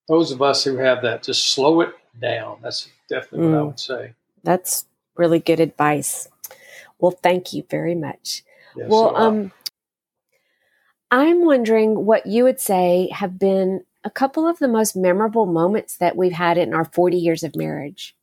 those 0.08 0.32
of 0.32 0.42
us 0.42 0.64
who 0.64 0.78
have 0.78 1.02
that, 1.04 1.24
just 1.24 1.54
slow 1.54 1.82
it 1.82 1.94
down. 2.20 2.58
That's 2.62 2.90
definitely 3.10 3.48
mm. 3.48 3.52
what 3.52 3.58
I 3.58 3.62
mm. 3.62 3.68
would 3.68 3.80
say. 3.80 4.14
That's 4.44 4.86
really 5.16 5.40
good 5.40 5.60
advice. 5.60 6.28
Well, 7.00 7.12
thank 7.12 7.54
you 7.54 7.64
very 7.70 7.96
much. 7.96 8.44
Well, 8.76 9.10
so 9.10 9.16
um, 9.16 9.52
I'm 11.12 11.46
wondering 11.46 12.06
what 12.06 12.26
you 12.26 12.44
would 12.44 12.60
say 12.60 13.10
have 13.14 13.40
been 13.40 13.84
a 14.04 14.10
couple 14.10 14.48
of 14.48 14.60
the 14.60 14.68
most 14.68 14.96
memorable 14.96 15.46
moments 15.46 15.98
that 15.98 16.16
we've 16.16 16.34
had 16.34 16.58
in 16.58 16.74
our 16.74 16.86
40 16.86 17.18
years 17.18 17.44
of 17.44 17.56
marriage. 17.56 18.16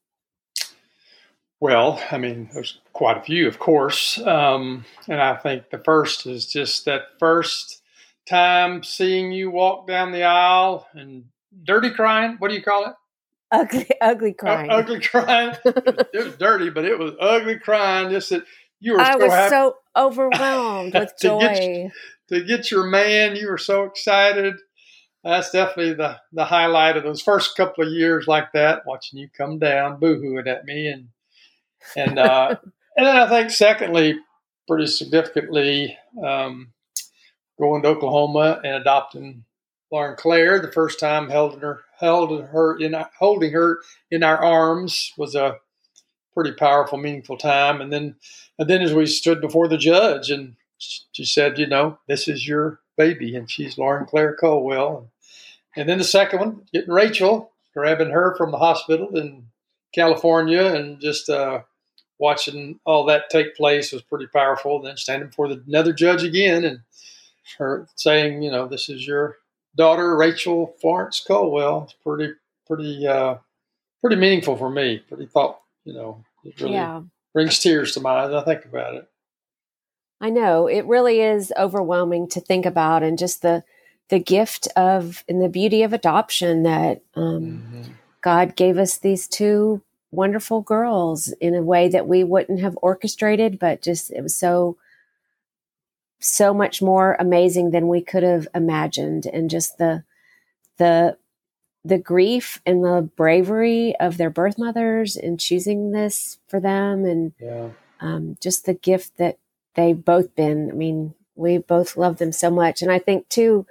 Well, 1.61 2.03
I 2.11 2.19
mean, 2.19 2.51
there's 2.53 2.79
quite 2.93 3.17
a 3.17 3.23
few, 3.23 3.49
of 3.49 3.59
course. 3.59 4.19
Um, 4.21 4.85
and 5.09 5.21
I 5.21 5.37
think 5.37 5.71
the 5.71 5.79
first 5.79 6.27
is 6.27 6.47
just 6.47 6.85
that 6.85 7.03
first 7.19 7.83
time 8.29 8.83
seeing 8.83 9.33
you 9.33 9.51
walk 9.51 9.87
down 9.87 10.13
the 10.13 10.25
aisle 10.25 10.87
and 10.95 11.25
dirty 11.65 11.91
crying. 11.91 12.37
What 12.39 12.49
do 12.49 12.55
you 12.55 12.63
call 12.63 12.87
it? 12.87 12.93
Ugly, 13.53 13.89
ugly 14.01 14.33
crying. 14.35 14.71
Uh, 14.71 14.75
ugly 14.75 15.01
crying. 15.01 15.57
it 15.65 16.25
was 16.25 16.37
dirty, 16.37 16.69
but 16.69 16.85
it 16.85 16.99
was 16.99 17.13
ugly 17.21 17.59
crying. 17.59 18.11
Just 18.11 18.31
that 18.31 18.45
you 18.81 18.95
were. 18.95 19.01
I 19.01 19.13
so 19.13 19.19
was 19.19 19.33
happy. 19.33 19.51
so 19.51 19.77
overwhelmed 19.97 20.95
with 20.95 21.13
joy. 21.21 21.39
to, 21.41 21.49
get, 21.49 21.93
to 22.29 22.45
get 22.45 22.71
your 22.71 22.85
man, 22.85 23.37
you 23.37 23.49
were 23.49 23.59
so 23.59 23.85
excited. 23.85 24.57
That's 25.27 25.51
definitely 25.51 25.95
the 25.95 26.21
the 26.33 26.45
highlight 26.45 26.97
of 26.97 27.03
those 27.03 27.21
first 27.21 27.57
couple 27.57 27.85
of 27.85 27.93
years 27.93 28.29
like 28.29 28.53
that. 28.53 28.87
Watching 28.87 29.19
you 29.19 29.29
come 29.37 29.59
down, 29.59 29.99
boohooing 29.99 30.47
at 30.47 30.65
me, 30.65 30.87
and 30.87 31.09
and 31.97 32.17
uh, 32.17 32.55
and 32.97 33.07
then 33.07 33.17
I 33.17 33.29
think 33.29 33.51
secondly, 33.51 34.21
pretty 34.69 34.87
significantly, 34.87 35.99
um, 36.25 36.73
going 37.59 37.83
to 37.83 37.89
Oklahoma 37.89 38.61
and 38.63 38.75
adopting 38.75 39.43
Lauren 39.91 40.17
Claire 40.17 40.61
the 40.61 40.71
first 40.71 41.01
time 41.01 41.29
held 41.29 41.61
her 41.61 41.81
held 41.99 42.31
her 42.45 42.79
in 42.79 42.95
holding 43.19 43.51
her 43.51 43.81
in 44.13 44.23
our 44.23 44.39
arms 44.45 45.13
was 45.19 45.35
a 45.35 45.57
pretty 46.35 46.53
powerful, 46.53 46.99
meaningful 46.99 47.37
time. 47.37 47.81
And 47.81 47.93
then 47.93 48.15
and 48.61 48.71
then 48.71 48.81
as 48.81 48.95
we 48.95 49.07
stood 49.07 49.41
before 49.41 49.67
the 49.67 49.77
judge 49.77 50.31
and 50.31 50.55
she 50.79 51.25
said, 51.25 51.59
you 51.59 51.67
know, 51.67 51.99
this 52.07 52.29
is 52.29 52.47
your 52.47 52.81
baby, 52.97 53.35
and 53.35 53.51
she's 53.51 53.79
Lauren 53.79 54.07
Claire 54.07 54.37
Culwell. 54.37 55.11
And 55.77 55.89
then 55.89 55.99
the 55.99 56.05
second 56.05 56.39
one, 56.39 56.63
getting 56.73 56.93
Rachel, 56.93 57.53
grabbing 57.75 58.11
her 58.11 58.35
from 58.37 58.51
the 58.51 58.59
hospital 58.59 59.17
in 59.17 59.47
California, 59.95 60.65
and 60.65 61.01
just 61.01 61.29
uh, 61.29 61.61
watching 62.19 62.81
all 62.85 63.05
that 63.07 63.29
take 63.31 63.55
place 63.55 63.93
was 63.93 64.03
pretty 64.03 64.27
powerful. 64.27 64.77
And 64.77 64.87
then 64.87 64.97
standing 64.97 65.29
before 65.29 65.49
the, 65.49 65.63
another 65.67 65.93
judge 65.93 66.23
again, 66.23 66.65
and 66.65 66.81
her 67.59 67.87
saying, 67.95 68.43
you 68.43 68.51
know, 68.51 68.67
this 68.67 68.89
is 68.89 69.07
your 69.07 69.37
daughter, 69.77 70.17
Rachel 70.17 70.75
Florence 70.81 71.23
Culwell. 71.27 71.85
It's 71.85 71.93
pretty, 72.03 72.33
pretty, 72.67 73.07
uh, 73.07 73.37
pretty 74.01 74.17
meaningful 74.17 74.57
for 74.57 74.71
me. 74.71 75.03
Pretty 75.09 75.27
thought, 75.27 75.61
you 75.85 75.93
know, 75.93 76.25
it 76.45 76.61
really 76.61 76.73
yeah. 76.73 77.03
brings 77.35 77.59
tears 77.59 77.93
to 77.93 78.01
my 78.01 78.11
eyes. 78.11 78.33
I 78.33 78.43
think 78.45 78.65
about 78.65 78.95
it. 78.95 79.09
I 80.19 80.31
know 80.31 80.67
it 80.67 80.87
really 80.87 81.21
is 81.21 81.53
overwhelming 81.59 82.29
to 82.31 82.41
think 82.41 82.65
about, 82.65 83.03
and 83.03 83.19
just 83.19 83.43
the 83.43 83.65
the 84.09 84.19
gift 84.19 84.69
of 84.77 85.25
and 85.29 85.43
the 85.43 85.49
beauty 85.49 85.83
of 85.83 85.93
adoption 85.93 86.63
that 86.63 87.03
um, 87.15 87.43
mm-hmm. 87.43 87.83
God 88.21 88.57
gave 88.57 88.79
us 88.79 88.99
these 88.99 89.27
two 89.27 89.83
wonderful 90.11 90.63
girls 90.63 91.33
in 91.41 91.55
a 91.55 91.63
way 91.63 91.89
that 91.89 92.09
we 92.09 92.25
wouldn't 92.25 92.61
have 92.61 92.79
orchestrated, 92.81 93.59
but 93.59 93.83
just 93.83 94.11
it 94.11 94.23
was 94.23 94.37
so 94.37 94.77
so 96.19 96.55
much 96.55 96.81
more 96.81 97.17
amazing 97.21 97.71
than 97.71 97.89
we 97.89 98.01
could 98.01 98.23
have 98.23 98.49
imagined 98.55 99.27
and 99.27 99.51
just 99.51 99.79
the 99.79 100.03
the 100.79 101.17
the 101.85 101.99
grief 101.99 102.61
and 102.67 102.83
the 102.83 103.09
bravery 103.17 103.95
of 104.01 104.17
their 104.17 104.31
birth 104.31 104.59
mothers 104.59 105.15
in 105.15 105.39
choosing 105.39 105.93
this 105.93 106.39
for 106.49 106.59
them 106.59 107.05
and 107.05 107.33
yeah. 107.39 107.69
um, 108.01 108.37
just 108.41 108.65
the 108.65 108.75
gift 108.75 109.17
that 109.19 109.39
they've 109.75 110.05
both 110.05 110.35
been 110.35 110.71
i 110.71 110.75
mean 110.75 111.15
we 111.37 111.59
both 111.59 111.97
love 111.97 112.17
them 112.17 112.33
so 112.33 112.51
much 112.51 112.83
and 112.83 112.91
i 112.91 112.99
think 112.99 113.29
too 113.29 113.67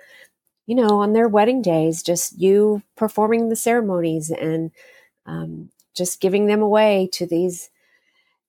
you 0.66 0.76
know 0.76 1.01
on 1.01 1.13
their 1.13 1.28
wedding 1.28 1.61
days 1.61 2.01
just 2.03 2.39
you 2.39 2.82
performing 2.95 3.49
the 3.49 3.55
ceremonies 3.55 4.30
and 4.30 4.72
um, 5.26 5.70
just 5.95 6.22
giving 6.22 6.45
them 6.45 6.61
away 6.61 7.09
to 7.13 7.26
these 7.26 7.70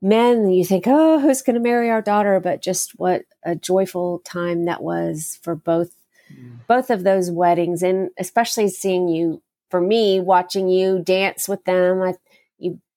men 0.02 0.50
you 0.50 0.64
think 0.64 0.84
oh 0.86 1.18
who's 1.18 1.42
going 1.42 1.54
to 1.54 1.60
marry 1.60 1.90
our 1.90 2.02
daughter 2.02 2.38
but 2.40 2.62
just 2.62 2.98
what 2.98 3.22
a 3.44 3.54
joyful 3.54 4.20
time 4.20 4.64
that 4.64 4.82
was 4.82 5.38
for 5.42 5.54
both 5.54 5.90
mm. 6.32 6.58
both 6.66 6.90
of 6.90 7.02
those 7.02 7.30
weddings 7.30 7.82
and 7.82 8.10
especially 8.18 8.68
seeing 8.68 9.08
you 9.08 9.40
for 9.70 9.80
me 9.80 10.20
watching 10.20 10.68
you 10.68 11.00
dance 11.02 11.48
with 11.48 11.64
them 11.64 12.02
I, 12.02 12.14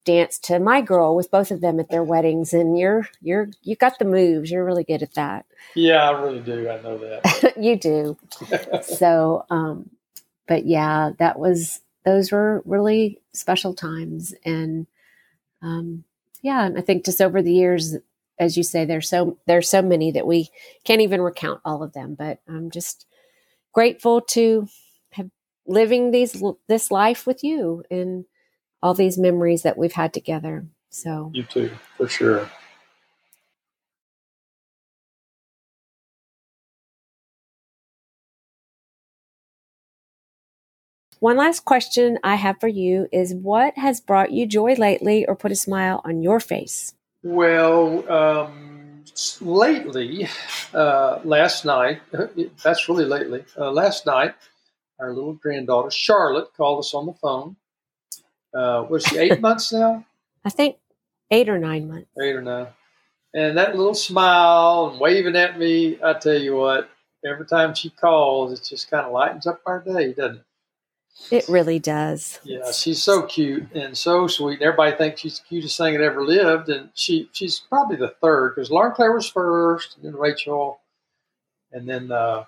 you 0.10 0.16
danced 0.16 0.44
to 0.46 0.60
my 0.60 0.82
girl 0.82 1.16
with 1.16 1.32
both 1.32 1.52
of 1.52 1.62
them 1.62 1.80
at 1.80 1.90
their 1.90 2.04
weddings 2.04 2.54
and 2.54 2.78
you're 2.78 3.08
you're 3.22 3.50
you 3.64 3.76
got 3.76 4.00
the 4.00 4.06
moves. 4.06 4.52
You're 4.52 4.66
really 4.66 4.84
good 4.84 5.04
at 5.04 5.14
that. 5.14 5.46
Yeah 5.76 6.10
i 6.10 6.22
really 6.22 6.40
do. 6.40 6.70
I 6.70 6.82
know 6.82 6.98
that. 6.98 7.54
You 7.58 7.76
do. 7.76 8.18
So 8.84 9.46
um 9.50 9.90
but 10.48 10.66
yeah 10.66 11.12
that 11.20 11.40
was 11.40 11.82
those 12.06 12.32
were 12.32 12.62
really 12.66 13.22
special 13.34 13.74
times. 13.74 14.34
And 14.46 14.88
um 15.62 16.04
yeah, 16.42 16.66
and 16.66 16.78
I 16.78 16.82
think 16.82 17.06
just 17.06 17.22
over 17.22 17.42
the 17.42 17.54
years, 17.54 17.98
as 18.40 18.56
you 18.56 18.64
say, 18.64 18.86
there's 18.86 19.10
so 19.10 19.38
there's 19.46 19.70
so 19.70 19.82
many 19.82 20.12
that 20.12 20.26
we 20.26 20.50
can't 20.86 21.02
even 21.02 21.22
recount 21.22 21.62
all 21.66 21.84
of 21.84 21.94
them. 21.94 22.16
But 22.16 22.40
I'm 22.48 22.72
just 22.72 23.06
grateful 23.74 24.22
to 24.22 24.68
have 25.12 25.30
living 25.68 26.12
these 26.12 26.42
this 26.68 26.92
life 26.92 27.28
with 27.28 27.44
you. 27.44 27.84
And 27.92 28.26
all 28.82 28.94
these 28.94 29.18
memories 29.18 29.64
that 29.64 29.78
we've 29.78 29.94
had 29.94 30.14
together. 30.14 30.66
So 30.90 31.32
you 31.34 31.44
too, 31.44 31.72
for 31.98 32.08
sure. 32.08 32.50
One 41.20 41.36
last 41.36 41.66
question 41.66 42.18
I 42.24 42.36
have 42.36 42.62
for 42.62 42.70
you 42.70 43.08
is 43.12 43.36
what 43.36 43.78
has 43.78 44.00
brought 44.00 44.32
you 44.32 44.46
joy 44.46 44.76
lately 44.76 45.26
or 45.26 45.36
put 45.36 45.52
a 45.52 45.56
smile 45.56 46.02
on 46.06 46.22
your 46.22 46.40
face? 46.40 46.94
Well, 47.24 48.10
um, 48.10 49.04
lately, 49.42 50.30
uh, 50.74 51.20
last 51.26 51.66
night, 51.66 52.02
that's 52.64 52.88
really 52.88 53.04
lately, 53.04 53.44
uh, 53.58 53.70
last 53.70 54.06
night, 54.06 54.34
our 54.98 55.14
little 55.14 55.34
granddaughter, 55.34 55.92
Charlotte, 55.92 56.54
called 56.56 56.80
us 56.80 56.94
on 56.94 57.06
the 57.06 57.14
phone. 57.14 57.58
Uh, 58.54 58.86
was 58.90 59.04
she 59.04 59.18
eight 59.18 59.40
months 59.42 59.72
now? 59.72 60.06
I 60.46 60.50
think 60.50 60.78
eight 61.32 61.50
or 61.50 61.60
nine 61.60 61.88
months. 61.88 62.10
Eight 62.22 62.36
or 62.36 62.42
nine. 62.42 62.68
And 63.34 63.58
that 63.58 63.76
little 63.76 63.94
smile 63.94 64.90
and 64.92 65.00
waving 65.00 65.36
at 65.36 65.60
me, 65.60 66.00
I 66.04 66.14
tell 66.14 66.40
you 66.40 66.56
what, 66.56 66.90
every 67.26 67.46
time 67.46 67.76
she 67.76 67.92
calls, 67.92 68.52
it 68.52 68.66
just 68.68 68.90
kind 68.90 69.06
of 69.06 69.12
lightens 69.12 69.46
up 69.46 69.62
our 69.66 69.82
day, 69.82 70.14
doesn't 70.14 70.38
it? 70.38 70.44
It 71.32 71.50
really 71.50 71.80
does. 71.80 72.40
Yeah, 72.44 72.72
she's 72.72 73.04
so 73.04 73.24
cute 73.24 73.72
and 73.74 73.98
so 73.98 74.28
sweet. 74.28 74.62
Everybody 74.62 74.96
thinks 74.96 75.22
she's 75.22 75.40
the 75.40 75.46
cutest 75.46 75.78
thing 75.78 75.94
that 75.94 76.04
ever 76.04 76.24
lived, 76.24 76.70
and 76.70 76.90
she 76.94 77.30
she's 77.34 77.60
probably 77.60 77.98
the 77.98 78.16
third 78.22 78.56
because 78.56 78.72
Lauren 78.72 78.94
Claire 78.94 79.14
was 79.14 79.28
first, 79.28 79.98
and 79.98 80.06
then 80.06 80.16
Rachel, 80.16 80.80
and 81.72 81.88
then 81.88 82.12
uh, 82.12 82.46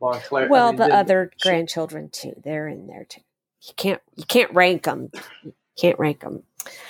Lauren 0.00 0.20
Claire. 0.20 0.48
Well, 0.48 0.68
I 0.68 0.70
mean, 0.72 0.78
the 0.78 0.94
other 0.94 1.30
she, 1.36 1.48
grandchildren 1.48 2.10
too. 2.10 2.34
They're 2.42 2.68
in 2.68 2.88
there 2.88 3.04
too. 3.04 3.22
You 3.62 3.74
can't 3.76 4.00
you 4.16 4.24
can't 4.24 4.52
rank 4.54 4.84
them. 4.84 5.10
You 5.44 5.52
can't 5.78 5.98
rank 5.98 6.20
them. 6.20 6.42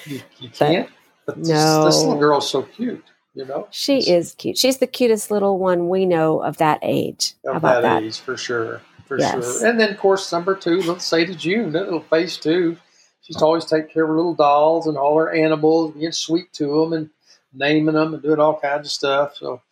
You, 0.05 0.21
you 0.39 0.49
can't. 0.49 0.89
But, 1.27 1.37
but 1.37 1.47
no, 1.47 1.85
this, 1.85 1.95
this 1.95 2.03
little 2.05 2.19
girl's 2.19 2.51
so 2.51 2.63
cute. 2.63 3.05
You 3.35 3.45
know, 3.45 3.69
she 3.71 3.99
is 4.11 4.35
cute. 4.35 4.59
She's 4.59 4.79
the 4.79 4.87
cutest 4.87 5.31
little 5.31 5.59
one 5.59 5.89
we 5.89 6.05
know 6.05 6.43
of 6.43 6.57
that 6.57 6.81
age. 6.83 7.35
Of 7.45 7.53
How 7.53 7.59
about 7.59 7.83
that, 7.83 8.01
that 8.01 8.03
age, 8.03 8.19
for 8.19 8.37
sure 8.37 8.81
for 9.11 9.19
yes. 9.19 9.59
sure. 9.59 9.67
And 9.67 9.81
then, 9.81 9.91
of 9.91 9.99
course, 9.99 10.31
number 10.31 10.55
two, 10.55 10.83
let's 10.83 11.05
say 11.05 11.27
to 11.27 11.35
June, 11.35 11.73
that 11.73 11.83
little 11.83 12.01
face 12.01 12.37
too. 12.37 12.77
She's 13.23 13.43
always 13.43 13.65
take 13.65 13.93
care 13.93 14.05
of 14.05 14.09
her 14.09 14.17
little 14.17 14.37
dolls 14.37 14.87
and 14.87 14.97
all 14.97 15.19
her 15.19 15.33
animals, 15.33 15.95
being 15.95 16.13
sweet 16.13 16.53
to 16.55 16.67
them 16.81 16.93
and 16.93 17.11
naming 17.53 17.97
them 17.97 18.15
and 18.15 18.23
doing 18.23 18.39
all 18.39 18.61
kinds 18.61 18.87
of 18.87 18.93
stuff. 18.93 19.35
So 19.35 19.63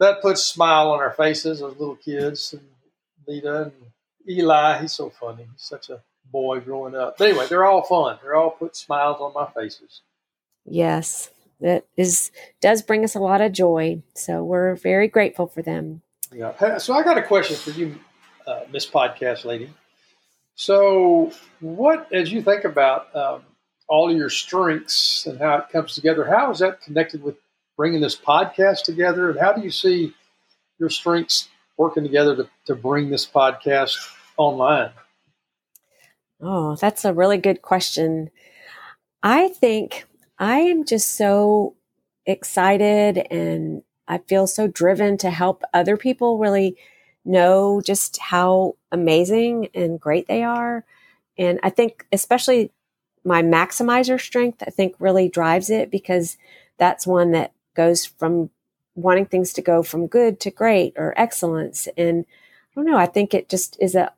that 0.00 0.22
puts 0.22 0.40
a 0.40 0.44
smile 0.44 0.90
on 0.90 1.00
our 1.00 1.12
faces, 1.12 1.60
those 1.60 1.76
little 1.78 1.96
kids. 1.96 2.54
And 2.54 2.62
Lita 3.28 3.64
and 3.64 3.72
Eli, 4.26 4.80
he's 4.80 4.94
so 4.94 5.10
funny. 5.10 5.42
He's 5.52 5.62
such 5.62 5.90
a 5.90 6.00
boy 6.30 6.60
growing 6.60 6.94
up. 6.94 7.18
But 7.18 7.28
anyway, 7.28 7.46
they're 7.48 7.64
all 7.64 7.82
fun. 7.82 8.18
They're 8.22 8.34
all 8.34 8.50
put 8.50 8.76
smiles 8.76 9.18
on 9.20 9.32
my 9.34 9.48
faces. 9.50 10.02
Yes, 10.64 11.30
that 11.60 11.86
is 11.96 12.30
does 12.60 12.82
bring 12.82 13.04
us 13.04 13.14
a 13.14 13.20
lot 13.20 13.40
of 13.40 13.52
joy. 13.52 14.02
So 14.14 14.44
we're 14.44 14.76
very 14.76 15.08
grateful 15.08 15.46
for 15.46 15.62
them. 15.62 16.02
Yeah. 16.32 16.78
So 16.78 16.94
I 16.94 17.02
got 17.02 17.18
a 17.18 17.22
question 17.22 17.56
for 17.56 17.70
you, 17.78 17.98
uh, 18.46 18.60
Miss 18.70 18.86
Podcast 18.86 19.44
Lady. 19.44 19.70
So, 20.54 21.32
what, 21.60 22.12
as 22.12 22.30
you 22.30 22.42
think 22.42 22.64
about 22.64 23.14
um, 23.16 23.42
all 23.88 24.10
of 24.10 24.16
your 24.16 24.30
strengths 24.30 25.26
and 25.26 25.38
how 25.38 25.58
it 25.58 25.70
comes 25.70 25.94
together, 25.94 26.24
how 26.24 26.50
is 26.50 26.58
that 26.58 26.82
connected 26.82 27.22
with 27.22 27.36
bringing 27.76 28.00
this 28.00 28.16
podcast 28.16 28.84
together? 28.84 29.30
And 29.30 29.40
how 29.40 29.52
do 29.52 29.62
you 29.62 29.70
see 29.70 30.14
your 30.78 30.90
strengths 30.90 31.48
working 31.76 32.02
together 32.02 32.36
to, 32.36 32.48
to 32.66 32.74
bring 32.74 33.10
this 33.10 33.26
podcast 33.26 33.96
online? 34.36 34.90
Oh, 36.42 36.74
that's 36.76 37.04
a 37.04 37.14
really 37.14 37.38
good 37.38 37.62
question. 37.62 38.30
I 39.22 39.48
think 39.48 40.06
I 40.38 40.60
am 40.60 40.84
just 40.84 41.12
so 41.12 41.76
excited 42.26 43.18
and 43.30 43.82
I 44.08 44.18
feel 44.18 44.46
so 44.46 44.68
driven 44.68 45.18
to 45.18 45.30
help 45.30 45.62
other 45.74 45.96
people 45.96 46.38
really 46.38 46.76
know 47.24 47.80
just 47.82 48.18
how 48.18 48.76
amazing 48.92 49.68
and 49.74 50.00
great 50.00 50.28
they 50.28 50.42
are. 50.44 50.84
And 51.38 51.60
I 51.62 51.70
think, 51.70 52.06
especially 52.12 52.72
my 53.24 53.42
maximizer 53.42 54.20
strength, 54.20 54.62
I 54.66 54.70
think 54.70 54.96
really 54.98 55.28
drives 55.28 55.70
it 55.70 55.90
because 55.90 56.38
that's 56.78 57.06
one 57.06 57.32
that 57.32 57.52
goes 57.74 58.06
from 58.06 58.50
wanting 58.94 59.26
things 59.26 59.52
to 59.54 59.62
go 59.62 59.82
from 59.82 60.06
good 60.08 60.40
to 60.40 60.50
great 60.50 60.94
or 60.96 61.14
excellence. 61.16 61.88
And 61.96 62.26
I 62.26 62.70
don't 62.76 62.86
know, 62.86 62.98
I 62.98 63.06
think 63.06 63.34
it 63.34 63.48
just 63.48 63.76
is 63.80 63.94
a, 63.94 64.12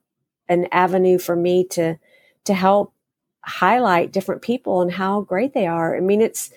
an 0.49 0.67
avenue 0.73 1.19
for 1.19 1.37
me 1.37 1.65
to, 1.69 1.99
to 2.45 2.55
help 2.55 2.93
highlight 3.43 4.13
different 4.13 4.43
people 4.43 4.81
and 4.81 4.93
how 4.93 5.21
great 5.21 5.53
they 5.53 5.67
are. 5.67 5.97
I 5.97 6.01
mean, 6.01 6.21
it's, 6.21 6.51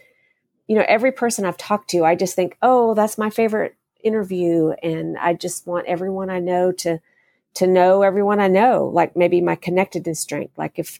you 0.67 0.75
know, 0.75 0.85
every 0.87 1.11
person 1.11 1.45
I've 1.45 1.57
talked 1.57 1.89
to, 1.91 2.05
I 2.05 2.15
just 2.15 2.35
think, 2.35 2.57
oh, 2.61 2.93
that's 2.93 3.17
my 3.17 3.29
favorite 3.29 3.75
interview. 4.03 4.71
And 4.83 5.17
I 5.17 5.33
just 5.33 5.67
want 5.67 5.87
everyone 5.87 6.29
I 6.29 6.39
know 6.39 6.71
to, 6.73 6.99
to 7.55 7.67
know 7.67 8.03
everyone 8.03 8.39
I 8.39 8.47
know, 8.47 8.89
like 8.93 9.15
maybe 9.15 9.41
my 9.41 9.55
connectedness 9.55 10.19
strength. 10.19 10.57
Like 10.57 10.79
if 10.79 10.99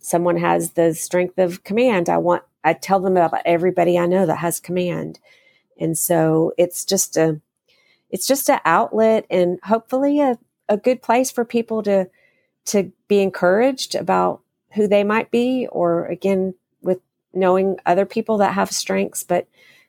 someone 0.00 0.36
has 0.36 0.72
the 0.72 0.94
strength 0.94 1.38
of 1.38 1.64
command, 1.64 2.08
I 2.08 2.18
want, 2.18 2.42
I 2.62 2.74
tell 2.74 3.00
them 3.00 3.16
about 3.16 3.42
everybody 3.44 3.98
I 3.98 4.06
know 4.06 4.26
that 4.26 4.36
has 4.36 4.60
command. 4.60 5.18
And 5.78 5.98
so 5.98 6.52
it's 6.58 6.84
just 6.84 7.16
a, 7.16 7.40
it's 8.10 8.26
just 8.26 8.48
an 8.48 8.60
outlet 8.64 9.26
and 9.30 9.58
hopefully 9.64 10.20
a, 10.20 10.38
a 10.68 10.76
good 10.76 11.02
place 11.02 11.30
for 11.30 11.44
people 11.44 11.82
to, 11.84 12.08
to 12.66 12.92
be 13.08 13.20
encouraged 13.20 13.94
about 13.94 14.40
who 14.74 14.88
they 14.88 15.04
might 15.04 15.30
be, 15.30 15.68
or 15.70 16.06
again, 16.06 16.54
with 16.82 17.00
knowing 17.32 17.78
other 17.86 18.06
people 18.06 18.38
that 18.38 18.54
have 18.54 18.70
strengths, 18.70 19.22
but 19.22 19.46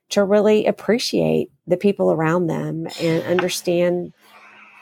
to 0.09 0.23
really 0.23 0.65
appreciate 0.65 1.51
the 1.65 1.77
people 1.77 2.11
around 2.11 2.47
them 2.47 2.87
and 3.01 3.23
understand 3.23 4.13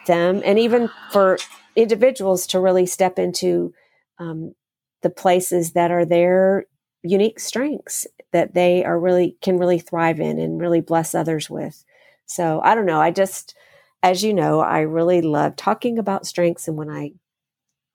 them. 0.06 0.42
And 0.44 0.60
even 0.60 0.90
for 1.12 1.38
individuals 1.76 2.48
to 2.48 2.60
really 2.60 2.86
step 2.86 3.18
into 3.18 3.74
um, 4.20 4.54
the 5.02 5.10
places 5.10 5.72
that 5.74 5.92
are 5.92 6.06
their 6.06 6.66
unique 7.04 7.40
strengths 7.40 8.08
that 8.32 8.54
they 8.54 8.84
are 8.84 9.00
really 9.00 9.38
can 9.42 9.58
really 9.58 9.80
thrive 9.80 10.20
in 10.20 10.40
and 10.40 10.60
really 10.60 10.82
bless 10.82 11.14
others 11.14 11.50
with. 11.50 11.84
So 12.26 12.62
I 12.64 12.76
don't 12.76 12.86
know. 12.86 13.00
I 13.00 13.12
just, 13.12 13.56
as 14.02 14.24
you 14.24 14.34
know, 14.34 14.60
I 14.60 14.82
really 14.82 15.22
love 15.22 15.56
talking 15.56 16.00
about 16.00 16.26
strengths. 16.26 16.68
And 16.68 16.78
when 16.78 16.90
I 16.90 17.12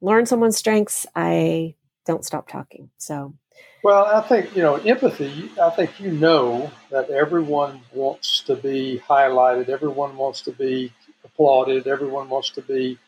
learn 0.00 0.26
someone's 0.26 0.56
strengths, 0.56 1.06
I 1.14 1.74
don't 2.06 2.24
stop 2.24 2.48
talking. 2.48 2.90
So, 2.98 3.34
well, 3.82 4.06
I 4.06 4.20
think, 4.22 4.56
you 4.56 4.62
know, 4.62 4.76
empathy, 4.76 5.50
I 5.60 5.70
think 5.70 6.00
you 6.00 6.10
know 6.10 6.70
that 6.90 7.10
everyone 7.10 7.80
wants 7.92 8.42
to 8.42 8.56
be 8.56 9.00
highlighted, 9.08 9.68
everyone 9.68 10.16
wants 10.16 10.42
to 10.42 10.52
be 10.52 10.92
applauded, 11.24 11.86
everyone 11.86 12.28
wants 12.28 12.50
to 12.50 12.62
be 12.62 12.98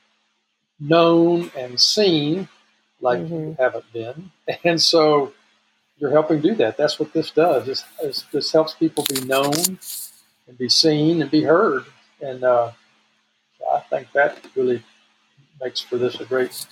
known 0.79 1.51
and 1.57 1.79
seen 1.81 2.49
like 3.01 3.21
mm-hmm. 3.21 3.35
you 3.35 3.57
haven't 3.59 3.93
been. 3.93 4.31
And 4.65 4.81
so 4.81 5.33
you're 5.99 6.11
helping 6.11 6.41
do 6.41 6.55
that. 6.57 6.77
That's 6.77 6.99
what 6.99 7.13
this 7.13 7.31
does. 7.31 7.67
This, 7.67 7.85
this, 8.03 8.25
this 8.33 8.53
helps 8.53 8.75
people 8.75 9.05
be 9.09 9.21
known 9.21 9.79
and 10.49 10.59
be 10.59 10.69
seen 10.69 11.23
and 11.23 11.31
be 11.31 11.43
heard. 11.43 11.85
And 12.21 12.43
uh, 12.43 12.73
I 13.73 13.81
think 13.81 14.09
that 14.13 14.39
really 14.57 14.83
makes 15.61 15.81
for 15.81 15.99
this 15.99 16.21
a 16.21 16.25
great 16.25 16.67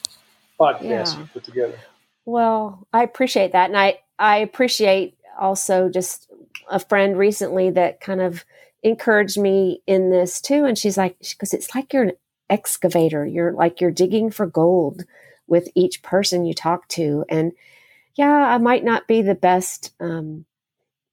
podcast 0.59 0.83
yeah. 1.19 1.27
put 1.33 1.45
together. 1.45 1.79
Well, 2.25 2.87
I 2.93 3.03
appreciate 3.03 3.53
that. 3.53 3.71
And 3.71 3.79
I, 3.79 4.01
I 4.19 4.39
appreciate 4.39 5.17
also 5.39 5.89
just 5.89 6.31
a 6.71 6.79
friend 6.79 7.17
recently 7.17 7.71
that 7.71 8.01
kind 8.01 8.21
of 8.21 8.45
encouraged 8.83 9.39
me 9.39 9.83
in 9.87 10.11
this 10.11 10.41
too. 10.41 10.65
And 10.65 10.77
she's 10.77 10.97
like, 10.97 11.19
because 11.21 11.55
it's 11.55 11.75
like 11.75 11.93
you're 11.93 12.05
an 12.05 12.13
excavator. 12.51 13.27
You're 13.27 13.53
like, 13.53 13.81
you're 13.81 13.91
digging 13.91 14.31
for 14.31 14.47
gold 14.47 15.05
with 15.47 15.69
each 15.75 16.03
person 16.03 16.45
you 16.45 16.55
talk 16.55 16.87
to. 16.89 17.25
And 17.29 17.53
yeah, 18.15 18.31
I 18.31 18.59
might 18.59 18.85
not 18.85 19.09
be 19.09 19.23
the 19.23 19.35
best, 19.35 19.93
um, 20.01 20.45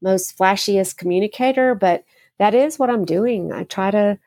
most 0.01 0.37
flashiest 0.37 0.97
communicator, 0.97 1.73
but 1.73 2.03
that 2.37 2.53
is 2.53 2.77
what 2.77 2.89
I'm 2.89 3.05
doing. 3.05 3.51
I 3.53 3.63
try 3.63 3.91
to 3.91 4.19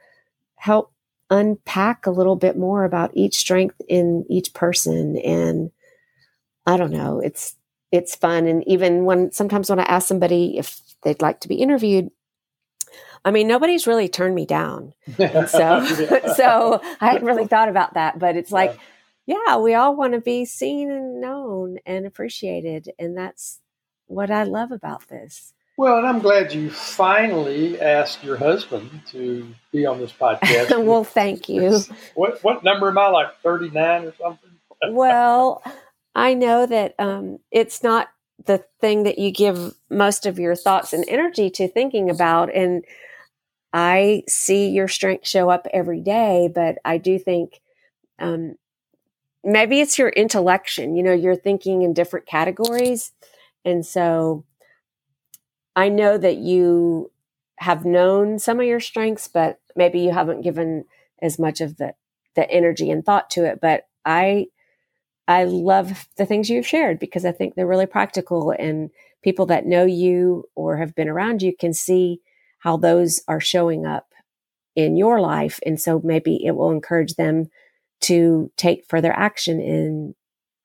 help 0.56 0.92
unpack 1.30 2.06
a 2.06 2.10
little 2.10 2.36
bit 2.36 2.56
more 2.56 2.84
about 2.84 3.10
each 3.14 3.36
strength 3.36 3.80
in 3.88 4.24
each 4.28 4.54
person 4.54 5.16
and 5.18 5.70
I 6.68 6.76
don't 6.76 6.92
know. 6.92 7.20
It's 7.20 7.56
it's 7.90 8.14
fun, 8.14 8.46
and 8.46 8.62
even 8.68 9.06
when 9.06 9.32
sometimes 9.32 9.70
when 9.70 9.80
I 9.80 9.84
ask 9.84 10.06
somebody 10.06 10.58
if 10.58 10.82
they'd 11.02 11.22
like 11.22 11.40
to 11.40 11.48
be 11.48 11.54
interviewed, 11.54 12.10
I 13.24 13.30
mean 13.30 13.48
nobody's 13.48 13.86
really 13.86 14.10
turned 14.10 14.34
me 14.34 14.44
down. 14.44 14.92
And 15.18 15.48
so 15.48 15.82
so 16.36 16.80
I 17.00 17.06
hadn't 17.06 17.26
really 17.26 17.46
thought 17.46 17.70
about 17.70 17.94
that, 17.94 18.18
but 18.18 18.36
it's 18.36 18.52
like, 18.52 18.78
yeah, 19.24 19.36
yeah 19.46 19.56
we 19.56 19.74
all 19.74 19.96
want 19.96 20.12
to 20.12 20.20
be 20.20 20.44
seen 20.44 20.90
and 20.90 21.22
known 21.22 21.78
and 21.86 22.04
appreciated, 22.04 22.90
and 22.98 23.16
that's 23.16 23.60
what 24.06 24.30
I 24.30 24.42
love 24.42 24.70
about 24.70 25.08
this. 25.08 25.54
Well, 25.78 25.98
and 25.98 26.08
I'm 26.08 26.18
glad 26.18 26.52
you 26.52 26.70
finally 26.70 27.80
asked 27.80 28.24
your 28.24 28.36
husband 28.36 29.00
to 29.12 29.54
be 29.70 29.86
on 29.86 30.00
this 30.00 30.12
podcast. 30.12 30.84
well, 30.84 31.04
thank 31.04 31.48
you. 31.48 31.78
what 32.16 32.42
what 32.42 32.64
number 32.64 32.88
am 32.88 32.98
I 32.98 33.06
like? 33.10 33.40
Thirty 33.44 33.70
nine 33.70 34.04
or 34.04 34.12
something? 34.20 34.50
well, 34.90 35.62
I 36.16 36.34
know 36.34 36.66
that 36.66 36.96
um, 36.98 37.38
it's 37.52 37.84
not 37.84 38.08
the 38.44 38.64
thing 38.80 39.04
that 39.04 39.20
you 39.20 39.30
give 39.30 39.72
most 39.88 40.26
of 40.26 40.36
your 40.36 40.56
thoughts 40.56 40.92
and 40.92 41.04
energy 41.06 41.48
to 41.50 41.68
thinking 41.68 42.10
about. 42.10 42.52
And 42.52 42.84
I 43.72 44.24
see 44.26 44.70
your 44.70 44.88
strength 44.88 45.28
show 45.28 45.48
up 45.48 45.68
every 45.72 46.00
day, 46.00 46.50
but 46.52 46.78
I 46.84 46.98
do 46.98 47.20
think 47.20 47.60
um, 48.18 48.56
maybe 49.44 49.80
it's 49.80 49.96
your 49.96 50.08
intellection. 50.08 50.96
You 50.96 51.04
know, 51.04 51.14
you're 51.14 51.36
thinking 51.36 51.82
in 51.82 51.94
different 51.94 52.26
categories. 52.26 53.12
And 53.64 53.86
so 53.86 54.44
I 55.78 55.90
know 55.90 56.18
that 56.18 56.38
you 56.38 57.12
have 57.58 57.84
known 57.84 58.40
some 58.40 58.58
of 58.58 58.66
your 58.66 58.80
strengths, 58.80 59.28
but 59.28 59.60
maybe 59.76 60.00
you 60.00 60.10
haven't 60.10 60.40
given 60.40 60.86
as 61.22 61.38
much 61.38 61.60
of 61.60 61.76
the, 61.76 61.94
the 62.34 62.50
energy 62.50 62.90
and 62.90 63.04
thought 63.06 63.30
to 63.30 63.44
it. 63.44 63.60
But 63.62 63.86
I 64.04 64.46
I 65.28 65.44
love 65.44 66.08
the 66.16 66.26
things 66.26 66.50
you've 66.50 66.66
shared 66.66 66.98
because 66.98 67.24
I 67.24 67.30
think 67.30 67.54
they're 67.54 67.64
really 67.66 67.86
practical 67.86 68.50
and 68.58 68.90
people 69.22 69.46
that 69.46 69.66
know 69.66 69.84
you 69.84 70.48
or 70.56 70.78
have 70.78 70.96
been 70.96 71.08
around 71.08 71.42
you 71.42 71.54
can 71.54 71.72
see 71.72 72.22
how 72.58 72.76
those 72.76 73.20
are 73.28 73.40
showing 73.40 73.86
up 73.86 74.14
in 74.74 74.96
your 74.96 75.20
life. 75.20 75.60
And 75.64 75.80
so 75.80 76.00
maybe 76.02 76.44
it 76.44 76.56
will 76.56 76.72
encourage 76.72 77.14
them 77.14 77.50
to 78.00 78.50
take 78.56 78.86
further 78.88 79.12
action 79.12 79.60
in 79.60 80.16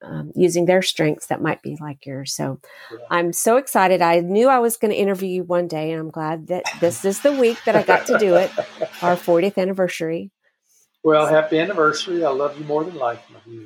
um, 0.04 0.32
using 0.36 0.66
their 0.66 0.82
strengths 0.82 1.28
that 1.28 1.42
might 1.42 1.62
be 1.62 1.78
like 1.80 2.06
yours. 2.06 2.36
So 2.36 2.60
yeah. 2.92 2.98
I'm 3.10 3.34
so 3.34 3.58
excited. 3.58 4.02
I 4.02 4.20
knew 4.20 4.50
I 4.50 4.60
was 4.60 4.78
going 4.78 4.92
to 4.92 4.98
interview 4.98 5.30
you 5.30 5.44
one 5.44 5.68
day, 5.68 5.92
and 5.92 6.00
I'm 6.00 6.12
glad 6.12 6.48
that 6.48 6.64
this 6.80 7.06
is 7.06 7.22
the 7.22 7.32
week 7.32 7.58
that 7.66 7.76
I 7.76 7.84
got 7.84 8.06
to 8.08 8.18
do 8.18 8.36
it, 8.36 8.52
our 9.02 9.16
40th 9.16 9.58
anniversary. 9.58 10.32
Well, 11.04 11.28
happy 11.28 11.60
anniversary. 11.60 12.24
I 12.24 12.30
love 12.30 12.58
you 12.58 12.66
more 12.66 12.84
than 12.84 12.96
life, 12.96 13.22
my 13.32 13.40
dear. 13.46 13.66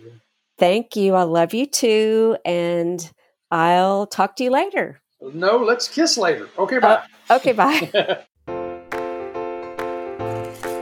Thank 0.57 0.95
you. 0.95 1.13
I 1.13 1.23
love 1.23 1.53
you 1.53 1.65
too. 1.67 2.37
And 2.43 3.11
I'll 3.51 4.07
talk 4.07 4.35
to 4.37 4.43
you 4.43 4.49
later. 4.49 5.01
No, 5.21 5.57
let's 5.57 5.87
kiss 5.87 6.17
later. 6.17 6.49
Okay, 6.57 6.79
bye. 6.79 7.03
Uh, 7.29 7.35
okay, 7.35 7.51
bye. 7.53 8.23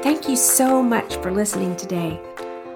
Thank 0.01 0.30
you 0.30 0.36
so 0.36 0.84
much 0.84 1.16
for 1.18 1.32
listening 1.32 1.76
today. 1.76 2.22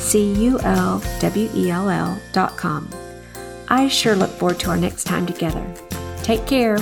C 0.00 0.32
U 0.32 0.58
L 0.60 1.02
W 1.20 1.50
E 1.54 1.70
L 1.70 1.88
L 1.88 2.20
dot 2.32 2.56
com. 2.56 2.88
I 3.68 3.86
sure 3.86 4.16
look 4.16 4.30
forward 4.30 4.58
to 4.60 4.70
our 4.70 4.76
next 4.76 5.04
time 5.04 5.26
together. 5.26 5.64
Take 6.22 6.46
care. 6.46 6.78